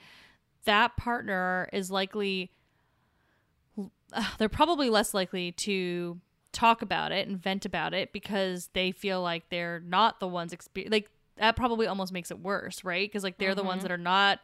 that 0.64 0.96
partner 0.96 1.68
is 1.72 1.90
likely 1.90 2.50
they're 4.38 4.48
probably 4.48 4.90
less 4.90 5.14
likely 5.14 5.52
to 5.52 6.18
talk 6.52 6.82
about 6.82 7.12
it 7.12 7.28
and 7.28 7.40
vent 7.40 7.64
about 7.64 7.94
it 7.94 8.12
because 8.12 8.70
they 8.72 8.90
feel 8.90 9.22
like 9.22 9.48
they're 9.50 9.80
not 9.86 10.18
the 10.18 10.26
ones 10.26 10.52
exper- 10.52 10.90
like 10.90 11.08
that 11.36 11.56
probably 11.56 11.86
almost 11.86 12.12
makes 12.12 12.30
it 12.30 12.40
worse, 12.40 12.84
right? 12.84 13.08
Because 13.08 13.22
like 13.22 13.38
they're 13.38 13.50
mm-hmm. 13.50 13.58
the 13.58 13.64
ones 13.64 13.78
mm-hmm. 13.78 13.88
that 13.88 13.92
are 13.92 13.98
not 13.98 14.40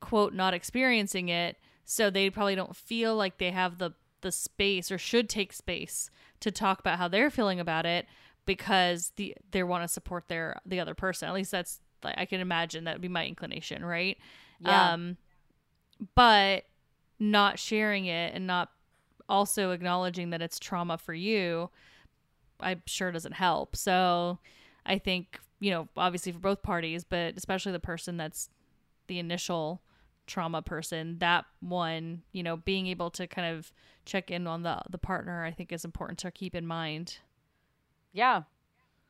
quote 0.00 0.34
not 0.34 0.54
experiencing 0.54 1.28
it, 1.28 1.56
so 1.84 2.10
they 2.10 2.30
probably 2.30 2.54
don't 2.54 2.76
feel 2.76 3.16
like 3.16 3.38
they 3.38 3.50
have 3.50 3.78
the 3.78 3.92
the 4.22 4.32
space 4.32 4.90
or 4.90 4.98
should 4.98 5.28
take 5.28 5.52
space 5.52 6.10
to 6.40 6.50
talk 6.50 6.78
about 6.78 6.98
how 6.98 7.08
they're 7.08 7.30
feeling 7.30 7.58
about 7.58 7.86
it 7.86 8.06
because 8.46 9.12
the 9.16 9.34
they 9.50 9.62
want 9.62 9.82
to 9.82 9.88
support 9.88 10.28
their 10.28 10.60
the 10.66 10.80
other 10.80 10.94
person. 10.94 11.28
At 11.28 11.34
least 11.34 11.50
that's 11.50 11.80
like 12.02 12.14
I 12.18 12.26
can 12.26 12.40
imagine 12.40 12.84
that 12.84 12.94
would 12.94 13.02
be 13.02 13.08
my 13.08 13.26
inclination, 13.26 13.84
right? 13.84 14.18
Yeah. 14.60 14.92
Um, 14.92 15.16
but 16.14 16.64
not 17.18 17.58
sharing 17.58 18.06
it 18.06 18.34
and 18.34 18.46
not 18.46 18.70
also 19.28 19.70
acknowledging 19.70 20.30
that 20.30 20.42
it's 20.42 20.58
trauma 20.58 20.98
for 20.98 21.14
you, 21.14 21.70
I'm 22.58 22.82
sure 22.86 23.12
doesn't 23.12 23.32
help. 23.32 23.76
So 23.76 24.38
I 24.84 24.98
think, 24.98 25.38
you 25.60 25.70
know, 25.70 25.88
obviously 25.96 26.32
for 26.32 26.38
both 26.38 26.62
parties, 26.62 27.04
but 27.04 27.36
especially 27.36 27.72
the 27.72 27.80
person 27.80 28.16
that's 28.16 28.48
the 29.06 29.18
initial 29.18 29.82
trauma 30.30 30.62
person, 30.62 31.18
that 31.18 31.44
one, 31.60 32.22
you 32.32 32.42
know, 32.42 32.56
being 32.56 32.86
able 32.86 33.10
to 33.10 33.26
kind 33.26 33.56
of 33.56 33.72
check 34.04 34.30
in 34.30 34.46
on 34.46 34.62
the 34.62 34.80
the 34.88 34.98
partner, 34.98 35.44
I 35.44 35.50
think 35.50 35.72
is 35.72 35.84
important 35.84 36.18
to 36.20 36.30
keep 36.30 36.54
in 36.54 36.66
mind. 36.66 37.18
Yeah. 38.12 38.42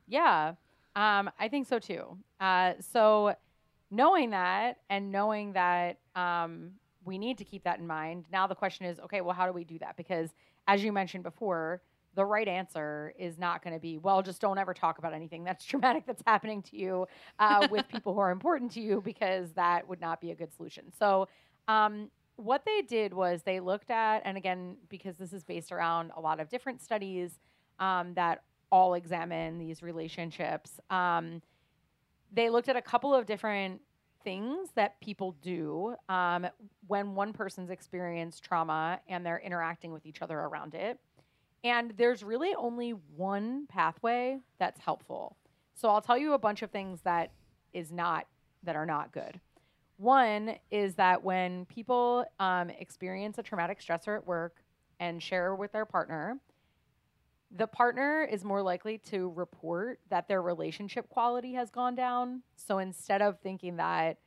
Yeah. 0.07 0.53
Um, 0.95 1.29
I 1.39 1.47
think 1.47 1.67
so 1.67 1.79
too. 1.79 2.17
Uh, 2.39 2.73
so 2.79 3.35
knowing 3.89 4.31
that 4.31 4.79
and 4.89 5.11
knowing 5.11 5.53
that 5.53 5.99
um, 6.15 6.71
we 7.05 7.17
need 7.17 7.37
to 7.37 7.45
keep 7.45 7.63
that 7.63 7.79
in 7.79 7.87
mind, 7.87 8.25
now 8.31 8.47
the 8.47 8.55
question 8.55 8.85
is 8.85 8.99
okay, 8.99 9.21
well, 9.21 9.35
how 9.35 9.45
do 9.45 9.53
we 9.53 9.63
do 9.63 9.79
that? 9.79 9.95
Because 9.95 10.29
as 10.67 10.83
you 10.83 10.91
mentioned 10.91 11.23
before, 11.23 11.81
the 12.15 12.25
right 12.25 12.47
answer 12.47 13.13
is 13.17 13.37
not 13.37 13.63
going 13.63 13.73
to 13.73 13.79
be, 13.79 13.97
well, 13.97 14.21
just 14.21 14.41
don't 14.41 14.57
ever 14.57 14.73
talk 14.73 14.97
about 14.97 15.13
anything 15.13 15.43
that's 15.43 15.63
traumatic 15.71 16.05
that's 16.05 16.23
happening 16.25 16.61
to 16.63 16.77
you 16.77 17.07
uh, 17.39 17.67
with 17.71 17.87
people 17.91 18.13
who 18.13 18.19
are 18.19 18.31
important 18.31 18.71
to 18.73 18.81
you, 18.81 19.01
because 19.03 19.51
that 19.53 19.87
would 19.87 20.01
not 20.01 20.21
be 20.21 20.31
a 20.31 20.35
good 20.35 20.53
solution. 20.53 20.85
So, 20.97 21.27
um, 21.67 22.09
what 22.37 22.63
they 22.65 22.81
did 22.81 23.13
was 23.13 23.43
they 23.43 23.59
looked 23.59 23.91
at, 23.91 24.21
and 24.25 24.35
again, 24.35 24.77
because 24.89 25.17
this 25.17 25.31
is 25.31 25.43
based 25.43 25.71
around 25.71 26.11
a 26.15 26.21
lot 26.21 26.39
of 26.39 26.49
different 26.49 26.81
studies 26.81 27.39
um, 27.79 28.13
that 28.15 28.41
all 28.71 28.95
examine 28.95 29.59
these 29.59 29.83
relationships. 29.83 30.79
Um, 30.89 31.41
they 32.31 32.49
looked 32.49 32.69
at 32.69 32.75
a 32.75 32.81
couple 32.81 33.13
of 33.13 33.25
different 33.25 33.81
things 34.23 34.69
that 34.75 34.99
people 35.01 35.35
do 35.41 35.95
um, 36.07 36.47
when 36.87 37.15
one 37.15 37.33
person's 37.33 37.69
experienced 37.69 38.43
trauma 38.43 38.99
and 39.07 39.25
they're 39.25 39.41
interacting 39.43 39.91
with 39.91 40.05
each 40.05 40.21
other 40.21 40.39
around 40.39 40.73
it. 40.73 40.99
And 41.63 41.93
there's 41.97 42.23
really 42.23 42.53
only 42.55 42.91
one 42.91 43.67
pathway 43.67 44.39
that's 44.59 44.79
helpful. 44.79 45.37
So 45.75 45.89
I'll 45.89 46.01
tell 46.01 46.17
you 46.17 46.33
a 46.33 46.39
bunch 46.39 46.61
of 46.61 46.71
things 46.71 47.01
that 47.01 47.31
is 47.73 47.91
not 47.91 48.27
that 48.63 48.75
are 48.75 48.85
not 48.85 49.11
good. 49.11 49.39
One 49.97 50.55
is 50.71 50.95
that 50.95 51.23
when 51.23 51.65
people 51.65 52.25
um, 52.39 52.69
experience 52.71 53.37
a 53.37 53.43
traumatic 53.43 53.79
stressor 53.81 54.15
at 54.15 54.25
work 54.25 54.63
and 54.99 55.21
share 55.21 55.53
with 55.55 55.71
their 55.71 55.85
partner, 55.85 56.39
the 57.55 57.67
partner 57.67 58.23
is 58.23 58.43
more 58.43 58.61
likely 58.61 58.97
to 58.97 59.31
report 59.35 59.99
that 60.09 60.27
their 60.27 60.41
relationship 60.41 61.09
quality 61.09 61.53
has 61.53 61.69
gone 61.69 61.95
down. 61.95 62.41
So 62.55 62.79
instead 62.79 63.21
of 63.21 63.39
thinking 63.39 63.77
that 63.77 64.17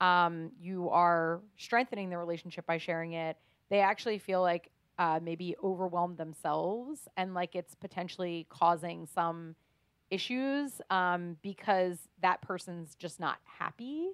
um, 0.00 0.50
you 0.60 0.90
are 0.90 1.40
strengthening 1.56 2.10
the 2.10 2.18
relationship 2.18 2.66
by 2.66 2.78
sharing 2.78 3.12
it, 3.12 3.36
they 3.70 3.80
actually 3.80 4.18
feel 4.18 4.42
like 4.42 4.70
uh, 4.98 5.20
maybe 5.22 5.56
overwhelmed 5.62 6.18
themselves 6.18 7.08
and 7.16 7.34
like 7.34 7.54
it's 7.54 7.74
potentially 7.74 8.46
causing 8.48 9.06
some 9.06 9.56
issues 10.10 10.80
um, 10.90 11.36
because 11.42 11.98
that 12.22 12.40
person's 12.42 12.94
just 12.94 13.18
not 13.18 13.38
happy. 13.44 14.10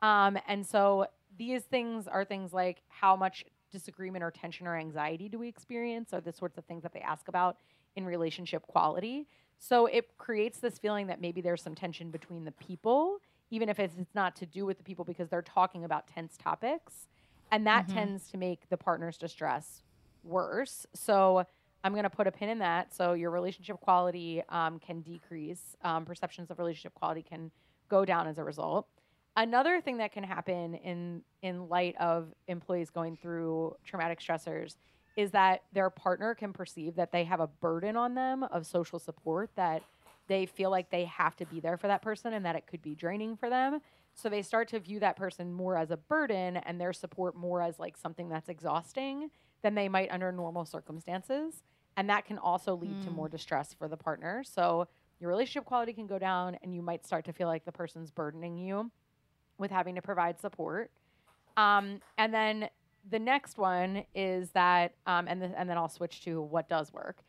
Um, 0.00 0.38
and 0.48 0.66
so 0.66 1.06
these 1.38 1.62
things 1.62 2.06
are 2.08 2.24
things 2.24 2.52
like 2.52 2.82
how 2.88 3.16
much 3.16 3.44
disagreement 3.70 4.22
or 4.22 4.30
tension 4.30 4.66
or 4.66 4.76
anxiety 4.76 5.28
do 5.28 5.38
we 5.38 5.48
experience, 5.48 6.12
or 6.12 6.20
the 6.20 6.32
sorts 6.32 6.58
of 6.58 6.64
things 6.64 6.82
that 6.82 6.92
they 6.92 7.00
ask 7.00 7.28
about 7.28 7.56
in 7.96 8.04
relationship 8.04 8.66
quality. 8.66 9.26
So 9.58 9.86
it 9.86 10.16
creates 10.18 10.58
this 10.58 10.78
feeling 10.78 11.06
that 11.06 11.20
maybe 11.20 11.40
there's 11.40 11.62
some 11.62 11.74
tension 11.74 12.10
between 12.10 12.44
the 12.44 12.52
people, 12.52 13.18
even 13.50 13.68
if 13.68 13.78
it's, 13.78 13.94
it's 13.98 14.14
not 14.14 14.34
to 14.36 14.46
do 14.46 14.66
with 14.66 14.78
the 14.78 14.84
people 14.84 15.04
because 15.04 15.28
they're 15.28 15.42
talking 15.42 15.84
about 15.84 16.08
tense 16.08 16.36
topics. 16.36 17.06
And 17.50 17.66
that 17.66 17.86
mm-hmm. 17.86 17.96
tends 17.96 18.30
to 18.30 18.38
make 18.38 18.68
the 18.70 18.76
partner's 18.76 19.18
distress 19.18 19.82
worse. 20.24 20.86
So 20.94 21.44
I'm 21.84 21.92
going 21.92 22.04
to 22.04 22.10
put 22.10 22.26
a 22.26 22.32
pin 22.32 22.48
in 22.48 22.58
that. 22.60 22.94
So 22.94 23.12
your 23.14 23.30
relationship 23.30 23.80
quality 23.80 24.42
um, 24.48 24.78
can 24.78 25.00
decrease. 25.00 25.76
Um, 25.82 26.04
perceptions 26.04 26.50
of 26.50 26.58
relationship 26.58 26.94
quality 26.94 27.22
can 27.22 27.50
go 27.88 28.04
down 28.04 28.26
as 28.26 28.38
a 28.38 28.44
result. 28.44 28.86
Another 29.36 29.80
thing 29.80 29.96
that 29.96 30.12
can 30.12 30.24
happen 30.24 30.74
in 30.74 31.22
in 31.40 31.68
light 31.68 31.96
of 31.98 32.28
employees 32.48 32.90
going 32.90 33.16
through 33.16 33.74
traumatic 33.84 34.20
stressors 34.20 34.76
is 35.16 35.30
that 35.30 35.62
their 35.72 35.90
partner 35.90 36.34
can 36.34 36.52
perceive 36.52 36.94
that 36.96 37.12
they 37.12 37.24
have 37.24 37.40
a 37.40 37.46
burden 37.46 37.96
on 37.96 38.14
them 38.14 38.42
of 38.44 38.66
social 38.66 38.98
support 38.98 39.50
that 39.56 39.82
they 40.28 40.46
feel 40.46 40.70
like 40.70 40.90
they 40.90 41.04
have 41.04 41.34
to 41.36 41.46
be 41.46 41.60
there 41.60 41.76
for 41.76 41.88
that 41.88 42.02
person 42.02 42.32
and 42.32 42.44
that 42.44 42.56
it 42.56 42.66
could 42.66 42.82
be 42.82 42.94
draining 42.94 43.36
for 43.36 43.50
them. 43.50 43.80
So 44.14 44.28
they 44.28 44.42
start 44.42 44.68
to 44.68 44.78
view 44.78 45.00
that 45.00 45.16
person 45.16 45.52
more 45.52 45.76
as 45.76 45.90
a 45.90 45.96
burden 45.96 46.58
and 46.58 46.80
their 46.80 46.92
support 46.92 47.34
more 47.34 47.62
as 47.62 47.78
like 47.78 47.96
something 47.96 48.28
that's 48.28 48.48
exhausting 48.48 49.30
than 49.62 49.74
they 49.74 49.88
might 49.88 50.10
under 50.10 50.30
normal 50.32 50.64
circumstances. 50.64 51.62
And 51.96 52.08
that 52.10 52.24
can 52.24 52.38
also 52.38 52.74
lead 52.74 52.96
mm. 53.00 53.04
to 53.04 53.10
more 53.10 53.28
mm. 53.28 53.32
distress 53.32 53.74
for 53.74 53.88
the 53.88 53.96
partner. 53.96 54.42
So 54.44 54.88
your 55.20 55.30
relationship 55.30 55.64
quality 55.64 55.92
can 55.92 56.06
go 56.06 56.18
down 56.18 56.56
and 56.62 56.74
you 56.74 56.82
might 56.82 57.06
start 57.06 57.24
to 57.26 57.32
feel 57.32 57.48
like 57.48 57.64
the 57.64 57.72
person's 57.72 58.10
burdening 58.10 58.58
you 58.58 58.90
with 59.58 59.70
having 59.70 59.94
to 59.94 60.02
provide 60.02 60.40
support. 60.40 60.90
Um, 61.56 62.00
and 62.18 62.32
then 62.32 62.68
the 63.10 63.18
next 63.18 63.58
one 63.58 64.04
is 64.14 64.50
that, 64.50 64.94
um, 65.06 65.26
and, 65.28 65.40
the, 65.40 65.52
and 65.58 65.68
then 65.68 65.76
I'll 65.76 65.88
switch 65.88 66.22
to 66.24 66.40
what 66.40 66.68
does 66.68 66.92
work. 66.92 67.22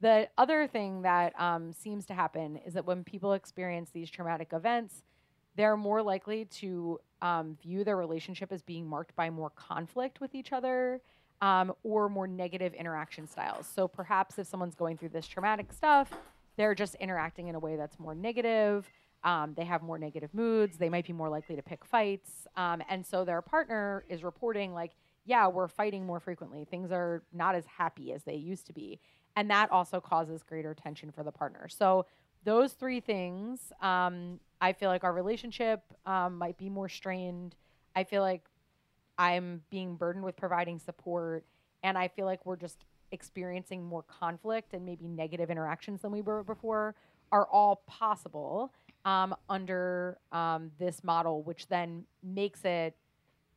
The 0.00 0.28
other 0.38 0.66
thing 0.66 1.02
that 1.02 1.38
um, 1.40 1.72
seems 1.72 2.06
to 2.06 2.14
happen 2.14 2.58
is 2.66 2.74
that 2.74 2.86
when 2.86 3.02
people 3.02 3.32
experience 3.32 3.90
these 3.90 4.10
traumatic 4.10 4.52
events, 4.52 5.02
they're 5.56 5.76
more 5.76 6.02
likely 6.02 6.44
to 6.44 7.00
um, 7.20 7.56
view 7.60 7.82
their 7.82 7.96
relationship 7.96 8.52
as 8.52 8.62
being 8.62 8.86
marked 8.86 9.16
by 9.16 9.28
more 9.28 9.50
conflict 9.50 10.20
with 10.20 10.34
each 10.34 10.52
other 10.52 11.00
um, 11.40 11.72
or 11.82 12.08
more 12.08 12.26
negative 12.26 12.74
interaction 12.74 13.26
styles. 13.26 13.66
So 13.66 13.86
perhaps 13.86 14.38
if 14.38 14.46
someone's 14.46 14.74
going 14.74 14.96
through 14.96 15.10
this 15.10 15.26
traumatic 15.26 15.72
stuff, 15.72 16.12
they're 16.56 16.74
just 16.74 16.94
interacting 16.96 17.48
in 17.48 17.54
a 17.54 17.58
way 17.58 17.76
that's 17.76 17.98
more 17.98 18.14
negative. 18.14 18.90
Um, 19.24 19.54
they 19.56 19.64
have 19.64 19.82
more 19.82 19.98
negative 19.98 20.32
moods. 20.32 20.76
They 20.76 20.88
might 20.88 21.06
be 21.06 21.12
more 21.12 21.28
likely 21.28 21.56
to 21.56 21.62
pick 21.62 21.84
fights. 21.84 22.46
Um, 22.56 22.82
and 22.88 23.04
so 23.04 23.24
their 23.24 23.42
partner 23.42 24.04
is 24.08 24.22
reporting, 24.22 24.74
like, 24.74 24.92
yeah, 25.24 25.46
we're 25.46 25.68
fighting 25.68 26.06
more 26.06 26.20
frequently. 26.20 26.64
Things 26.64 26.90
are 26.90 27.22
not 27.32 27.54
as 27.54 27.64
happy 27.66 28.12
as 28.12 28.22
they 28.24 28.34
used 28.34 28.66
to 28.66 28.72
be. 28.72 28.98
And 29.36 29.50
that 29.50 29.70
also 29.70 30.00
causes 30.00 30.42
greater 30.42 30.74
tension 30.74 31.12
for 31.12 31.22
the 31.22 31.32
partner. 31.32 31.68
So, 31.68 32.06
those 32.44 32.72
three 32.72 33.00
things, 33.00 33.72
um, 33.82 34.38
I 34.60 34.72
feel 34.72 34.88
like 34.88 35.02
our 35.04 35.12
relationship 35.12 35.82
um, 36.06 36.38
might 36.38 36.56
be 36.56 36.70
more 36.70 36.88
strained. 36.88 37.56
I 37.96 38.04
feel 38.04 38.22
like 38.22 38.44
I'm 39.18 39.62
being 39.70 39.96
burdened 39.96 40.24
with 40.24 40.36
providing 40.36 40.78
support. 40.78 41.44
And 41.82 41.98
I 41.98 42.08
feel 42.08 42.26
like 42.26 42.46
we're 42.46 42.56
just 42.56 42.84
experiencing 43.10 43.84
more 43.84 44.02
conflict 44.02 44.74
and 44.74 44.84
maybe 44.84 45.06
negative 45.08 45.50
interactions 45.50 46.02
than 46.02 46.12
we 46.12 46.20
were 46.20 46.42
before 46.42 46.94
are 47.32 47.46
all 47.46 47.82
possible 47.86 48.72
um, 49.04 49.34
under 49.48 50.18
um, 50.32 50.70
this 50.78 51.02
model, 51.04 51.42
which 51.42 51.66
then 51.68 52.04
makes 52.22 52.64
it 52.64 52.94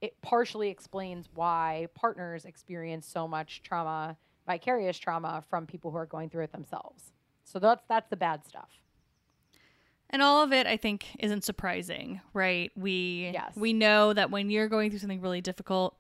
it 0.02 0.20
partially 0.24 0.70
explains 0.70 1.30
why 1.36 1.88
partners 1.94 2.46
experience 2.46 3.06
so 3.06 3.28
much 3.28 3.62
trauma, 3.62 4.18
vicarious 4.48 4.98
trauma 4.98 5.44
from 5.48 5.68
people 5.68 5.92
who 5.92 5.98
are 5.98 6.08
going 6.08 6.28
through 6.28 6.44
it 6.44 6.52
themselves. 6.52 7.14
So 7.44 7.60
that's 7.60 7.84
that's 7.88 8.10
the 8.10 8.16
bad 8.16 8.46
stuff. 8.46 8.70
And 10.12 10.22
all 10.22 10.44
of 10.44 10.52
it 10.52 10.68
I 10.68 10.78
think 10.78 11.06
isn't 11.20 11.44
surprising, 11.44 12.22
right? 12.34 12.72
We 12.76 13.32
yes. 13.34 13.54
we 13.56 13.74
know 13.74 14.14
that 14.14 14.30
when 14.30 14.50
you're 14.50 14.68
going 14.68 14.90
through 14.90 15.00
something 15.00 15.22
really 15.22 15.42
difficult, 15.42 15.96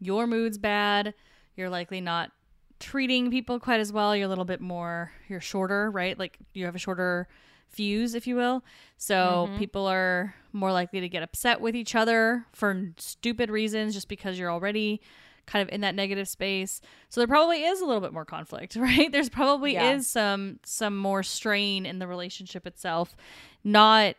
your 0.00 0.26
mood's 0.26 0.58
bad, 0.58 1.14
you're 1.56 1.70
likely 1.70 2.00
not 2.00 2.32
treating 2.80 3.30
people 3.30 3.60
quite 3.60 3.78
as 3.78 3.92
well, 3.92 4.16
you're 4.16 4.26
a 4.26 4.28
little 4.28 4.44
bit 4.44 4.60
more 4.60 5.12
you're 5.28 5.40
shorter, 5.40 5.90
right? 5.90 6.18
Like 6.18 6.38
you 6.52 6.64
have 6.64 6.74
a 6.74 6.78
shorter 6.80 7.28
fuse, 7.68 8.14
if 8.14 8.26
you 8.26 8.36
will. 8.36 8.64
So 8.98 9.46
mm-hmm. 9.48 9.58
people 9.58 9.86
are 9.86 10.34
more 10.52 10.72
likely 10.72 11.00
to 11.00 11.08
get 11.08 11.22
upset 11.22 11.60
with 11.60 11.74
each 11.74 11.94
other 11.94 12.44
for 12.52 12.92
stupid 12.98 13.50
reasons 13.50 13.94
just 13.94 14.08
because 14.08 14.38
you're 14.38 14.50
already 14.50 15.00
kind 15.46 15.62
of 15.66 15.72
in 15.74 15.80
that 15.82 15.94
negative 15.94 16.28
space. 16.28 16.80
So 17.08 17.20
there 17.20 17.28
probably 17.28 17.62
is 17.64 17.80
a 17.80 17.84
little 17.84 18.00
bit 18.00 18.12
more 18.12 18.24
conflict, 18.24 18.76
right? 18.76 19.10
There's 19.10 19.28
probably 19.28 19.74
yeah. 19.74 19.92
is 19.92 20.08
some 20.08 20.60
some 20.64 20.96
more 20.96 21.22
strain 21.22 21.86
in 21.86 21.98
the 21.98 22.06
relationship 22.06 22.66
itself, 22.66 23.16
not 23.64 24.16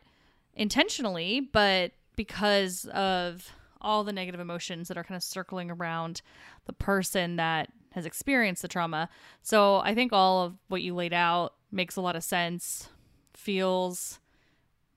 intentionally, 0.55 1.39
but 1.39 1.91
because 2.15 2.85
of 2.93 3.51
all 3.81 4.03
the 4.03 4.13
negative 4.13 4.39
emotions 4.39 4.87
that 4.87 4.97
are 4.97 5.03
kind 5.03 5.17
of 5.17 5.23
circling 5.23 5.69
around 5.69 6.21
the 6.65 6.73
person 6.73 7.35
that 7.35 7.69
has 7.91 8.05
experienced 8.05 8.61
the 8.61 8.67
trauma. 8.67 9.09
So 9.41 9.77
I 9.77 9.93
think 9.93 10.13
all 10.13 10.43
of 10.43 10.55
what 10.67 10.81
you 10.81 10.95
laid 10.95 11.13
out 11.13 11.53
makes 11.71 11.95
a 11.95 12.01
lot 12.01 12.15
of 12.15 12.23
sense 12.23 12.89
feels 13.33 14.19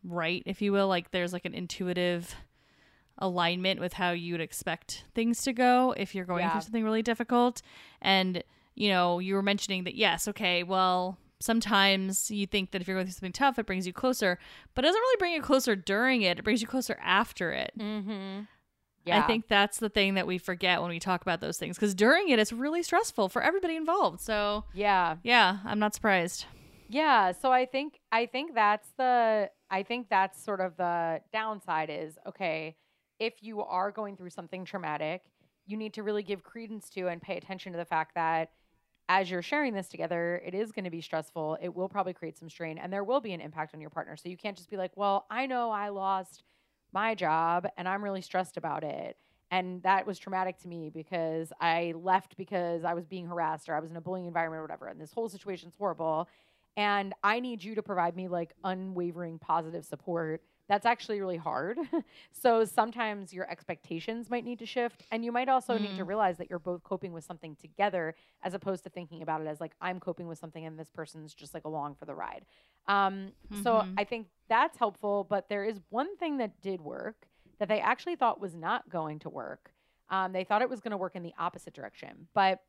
right, 0.04 0.42
if 0.46 0.62
you 0.62 0.72
will. 0.72 0.88
Like 0.88 1.10
there's 1.10 1.32
like 1.32 1.44
an 1.44 1.54
intuitive 1.54 2.34
alignment 3.18 3.80
with 3.80 3.94
how 3.94 4.10
you 4.10 4.34
would 4.34 4.40
expect 4.40 5.04
things 5.14 5.42
to 5.42 5.52
go 5.52 5.94
if 5.96 6.14
you're 6.14 6.24
going 6.24 6.40
yeah. 6.40 6.52
through 6.52 6.62
something 6.62 6.84
really 6.84 7.02
difficult. 7.02 7.62
And, 8.02 8.42
you 8.74 8.88
know, 8.88 9.18
you 9.18 9.34
were 9.34 9.42
mentioning 9.42 9.84
that, 9.84 9.94
yes, 9.94 10.28
okay, 10.28 10.62
well, 10.62 11.18
sometimes 11.40 12.30
you 12.30 12.46
think 12.46 12.70
that 12.70 12.82
if 12.82 12.88
you're 12.88 12.96
going 12.96 13.06
through 13.06 13.12
something 13.12 13.32
tough, 13.32 13.58
it 13.58 13.66
brings 13.66 13.86
you 13.86 13.92
closer, 13.92 14.38
but 14.74 14.84
it 14.84 14.88
doesn't 14.88 15.00
really 15.00 15.18
bring 15.18 15.32
you 15.32 15.42
closer 15.42 15.76
during 15.76 16.22
it. 16.22 16.38
It 16.38 16.42
brings 16.42 16.60
you 16.60 16.66
closer 16.66 16.98
after 17.02 17.52
it. 17.52 17.72
Mm-hmm. 17.78 18.42
Yeah. 19.04 19.22
I 19.22 19.26
think 19.26 19.46
that's 19.46 19.78
the 19.78 19.88
thing 19.88 20.14
that 20.14 20.26
we 20.26 20.36
forget 20.36 20.82
when 20.82 20.90
we 20.90 20.98
talk 20.98 21.22
about 21.22 21.40
those 21.40 21.58
things 21.58 21.76
because 21.76 21.94
during 21.94 22.28
it, 22.28 22.40
it's 22.40 22.52
really 22.52 22.82
stressful 22.82 23.28
for 23.28 23.40
everybody 23.40 23.76
involved. 23.76 24.20
So, 24.20 24.64
yeah. 24.74 25.16
Yeah, 25.22 25.58
I'm 25.64 25.78
not 25.78 25.94
surprised. 25.94 26.46
Yeah, 26.88 27.32
so 27.32 27.52
I 27.52 27.66
think 27.66 28.00
I 28.12 28.26
think 28.26 28.54
that's 28.54 28.88
the 28.96 29.50
I 29.70 29.82
think 29.82 30.08
that's 30.08 30.42
sort 30.42 30.60
of 30.60 30.76
the 30.76 31.20
downside 31.32 31.90
is 31.90 32.16
okay, 32.28 32.76
if 33.18 33.42
you 33.42 33.62
are 33.62 33.90
going 33.90 34.16
through 34.16 34.30
something 34.30 34.64
traumatic, 34.64 35.22
you 35.66 35.76
need 35.76 35.94
to 35.94 36.02
really 36.02 36.22
give 36.22 36.42
credence 36.42 36.88
to 36.90 37.08
and 37.08 37.20
pay 37.20 37.36
attention 37.36 37.72
to 37.72 37.78
the 37.78 37.84
fact 37.84 38.14
that 38.14 38.50
as 39.08 39.30
you're 39.30 39.42
sharing 39.42 39.72
this 39.72 39.88
together, 39.88 40.42
it 40.44 40.54
is 40.54 40.72
going 40.72 40.84
to 40.84 40.90
be 40.90 41.00
stressful. 41.00 41.58
It 41.60 41.74
will 41.74 41.88
probably 41.88 42.12
create 42.12 42.36
some 42.38 42.50
strain 42.50 42.78
and 42.78 42.92
there 42.92 43.04
will 43.04 43.20
be 43.20 43.32
an 43.32 43.40
impact 43.40 43.74
on 43.74 43.80
your 43.80 43.90
partner. 43.90 44.16
So 44.16 44.28
you 44.28 44.36
can't 44.36 44.56
just 44.56 44.70
be 44.70 44.76
like, 44.76 44.96
"Well, 44.96 45.26
I 45.30 45.46
know 45.46 45.70
I 45.70 45.90
lost 45.90 46.42
my 46.92 47.14
job 47.14 47.68
and 47.76 47.88
I'm 47.88 48.02
really 48.02 48.22
stressed 48.22 48.56
about 48.56 48.82
it." 48.82 49.16
And 49.52 49.80
that 49.84 50.06
was 50.06 50.18
traumatic 50.18 50.58
to 50.58 50.68
me 50.68 50.90
because 50.90 51.52
I 51.60 51.94
left 51.96 52.36
because 52.36 52.84
I 52.84 52.94
was 52.94 53.06
being 53.06 53.26
harassed 53.26 53.68
or 53.68 53.74
I 53.76 53.80
was 53.80 53.90
in 53.90 53.96
a 53.96 54.00
bullying 54.00 54.26
environment 54.26 54.58
or 54.58 54.62
whatever. 54.62 54.88
And 54.88 55.00
this 55.00 55.12
whole 55.12 55.28
situation's 55.28 55.76
horrible 55.76 56.28
and 56.76 57.14
I 57.22 57.40
need 57.40 57.62
you 57.64 57.74
to 57.76 57.82
provide 57.82 58.16
me 58.16 58.28
like 58.28 58.54
unwavering 58.64 59.38
positive 59.38 59.84
support. 59.84 60.42
That's 60.68 60.86
actually 60.86 61.20
really 61.20 61.36
hard. 61.36 61.78
so 62.32 62.64
sometimes 62.64 63.32
your 63.32 63.48
expectations 63.50 64.28
might 64.28 64.44
need 64.44 64.58
to 64.58 64.66
shift. 64.66 65.04
And 65.12 65.24
you 65.24 65.30
might 65.30 65.48
also 65.48 65.76
mm. 65.76 65.82
need 65.82 65.96
to 65.96 66.04
mm. 66.04 66.08
realize 66.08 66.38
that 66.38 66.50
you're 66.50 66.58
both 66.58 66.82
coping 66.82 67.12
with 67.12 67.24
something 67.24 67.56
together 67.56 68.14
as 68.42 68.54
opposed 68.54 68.82
to 68.84 68.90
thinking 68.90 69.22
about 69.22 69.40
it 69.40 69.46
as 69.46 69.60
like, 69.60 69.72
I'm 69.80 70.00
coping 70.00 70.26
with 70.26 70.38
something 70.38 70.64
and 70.64 70.78
this 70.78 70.90
person's 70.90 71.34
just 71.34 71.54
like 71.54 71.64
along 71.64 71.94
for 71.94 72.04
the 72.04 72.14
ride. 72.14 72.44
Um, 72.88 73.32
mm-hmm. 73.52 73.62
So 73.62 73.86
I 73.96 74.04
think 74.04 74.26
that's 74.48 74.76
helpful. 74.76 75.26
But 75.28 75.48
there 75.48 75.64
is 75.64 75.80
one 75.90 76.16
thing 76.16 76.38
that 76.38 76.60
did 76.60 76.80
work 76.80 77.26
that 77.58 77.68
they 77.68 77.80
actually 77.80 78.16
thought 78.16 78.40
was 78.40 78.54
not 78.54 78.88
going 78.90 79.20
to 79.20 79.28
work. 79.28 79.70
Um, 80.10 80.32
they 80.32 80.44
thought 80.44 80.62
it 80.62 80.70
was 80.70 80.80
going 80.80 80.92
to 80.92 80.96
work 80.96 81.16
in 81.16 81.22
the 81.22 81.34
opposite 81.38 81.74
direction. 81.74 82.28
But 82.34 82.60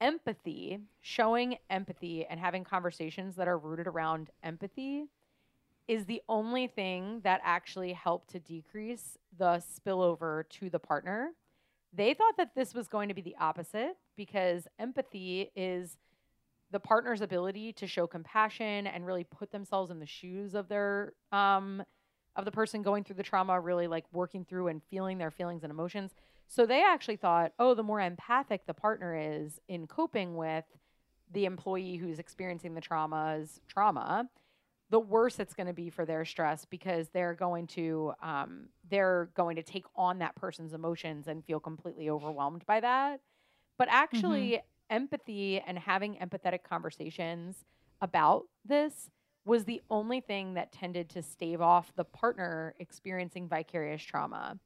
empathy, 0.00 0.80
showing 1.00 1.56
empathy 1.70 2.26
and 2.26 2.40
having 2.40 2.64
conversations 2.64 3.36
that 3.36 3.46
are 3.46 3.58
rooted 3.58 3.86
around 3.86 4.30
empathy 4.42 5.06
is 5.88 6.06
the 6.06 6.22
only 6.28 6.66
thing 6.66 7.20
that 7.24 7.40
actually 7.44 7.92
helped 7.92 8.30
to 8.30 8.38
decrease 8.38 9.18
the 9.36 9.62
spillover 9.76 10.48
to 10.48 10.70
the 10.70 10.78
partner. 10.78 11.30
They 11.92 12.14
thought 12.14 12.36
that 12.38 12.54
this 12.54 12.74
was 12.74 12.88
going 12.88 13.08
to 13.08 13.14
be 13.14 13.20
the 13.20 13.36
opposite 13.38 13.96
because 14.16 14.66
empathy 14.78 15.50
is 15.54 15.96
the 16.70 16.80
partner's 16.80 17.20
ability 17.20 17.72
to 17.74 17.86
show 17.86 18.06
compassion 18.06 18.86
and 18.86 19.06
really 19.06 19.24
put 19.24 19.52
themselves 19.52 19.90
in 19.90 19.98
the 19.98 20.06
shoes 20.06 20.54
of 20.54 20.68
their 20.68 21.12
um 21.30 21.82
of 22.34 22.46
the 22.46 22.50
person 22.50 22.82
going 22.82 23.04
through 23.04 23.16
the 23.16 23.22
trauma, 23.22 23.60
really 23.60 23.86
like 23.86 24.04
working 24.10 24.44
through 24.44 24.68
and 24.68 24.82
feeling 24.90 25.18
their 25.18 25.30
feelings 25.30 25.64
and 25.64 25.70
emotions. 25.70 26.12
So 26.48 26.66
they 26.66 26.82
actually 26.82 27.16
thought, 27.16 27.52
oh, 27.58 27.74
the 27.74 27.82
more 27.82 28.00
empathic 28.00 28.66
the 28.66 28.74
partner 28.74 29.14
is 29.14 29.60
in 29.68 29.86
coping 29.86 30.36
with 30.36 30.64
the 31.32 31.44
employee 31.44 31.96
who's 31.96 32.18
experiencing 32.18 32.74
the 32.74 32.80
trauma's 32.80 33.60
trauma, 33.68 34.28
the 34.92 35.00
worse 35.00 35.40
it's 35.40 35.54
going 35.54 35.66
to 35.66 35.72
be 35.72 35.88
for 35.88 36.04
their 36.04 36.22
stress 36.26 36.66
because 36.66 37.08
they're 37.08 37.32
going 37.32 37.66
to 37.66 38.12
um, 38.22 38.68
they're 38.90 39.30
going 39.34 39.56
to 39.56 39.62
take 39.62 39.86
on 39.96 40.18
that 40.18 40.36
person's 40.36 40.74
emotions 40.74 41.28
and 41.28 41.42
feel 41.46 41.58
completely 41.58 42.10
overwhelmed 42.10 42.64
by 42.66 42.78
that. 42.78 43.20
But 43.78 43.88
actually, 43.90 44.50
mm-hmm. 44.50 44.94
empathy 44.94 45.62
and 45.66 45.78
having 45.78 46.16
empathetic 46.16 46.62
conversations 46.62 47.64
about 48.02 48.44
this 48.66 49.08
was 49.46 49.64
the 49.64 49.80
only 49.88 50.20
thing 50.20 50.54
that 50.54 50.72
tended 50.72 51.08
to 51.08 51.22
stave 51.22 51.62
off 51.62 51.90
the 51.96 52.04
partner 52.04 52.74
experiencing 52.78 53.48
vicarious 53.48 54.02
trauma. 54.02 54.58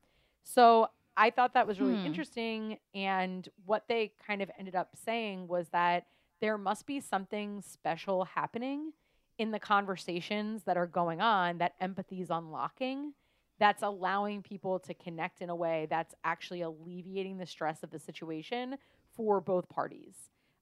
So 0.43 0.89
I 1.17 1.31
thought 1.31 1.55
that 1.55 1.69
was 1.69 1.81
really 1.81 2.01
hmm. 2.01 2.05
interesting. 2.07 2.79
And 2.95 3.49
what 3.65 3.85
they 3.89 4.13
kind 4.27 4.43
of 4.43 4.51
ended 4.59 4.75
up 4.75 4.91
saying 5.05 5.47
was 5.47 5.69
that 5.69 6.07
there 6.41 6.59
must 6.59 6.85
be 6.85 7.01
something 7.01 7.63
special 7.63 8.25
happening 8.25 8.93
in 9.39 9.51
the 9.51 9.59
conversations 9.59 10.63
that 10.65 10.77
are 10.77 10.87
going 10.87 11.21
on 11.21 11.59
that 11.59 11.75
empathy 11.81 12.21
is 12.21 12.31
unlocking 12.31 13.13
that's 13.59 13.83
allowing 13.83 14.43
people 14.43 14.79
to 14.81 14.95
connect 14.95 15.41
in 15.41 15.51
a 15.51 15.57
way 15.57 15.87
that's 15.89 16.15
actually 16.25 16.63
alleviating 16.63 17.39
the 17.39 17.47
stress 17.47 17.83
of 17.83 17.91
the 17.91 17.99
situation 17.99 18.77
for 19.15 19.41
both 19.41 19.69
parties. 19.69 20.15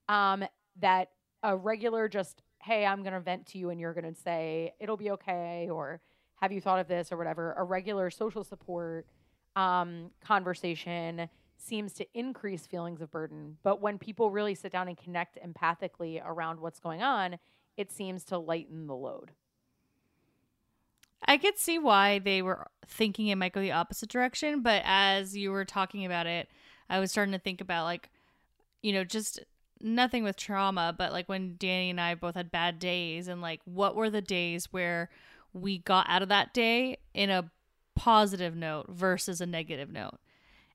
Um, 0.09 0.45
that 0.81 1.11
a 1.43 1.57
regular 1.57 2.09
just, 2.09 2.43
hey, 2.63 2.87
I'm 2.87 3.03
going 3.03 3.13
to 3.13 3.21
vent 3.21 3.47
to 3.47 3.59
you 3.59 3.71
and 3.71 3.81
you're 3.81 3.95
going 3.95 4.13
to 4.13 4.21
say, 4.21 4.75
it'll 4.79 4.97
be 4.97 5.11
okay, 5.13 5.69
or 5.71 6.01
have 6.37 6.53
you 6.53 6.61
thought 6.61 6.79
of 6.79 6.89
this, 6.89 7.11
or 7.11 7.17
whatever. 7.17 7.55
A 7.55 7.65
regular 7.65 8.11
social 8.11 8.45
support 8.45 9.07
um, 9.57 10.11
conversation 10.25 11.29
seems 11.57 11.93
to 11.95 12.07
increase 12.15 12.67
feelings 12.67 13.01
of 13.01 13.11
burden. 13.11 13.57
But 13.63 13.81
when 13.81 13.99
people 13.99 14.31
really 14.31 14.55
sit 14.55 14.73
down 14.73 14.89
and 14.89 14.97
connect 14.97 15.39
empathically 15.45 16.21
around 16.25 16.61
what's 16.61 16.81
going 16.81 17.03
on, 17.03 17.39
it 17.77 17.93
seems 17.93 18.25
to 18.25 18.39
lighten 18.39 18.87
the 18.87 18.95
load. 18.95 19.33
I 21.27 21.39
could 21.39 21.59
see 21.59 21.79
why 21.79 22.19
they 22.19 22.43
were 22.43 22.67
thinking 22.87 23.29
it 23.29 23.37
might 23.37 23.53
go 23.53 23.61
the 23.61 23.73
opposite 23.73 24.11
direction, 24.11 24.61
but 24.61 24.83
as 24.85 25.37
you 25.37 25.51
were 25.51 25.65
talking 25.65 26.05
about 26.05 26.27
it, 26.27 26.49
I 26.91 27.01
was 27.01 27.11
starting 27.11 27.33
to 27.33 27.39
think 27.39 27.61
about 27.61 27.85
like, 27.85 28.11
you 28.83 28.93
know, 28.93 29.05
just 29.05 29.41
nothing 29.81 30.23
with 30.23 30.37
trauma, 30.37 30.95
but 30.97 31.13
like 31.13 31.29
when 31.29 31.57
Danny 31.59 31.91
and 31.91 32.01
I 32.01 32.15
both 32.15 32.35
had 32.35 32.51
bad 32.51 32.79
days 32.79 33.27
and 33.27 33.41
like 33.41 33.61
what 33.65 33.97
were 33.97 34.11
the 34.11 34.21
days 34.21 34.73
where 34.73 35.09
we 35.53 35.79
got 35.79 36.07
out 36.09 36.23
of 36.23 36.29
that 36.29 36.53
day 36.53 36.99
in 37.15 37.31
a 37.31 37.51
positive 37.95 38.55
note 38.55 38.87
versus 38.89 39.41
a 39.41 39.47
negative 39.47 39.91
note. 39.91 40.19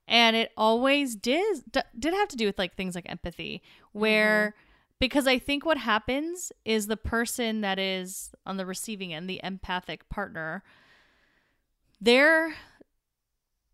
And 0.08 0.36
it 0.36 0.52
always 0.58 1.16
did 1.16 1.64
did 1.72 2.14
have 2.16 2.30
to 2.30 2.36
do 2.36 2.48
with 2.48 2.58
like 2.58 2.76
things 2.76 2.96
like 2.96 3.08
empathy 3.08 3.62
where 3.92 4.56
mm-hmm 4.58 4.66
because 5.00 5.28
I 5.28 5.40
think 5.40 5.66
what 5.66 5.78
happens 5.78 6.52
is 6.66 6.88
the 6.88 6.98
person 6.98 7.62
that 7.62 7.80
is 7.80 8.32
on 8.46 8.58
the 8.58 8.66
receiving 8.66 9.14
end, 9.14 9.30
the 9.30 9.40
empathic 9.44 10.10
partner, 10.10 10.64
they're 12.02 12.54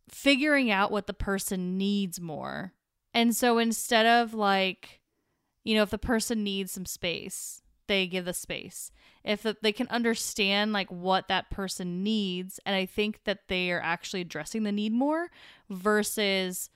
figuring 0.07 0.69
out 0.71 0.91
what 0.91 1.07
the 1.07 1.13
person 1.13 1.77
needs 1.77 2.19
more. 2.21 2.73
And 3.13 3.35
so 3.35 3.57
instead 3.57 4.05
of 4.05 4.33
like, 4.33 5.01
you 5.63 5.75
know, 5.75 5.81
if 5.81 5.89
the 5.89 5.97
person 5.97 6.43
needs 6.43 6.71
some 6.71 6.85
space, 6.85 7.63
they 7.87 8.07
give 8.07 8.25
the 8.25 8.33
space. 8.33 8.91
If 9.23 9.41
the, 9.41 9.57
they 9.61 9.71
can 9.71 9.87
understand 9.87 10.73
like 10.73 10.91
what 10.91 11.27
that 11.27 11.49
person 11.49 12.03
needs, 12.03 12.59
and 12.65 12.75
I 12.75 12.85
think 12.85 13.23
that 13.23 13.47
they 13.47 13.71
are 13.71 13.81
actually 13.81 14.21
addressing 14.21 14.63
the 14.63 14.71
need 14.71 14.93
more 14.93 15.31
versus 15.69 16.69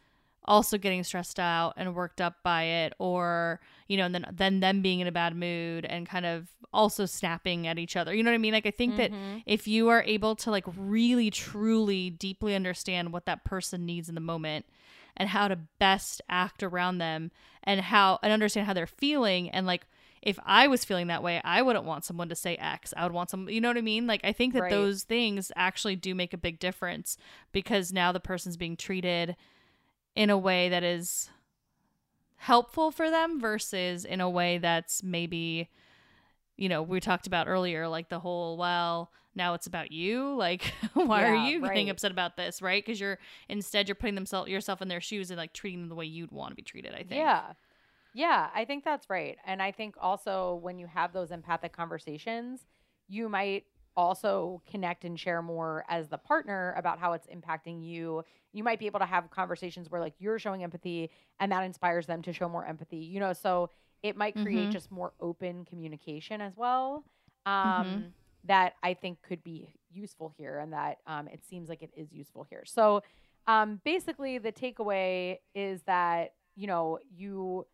also 0.50 0.80
getting 0.80 1.04
stressed 1.04 1.40
out 1.40 1.74
and 1.78 1.94
worked 1.94 2.20
up 2.20 2.38
by 2.44 2.64
it 2.64 2.94
or 2.98 3.62
you 3.88 3.96
know 3.96 4.06
and 4.06 4.16
then 4.16 4.26
then 4.34 4.60
them 4.60 4.82
being 4.82 5.00
in 5.00 5.08
a 5.08 5.12
bad 5.12 5.36
mood 5.36 5.86
and 5.86 6.10
kind 6.10 6.26
of 6.26 6.48
also 6.74 7.06
snapping 7.06 7.68
at 7.68 7.78
each 7.78 7.96
other 7.96 8.14
you 8.14 8.24
know 8.24 8.32
what 8.32 8.36
i 8.36 8.40
mean 8.40 8.54
like 8.54 8.66
i 8.66 8.72
think 8.72 8.96
mm-hmm. 8.96 9.14
that 9.14 9.44
if 9.46 9.68
you 9.68 9.88
are 9.90 10.04
able 10.04 10.36
to 10.36 10.50
like 10.50 10.66
really 10.76 11.30
truly 11.30 12.10
deeply 12.10 12.56
understand 12.56 13.14
what 13.14 13.28
that 13.28 13.46
person 13.46 13.86
needs 13.86 14.10
in 14.10 14.16
the 14.16 14.22
moment 14.22 14.66
and 15.16 15.30
how 15.30 15.48
to 15.48 15.56
best 15.78 16.20
act 16.30 16.64
around 16.64 16.98
them 16.98 17.30
and 17.64 17.80
how 17.82 18.18
and 18.24 18.34
understand 18.34 18.66
how 18.66 18.74
they're 18.74 18.88
feeling 18.88 19.50
and 19.52 19.68
like 19.68 19.86
if 20.22 20.38
I 20.46 20.68
was 20.68 20.84
feeling 20.84 21.08
that 21.08 21.24
way, 21.24 21.40
I 21.46 21.62
wouldn't 21.62 21.86
want 21.86 22.04
someone 22.04 22.28
to 22.28 22.36
say 22.36 22.58
X. 22.58 22.94
I 22.98 23.04
would 23.04 23.14
want 23.14 23.30
some, 23.30 23.48
you 23.48 23.62
know 23.62 23.70
what 23.70 23.78
I 23.78 23.82
mean? 23.82 24.06
Like, 24.06 24.20
I 24.26 24.34
think 24.34 24.54
that 24.54 24.64
right. 24.64 24.70
those 24.70 25.04
things 25.04 25.50
actually 25.56 25.96
do 25.96 26.14
make 26.14 26.34
a 26.34 26.38
big 26.38 26.60
difference 26.60 27.16
because 27.54 27.94
now 27.94 28.12
the 28.12 28.20
person's 28.20 28.58
being 28.58 28.76
treated 28.76 29.38
in 30.20 30.30
a 30.30 30.38
way 30.38 30.68
that 30.68 30.84
is 30.84 31.30
helpful 32.36 32.92
for 32.92 33.10
them 33.10 33.40
versus 33.40 34.04
in 34.04 34.20
a 34.20 34.30
way 34.30 34.58
that's 34.58 35.02
maybe 35.02 35.70
you 36.58 36.68
know 36.68 36.82
we 36.82 37.00
talked 37.00 37.26
about 37.26 37.48
earlier 37.48 37.88
like 37.88 38.10
the 38.10 38.20
whole 38.20 38.58
well 38.58 39.12
now 39.36 39.54
it's 39.54 39.68
about 39.68 39.92
you. 39.92 40.36
Like 40.36 40.74
why 40.94 41.22
yeah, 41.22 41.28
are 41.28 41.48
you 41.48 41.62
right. 41.62 41.70
getting 41.70 41.90
upset 41.90 42.12
about 42.12 42.36
this 42.36 42.62
right? 42.62 42.84
Because 42.84 43.00
you're 43.00 43.18
instead 43.48 43.88
you're 43.88 43.96
putting 43.96 44.16
themselves 44.16 44.50
yourself 44.50 44.82
in 44.82 44.90
their 44.90 45.00
shoes 45.00 45.32
and 45.32 45.38
like 45.38 45.54
treating 45.54 45.80
them 45.80 45.90
the 45.90 45.96
way 45.96 46.06
you'd 46.06 46.32
want 46.32 46.52
to 46.52 46.56
be 46.56 46.64
treated 46.64 46.94
i 46.94 46.98
think. 46.98 47.12
Yeah. 47.12 47.54
Yeah 48.14 48.50
i 48.54 48.66
think 48.66 48.84
that's 48.84 49.10
right. 49.10 49.38
And 49.46 49.62
i 49.62 49.72
think 49.72 49.96
also 50.02 50.60
when 50.62 50.80
you 50.80 50.88
have 50.88 51.14
those 51.14 51.32
empathic 51.32 51.72
conversations 51.72 52.66
you 53.08 53.30
might 53.30 53.64
also 54.00 54.62
connect 54.72 55.04
and 55.04 55.20
share 55.20 55.42
more 55.42 55.84
as 55.90 56.08
the 56.08 56.18
partner 56.18 56.74
about 56.78 57.00
how 57.00 57.12
it's 57.12 57.28
impacting 57.28 57.86
you. 57.86 58.24
You 58.54 58.64
might 58.64 58.80
be 58.80 58.86
able 58.86 59.00
to 59.00 59.06
have 59.06 59.30
conversations 59.30 59.92
where 59.92 60.00
like 60.00 60.14
you're 60.20 60.40
showing 60.40 60.64
empathy 60.64 61.12
and 61.40 61.52
that 61.52 61.64
inspires 61.64 62.06
them 62.08 62.22
to 62.22 62.32
show 62.32 62.48
more 62.48 62.66
empathy. 62.66 62.98
You 62.98 63.20
know, 63.20 63.34
so 63.34 63.70
it 64.02 64.16
might 64.16 64.36
create 64.36 64.64
mm-hmm. 64.64 64.72
just 64.72 64.90
more 64.90 65.12
open 65.20 65.66
communication 65.66 66.40
as 66.40 66.56
well. 66.56 67.04
Um, 67.46 67.54
mm-hmm. 67.54 68.02
That 68.46 68.76
I 68.82 68.94
think 68.94 69.22
could 69.22 69.44
be 69.44 69.68
useful 69.92 70.34
here, 70.38 70.60
and 70.60 70.72
that 70.72 71.00
um, 71.06 71.28
it 71.28 71.42
seems 71.46 71.68
like 71.68 71.84
it 71.84 71.92
is 71.94 72.14
useful 72.14 72.48
here. 72.50 72.64
So, 72.66 73.04
um, 73.48 73.82
basically, 73.84 74.38
the 74.38 74.54
takeaway 74.54 75.40
is 75.54 75.82
that 75.84 76.36
you 76.56 76.68
know 76.68 77.00
you 77.14 77.68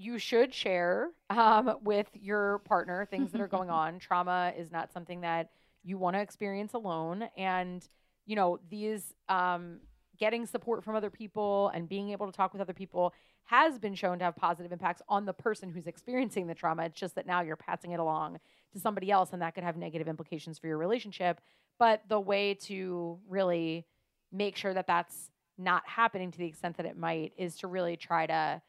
you 0.00 0.18
should 0.18 0.54
share 0.54 1.10
um, 1.28 1.76
with 1.84 2.08
your 2.14 2.60
partner 2.60 3.04
things 3.04 3.32
that 3.32 3.40
are 3.40 3.48
going 3.58 3.68
on. 3.68 3.98
Trauma 3.98 4.52
is 4.56 4.72
not 4.72 4.90
something 4.92 5.20
that 5.20 5.50
you 5.84 5.98
want 5.98 6.16
to 6.16 6.20
experience 6.20 6.72
alone. 6.72 7.28
And, 7.36 7.86
you 8.24 8.34
know, 8.34 8.58
these 8.70 9.12
um, 9.28 9.80
getting 10.18 10.46
support 10.46 10.82
from 10.82 10.96
other 10.96 11.10
people 11.10 11.70
and 11.74 11.86
being 11.86 12.10
able 12.12 12.24
to 12.24 12.32
talk 12.32 12.54
with 12.54 12.62
other 12.62 12.72
people 12.72 13.12
has 13.44 13.78
been 13.78 13.94
shown 13.94 14.18
to 14.20 14.24
have 14.24 14.36
positive 14.36 14.72
impacts 14.72 15.02
on 15.06 15.26
the 15.26 15.34
person 15.34 15.68
who's 15.68 15.86
experiencing 15.86 16.46
the 16.46 16.54
trauma. 16.54 16.84
It's 16.84 16.98
just 16.98 17.14
that 17.16 17.26
now 17.26 17.42
you're 17.42 17.56
passing 17.56 17.92
it 17.92 18.00
along 18.00 18.38
to 18.72 18.80
somebody 18.80 19.10
else, 19.10 19.30
and 19.32 19.42
that 19.42 19.54
could 19.54 19.64
have 19.64 19.76
negative 19.76 20.08
implications 20.08 20.58
for 20.58 20.66
your 20.66 20.78
relationship. 20.78 21.42
But 21.78 22.02
the 22.08 22.20
way 22.20 22.54
to 22.54 23.18
really 23.28 23.84
make 24.32 24.56
sure 24.56 24.72
that 24.72 24.86
that's 24.86 25.30
not 25.58 25.82
happening 25.86 26.30
to 26.30 26.38
the 26.38 26.46
extent 26.46 26.78
that 26.78 26.86
it 26.86 26.96
might 26.96 27.34
is 27.36 27.56
to 27.56 27.66
really 27.66 27.96
try 27.96 28.26
to 28.26 28.62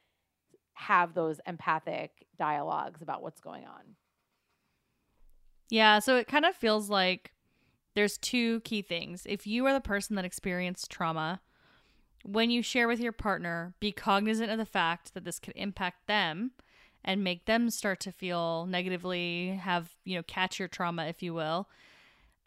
have 0.82 1.14
those 1.14 1.40
empathic 1.46 2.26
dialogues 2.38 3.02
about 3.02 3.22
what's 3.22 3.40
going 3.40 3.66
on. 3.66 3.96
Yeah, 5.70 6.00
so 6.00 6.18
it 6.18 6.28
kind 6.28 6.46
of 6.46 6.56
feels 6.56 6.90
like 6.90 7.32
there's 7.96 8.18
two 8.18 8.62
key 8.62 8.82
things. 8.82 9.26
If 9.30 9.46
you 9.46 9.66
are 9.68 9.74
the 9.74 9.80
person 9.80 10.16
that 10.16 10.26
experienced 10.26 10.90
trauma, 10.90 11.42
when 12.24 12.50
you 12.50 12.62
share 12.62 12.88
with 12.88 13.00
your 13.00 13.12
partner, 13.12 13.74
be 13.80 13.92
cognizant 13.92 14.52
of 14.52 14.58
the 14.58 14.66
fact 14.66 15.14
that 15.14 15.24
this 15.24 15.40
could 15.40 15.56
impact 15.56 16.08
them 16.08 16.52
and 17.06 17.24
make 17.24 17.46
them 17.46 17.70
start 17.70 18.00
to 18.02 18.12
feel 18.12 18.66
negatively, 18.66 19.60
have, 19.62 19.96
you 20.04 20.16
know, 20.16 20.24
catch 20.24 20.60
your 20.60 20.68
trauma, 20.68 21.06
if 21.06 21.22
you 21.24 21.34
will 21.34 21.68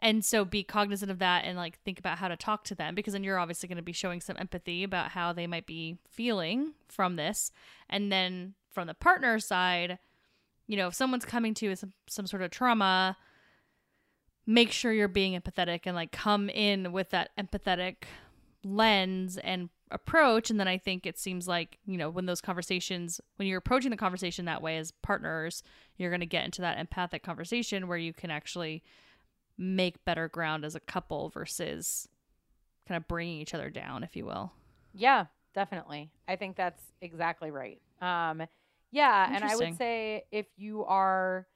and 0.01 0.23
so 0.23 0.45
be 0.45 0.63
cognizant 0.63 1.09
of 1.09 1.19
that 1.19 1.45
and 1.45 1.57
like 1.57 1.79
think 1.79 1.99
about 1.99 2.17
how 2.17 2.27
to 2.27 2.37
talk 2.37 2.63
to 2.65 2.75
them 2.75 2.95
because 2.95 3.13
then 3.13 3.23
you're 3.23 3.39
obviously 3.39 3.67
going 3.67 3.77
to 3.77 3.83
be 3.83 3.91
showing 3.91 4.21
some 4.21 4.37
empathy 4.37 4.83
about 4.83 5.11
how 5.11 5.33
they 5.33 5.47
might 5.47 5.65
be 5.65 5.97
feeling 6.09 6.73
from 6.87 7.15
this. 7.15 7.51
And 7.89 8.11
then 8.11 8.53
from 8.71 8.87
the 8.87 8.93
partner 8.93 9.39
side 9.39 9.97
you 10.67 10.75
know 10.77 10.87
if 10.87 10.93
someone's 10.93 11.25
coming 11.25 11.53
to 11.53 11.75
some, 11.75 11.93
some 12.07 12.27
sort 12.27 12.41
of 12.41 12.51
trauma 12.51 13.17
make 14.45 14.71
sure 14.71 14.91
you're 14.91 15.07
being 15.07 15.39
empathetic 15.39 15.81
and 15.85 15.95
like 15.95 16.11
come 16.11 16.49
in 16.49 16.91
with 16.91 17.09
that 17.09 17.31
empathetic 17.37 18.03
lens 18.63 19.37
and 19.37 19.69
approach. 19.91 20.49
And 20.49 20.59
then 20.59 20.67
i 20.67 20.77
think 20.77 21.05
it 21.05 21.17
seems 21.17 21.47
like 21.47 21.77
you 21.85 21.97
know 21.97 22.09
when 22.09 22.25
those 22.25 22.41
conversations 22.41 23.21
when 23.37 23.47
you're 23.47 23.59
approaching 23.59 23.91
the 23.91 23.97
conversation 23.97 24.45
that 24.45 24.61
way 24.61 24.77
as 24.77 24.91
partners 24.91 25.63
you're 25.97 26.09
going 26.09 26.19
to 26.19 26.25
get 26.25 26.45
into 26.45 26.61
that 26.61 26.77
empathic 26.77 27.23
conversation 27.23 27.87
where 27.87 27.97
you 27.97 28.13
can 28.13 28.31
actually 28.31 28.83
make 29.57 30.03
better 30.05 30.27
ground 30.27 30.65
as 30.65 30.75
a 30.75 30.79
couple 30.79 31.29
versus 31.29 32.07
kind 32.87 32.97
of 32.97 33.07
bringing 33.07 33.39
each 33.39 33.53
other 33.53 33.69
down 33.69 34.03
if 34.03 34.15
you 34.15 34.25
will. 34.25 34.51
Yeah 34.93 35.25
definitely. 35.55 36.11
I 36.27 36.35
think 36.35 36.55
that's 36.55 36.83
exactly 37.01 37.49
right. 37.49 37.81
Um 38.01 38.43
yeah 38.91 39.33
and 39.33 39.43
i 39.43 39.55
would 39.55 39.75
say 39.77 40.23
if 40.31 40.45
you 40.57 40.85
are 40.85 41.47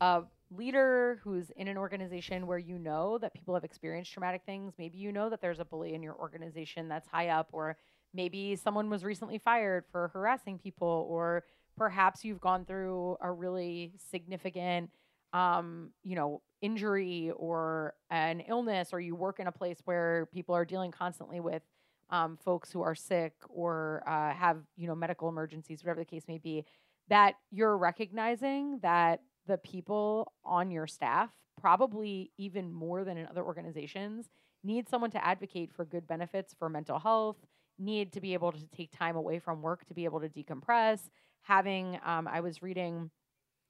a 0.00 0.22
leader 0.50 1.20
who's 1.22 1.50
in 1.50 1.68
an 1.68 1.76
organization 1.76 2.46
where 2.46 2.58
you 2.58 2.78
know 2.78 3.18
that 3.18 3.32
people 3.34 3.54
have 3.54 3.64
experienced 3.64 4.12
traumatic 4.12 4.42
things, 4.44 4.72
maybe 4.78 4.98
you 4.98 5.12
know 5.12 5.30
that 5.30 5.40
there's 5.40 5.60
a 5.60 5.64
bully 5.64 5.94
in 5.94 6.02
your 6.02 6.14
organization 6.16 6.88
that's 6.88 7.06
high 7.06 7.28
up, 7.28 7.48
or 7.52 7.76
maybe 8.12 8.56
someone 8.56 8.90
was 8.90 9.04
recently 9.04 9.38
fired 9.38 9.84
for 9.92 10.08
harassing 10.08 10.58
people, 10.58 11.06
or 11.08 11.44
perhaps 11.76 12.24
you've 12.24 12.40
gone 12.40 12.64
through 12.64 13.16
a 13.20 13.30
really 13.30 13.92
significant 14.10 14.90
um, 15.32 15.90
you 16.02 16.16
know, 16.16 16.42
injury 16.62 17.32
or 17.36 17.94
an 18.10 18.40
illness, 18.40 18.90
or 18.92 19.00
you 19.00 19.14
work 19.14 19.40
in 19.40 19.46
a 19.46 19.52
place 19.52 19.78
where 19.84 20.26
people 20.32 20.54
are 20.54 20.64
dealing 20.64 20.90
constantly 20.90 21.40
with 21.40 21.62
um, 22.10 22.36
folks 22.36 22.70
who 22.72 22.82
are 22.82 22.94
sick 22.94 23.34
or 23.48 24.02
uh, 24.06 24.32
have, 24.32 24.58
you 24.76 24.86
know, 24.86 24.94
medical 24.94 25.28
emergencies, 25.28 25.82
whatever 25.82 26.00
the 26.00 26.04
case 26.04 26.24
may 26.28 26.38
be, 26.38 26.64
that 27.08 27.34
you're 27.50 27.76
recognizing 27.76 28.78
that 28.82 29.20
the 29.46 29.58
people 29.58 30.32
on 30.44 30.70
your 30.70 30.86
staff, 30.86 31.30
probably 31.60 32.30
even 32.36 32.72
more 32.72 33.04
than 33.04 33.16
in 33.16 33.26
other 33.26 33.42
organizations, 33.42 34.28
need 34.62 34.88
someone 34.88 35.10
to 35.10 35.24
advocate 35.24 35.72
for 35.72 35.84
good 35.84 36.06
benefits 36.06 36.54
for 36.58 36.68
mental 36.68 36.98
health, 36.98 37.36
need 37.78 38.12
to 38.12 38.20
be 38.20 38.34
able 38.34 38.52
to 38.52 38.66
take 38.76 38.90
time 38.90 39.16
away 39.16 39.38
from 39.38 39.62
work 39.62 39.86
to 39.86 39.94
be 39.94 40.04
able 40.04 40.20
to 40.20 40.28
decompress. 40.28 41.10
Having, 41.42 41.98
um, 42.04 42.28
I 42.28 42.40
was 42.40 42.62
reading 42.62 43.10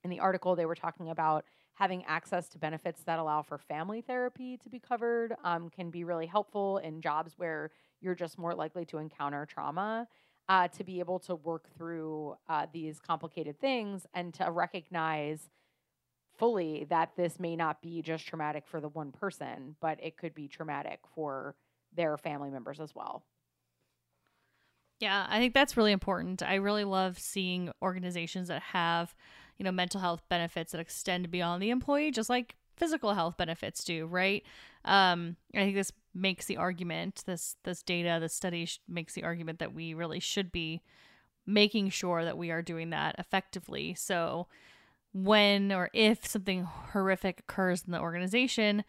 in 0.02 0.10
the 0.10 0.20
article, 0.20 0.56
they 0.56 0.66
were 0.66 0.74
talking 0.74 1.08
about 1.10 1.44
having 1.80 2.04
access 2.04 2.46
to 2.46 2.58
benefits 2.58 3.02
that 3.04 3.18
allow 3.18 3.40
for 3.40 3.56
family 3.56 4.02
therapy 4.02 4.58
to 4.58 4.68
be 4.68 4.78
covered 4.78 5.34
um, 5.44 5.70
can 5.70 5.90
be 5.90 6.04
really 6.04 6.26
helpful 6.26 6.76
in 6.78 7.00
jobs 7.00 7.32
where 7.38 7.70
you're 8.02 8.14
just 8.14 8.38
more 8.38 8.54
likely 8.54 8.84
to 8.84 8.98
encounter 8.98 9.46
trauma. 9.46 10.06
Uh, 10.48 10.66
to 10.66 10.82
be 10.82 10.98
able 10.98 11.20
to 11.20 11.36
work 11.36 11.68
through 11.78 12.34
uh, 12.48 12.66
these 12.72 12.98
complicated 12.98 13.58
things 13.60 14.04
and 14.14 14.34
to 14.34 14.50
recognize 14.50 15.48
fully 16.36 16.84
that 16.90 17.12
this 17.16 17.38
may 17.38 17.54
not 17.54 17.80
be 17.80 18.02
just 18.02 18.26
traumatic 18.26 18.66
for 18.66 18.80
the 18.80 18.88
one 18.88 19.12
person, 19.12 19.76
but 19.80 19.96
it 20.02 20.16
could 20.16 20.34
be 20.34 20.48
traumatic 20.48 20.98
for 21.14 21.54
their 21.94 22.16
family 22.16 22.50
members 22.50 22.80
as 22.80 22.92
well. 22.96 23.22
Yeah, 24.98 25.26
I 25.30 25.38
think 25.38 25.54
that's 25.54 25.76
really 25.76 25.92
important. 25.92 26.42
I 26.42 26.56
really 26.56 26.84
love 26.84 27.18
seeing 27.18 27.70
organizations 27.80 28.48
that 28.48 28.60
have, 28.60 29.14
you 29.60 29.64
know, 29.64 29.70
mental 29.70 30.00
health 30.00 30.22
benefits 30.30 30.72
that 30.72 30.80
extend 30.80 31.30
beyond 31.30 31.62
the 31.62 31.68
employee, 31.68 32.10
just 32.10 32.30
like 32.30 32.56
physical 32.78 33.12
health 33.12 33.36
benefits 33.36 33.84
do, 33.84 34.06
right? 34.06 34.42
Um, 34.86 35.36
I 35.54 35.58
think 35.58 35.74
this 35.76 35.92
makes 36.14 36.46
the 36.46 36.56
argument, 36.56 37.22
this 37.26 37.56
this 37.64 37.82
data, 37.82 38.16
this 38.18 38.32
study 38.32 38.64
sh- 38.64 38.80
makes 38.88 39.12
the 39.12 39.22
argument 39.22 39.58
that 39.58 39.74
we 39.74 39.92
really 39.92 40.18
should 40.18 40.50
be 40.50 40.80
making 41.46 41.90
sure 41.90 42.24
that 42.24 42.38
we 42.38 42.50
are 42.50 42.62
doing 42.62 42.88
that 42.88 43.16
effectively. 43.18 43.92
So, 43.92 44.46
when 45.12 45.72
or 45.72 45.90
if 45.92 46.26
something 46.26 46.64
horrific 46.64 47.40
occurs 47.40 47.82
in 47.84 47.92
the 47.92 48.00
organization, 48.00 48.82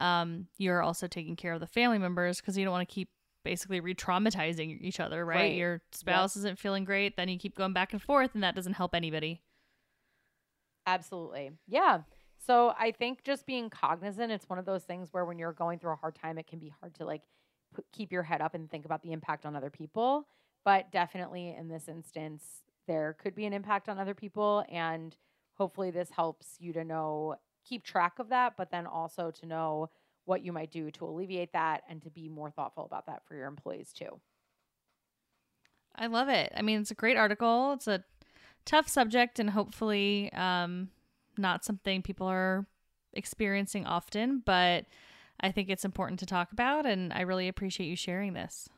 um, 0.00 0.48
you're 0.58 0.82
also 0.82 1.06
taking 1.06 1.36
care 1.36 1.52
of 1.52 1.60
the 1.60 1.68
family 1.68 1.98
members 1.98 2.40
because 2.40 2.58
you 2.58 2.64
don't 2.64 2.72
want 2.72 2.88
to 2.88 2.92
keep 2.92 3.08
basically 3.44 3.78
re-traumatizing 3.78 4.82
each 4.82 4.98
other, 4.98 5.24
right? 5.24 5.36
right. 5.36 5.54
Your 5.54 5.80
spouse 5.92 6.34
yep. 6.34 6.40
isn't 6.40 6.58
feeling 6.58 6.84
great, 6.84 7.16
then 7.16 7.28
you 7.28 7.38
keep 7.38 7.54
going 7.54 7.72
back 7.72 7.92
and 7.92 8.02
forth, 8.02 8.32
and 8.34 8.42
that 8.42 8.56
doesn't 8.56 8.72
help 8.72 8.96
anybody. 8.96 9.42
Absolutely, 10.88 11.50
yeah. 11.66 12.00
So 12.38 12.72
I 12.78 12.92
think 12.92 13.24
just 13.24 13.44
being 13.46 13.68
cognizant, 13.68 14.32
it's 14.32 14.48
one 14.48 14.58
of 14.58 14.64
those 14.64 14.84
things 14.84 15.08
where 15.12 15.24
when 15.24 15.38
you're 15.38 15.52
going 15.52 15.78
through 15.78 15.92
a 15.92 15.96
hard 15.96 16.14
time, 16.14 16.38
it 16.38 16.46
can 16.46 16.58
be 16.58 16.72
hard 16.80 16.94
to 16.94 17.04
like 17.04 17.22
put, 17.74 17.84
keep 17.92 18.10
your 18.10 18.22
head 18.22 18.40
up 18.40 18.54
and 18.54 18.70
think 18.70 18.86
about 18.86 19.02
the 19.02 19.12
impact 19.12 19.44
on 19.44 19.54
other 19.54 19.70
people. 19.70 20.26
But 20.64 20.90
definitely 20.90 21.54
in 21.58 21.68
this 21.68 21.88
instance, 21.88 22.62
there 22.86 23.16
could 23.20 23.34
be 23.34 23.44
an 23.44 23.52
impact 23.52 23.88
on 23.88 23.98
other 23.98 24.14
people, 24.14 24.64
and 24.70 25.14
hopefully 25.58 25.90
this 25.90 26.10
helps 26.10 26.56
you 26.58 26.72
to 26.72 26.84
know 26.84 27.34
keep 27.64 27.84
track 27.84 28.18
of 28.18 28.30
that 28.30 28.54
but 28.56 28.70
then 28.70 28.86
also 28.86 29.30
to 29.30 29.44
know 29.44 29.90
what 30.24 30.44
you 30.44 30.52
might 30.52 30.70
do 30.70 30.90
to 30.90 31.04
alleviate 31.04 31.52
that 31.52 31.82
and 31.88 32.02
to 32.02 32.10
be 32.10 32.28
more 32.28 32.50
thoughtful 32.50 32.84
about 32.84 33.06
that 33.06 33.22
for 33.26 33.34
your 33.34 33.46
employees 33.46 33.92
too 33.92 34.20
i 35.96 36.06
love 36.06 36.28
it 36.28 36.52
i 36.56 36.62
mean 36.62 36.80
it's 36.80 36.90
a 36.90 36.94
great 36.94 37.16
article 37.16 37.72
it's 37.72 37.88
a 37.88 38.02
tough 38.68 38.86
subject 38.86 39.38
and 39.38 39.48
hopefully 39.48 40.30
um, 40.34 40.90
not 41.38 41.64
something 41.64 42.02
people 42.02 42.26
are 42.26 42.66
experiencing 43.14 43.86
often 43.86 44.42
but 44.44 44.84
i 45.40 45.50
think 45.50 45.70
it's 45.70 45.86
important 45.86 46.20
to 46.20 46.26
talk 46.26 46.52
about 46.52 46.84
and 46.84 47.10
i 47.14 47.22
really 47.22 47.48
appreciate 47.48 47.86
you 47.86 47.96
sharing 47.96 48.34
this 48.34 48.68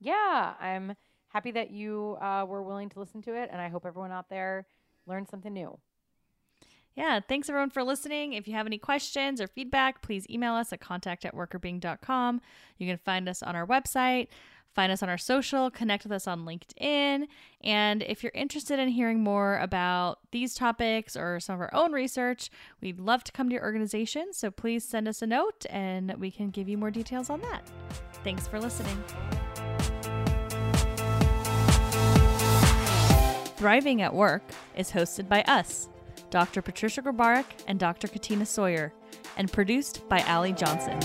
yeah 0.00 0.52
i'm 0.60 0.94
happy 1.28 1.50
that 1.50 1.70
you 1.70 2.18
uh, 2.20 2.44
were 2.46 2.62
willing 2.62 2.90
to 2.90 3.00
listen 3.00 3.22
to 3.22 3.34
it 3.34 3.48
and 3.50 3.60
i 3.60 3.68
hope 3.68 3.86
everyone 3.86 4.12
out 4.12 4.28
there 4.28 4.66
learned 5.06 5.26
something 5.26 5.54
new 5.54 5.78
yeah, 6.94 7.20
thanks 7.26 7.48
everyone 7.48 7.70
for 7.70 7.82
listening. 7.82 8.34
If 8.34 8.46
you 8.46 8.52
have 8.52 8.66
any 8.66 8.76
questions 8.76 9.40
or 9.40 9.46
feedback, 9.46 10.02
please 10.02 10.26
email 10.28 10.52
us 10.52 10.74
at 10.74 10.80
contact 10.82 11.24
at 11.24 11.34
workrbeeing.com. 11.34 12.42
You 12.76 12.86
can 12.86 12.98
find 12.98 13.30
us 13.30 13.42
on 13.42 13.56
our 13.56 13.66
website, 13.66 14.28
find 14.74 14.90
us 14.92 15.02
on 15.02 15.08
our 15.08 15.18
social, 15.18 15.70
connect 15.70 16.04
with 16.04 16.12
us 16.12 16.26
on 16.26 16.44
LinkedIn. 16.44 17.26
And 17.62 18.02
if 18.02 18.22
you're 18.22 18.32
interested 18.34 18.78
in 18.78 18.88
hearing 18.88 19.22
more 19.22 19.58
about 19.58 20.18
these 20.30 20.54
topics 20.54 21.16
or 21.16 21.40
some 21.40 21.54
of 21.54 21.60
our 21.60 21.74
own 21.74 21.92
research, 21.92 22.50
we'd 22.80 22.98
love 22.98 23.24
to 23.24 23.32
come 23.32 23.48
to 23.48 23.54
your 23.54 23.62
organization. 23.62 24.32
So 24.32 24.50
please 24.50 24.84
send 24.84 25.08
us 25.08 25.22
a 25.22 25.26
note 25.26 25.66
and 25.70 26.14
we 26.14 26.30
can 26.30 26.50
give 26.50 26.68
you 26.68 26.78
more 26.78 26.90
details 26.90 27.30
on 27.30 27.40
that. 27.42 27.70
Thanks 28.24 28.46
for 28.46 28.60
listening. 28.60 29.02
Thriving 33.56 34.02
at 34.02 34.12
Work 34.12 34.42
is 34.76 34.90
hosted 34.90 35.28
by 35.28 35.42
us. 35.42 35.88
Dr. 36.30 36.62
Patricia 36.62 37.02
Grabarek 37.02 37.44
and 37.68 37.78
Dr. 37.78 38.08
Katina 38.08 38.46
Sawyer, 38.46 38.92
and 39.36 39.52
produced 39.52 40.08
by 40.08 40.20
Allie 40.20 40.54
Johnson. 40.54 40.98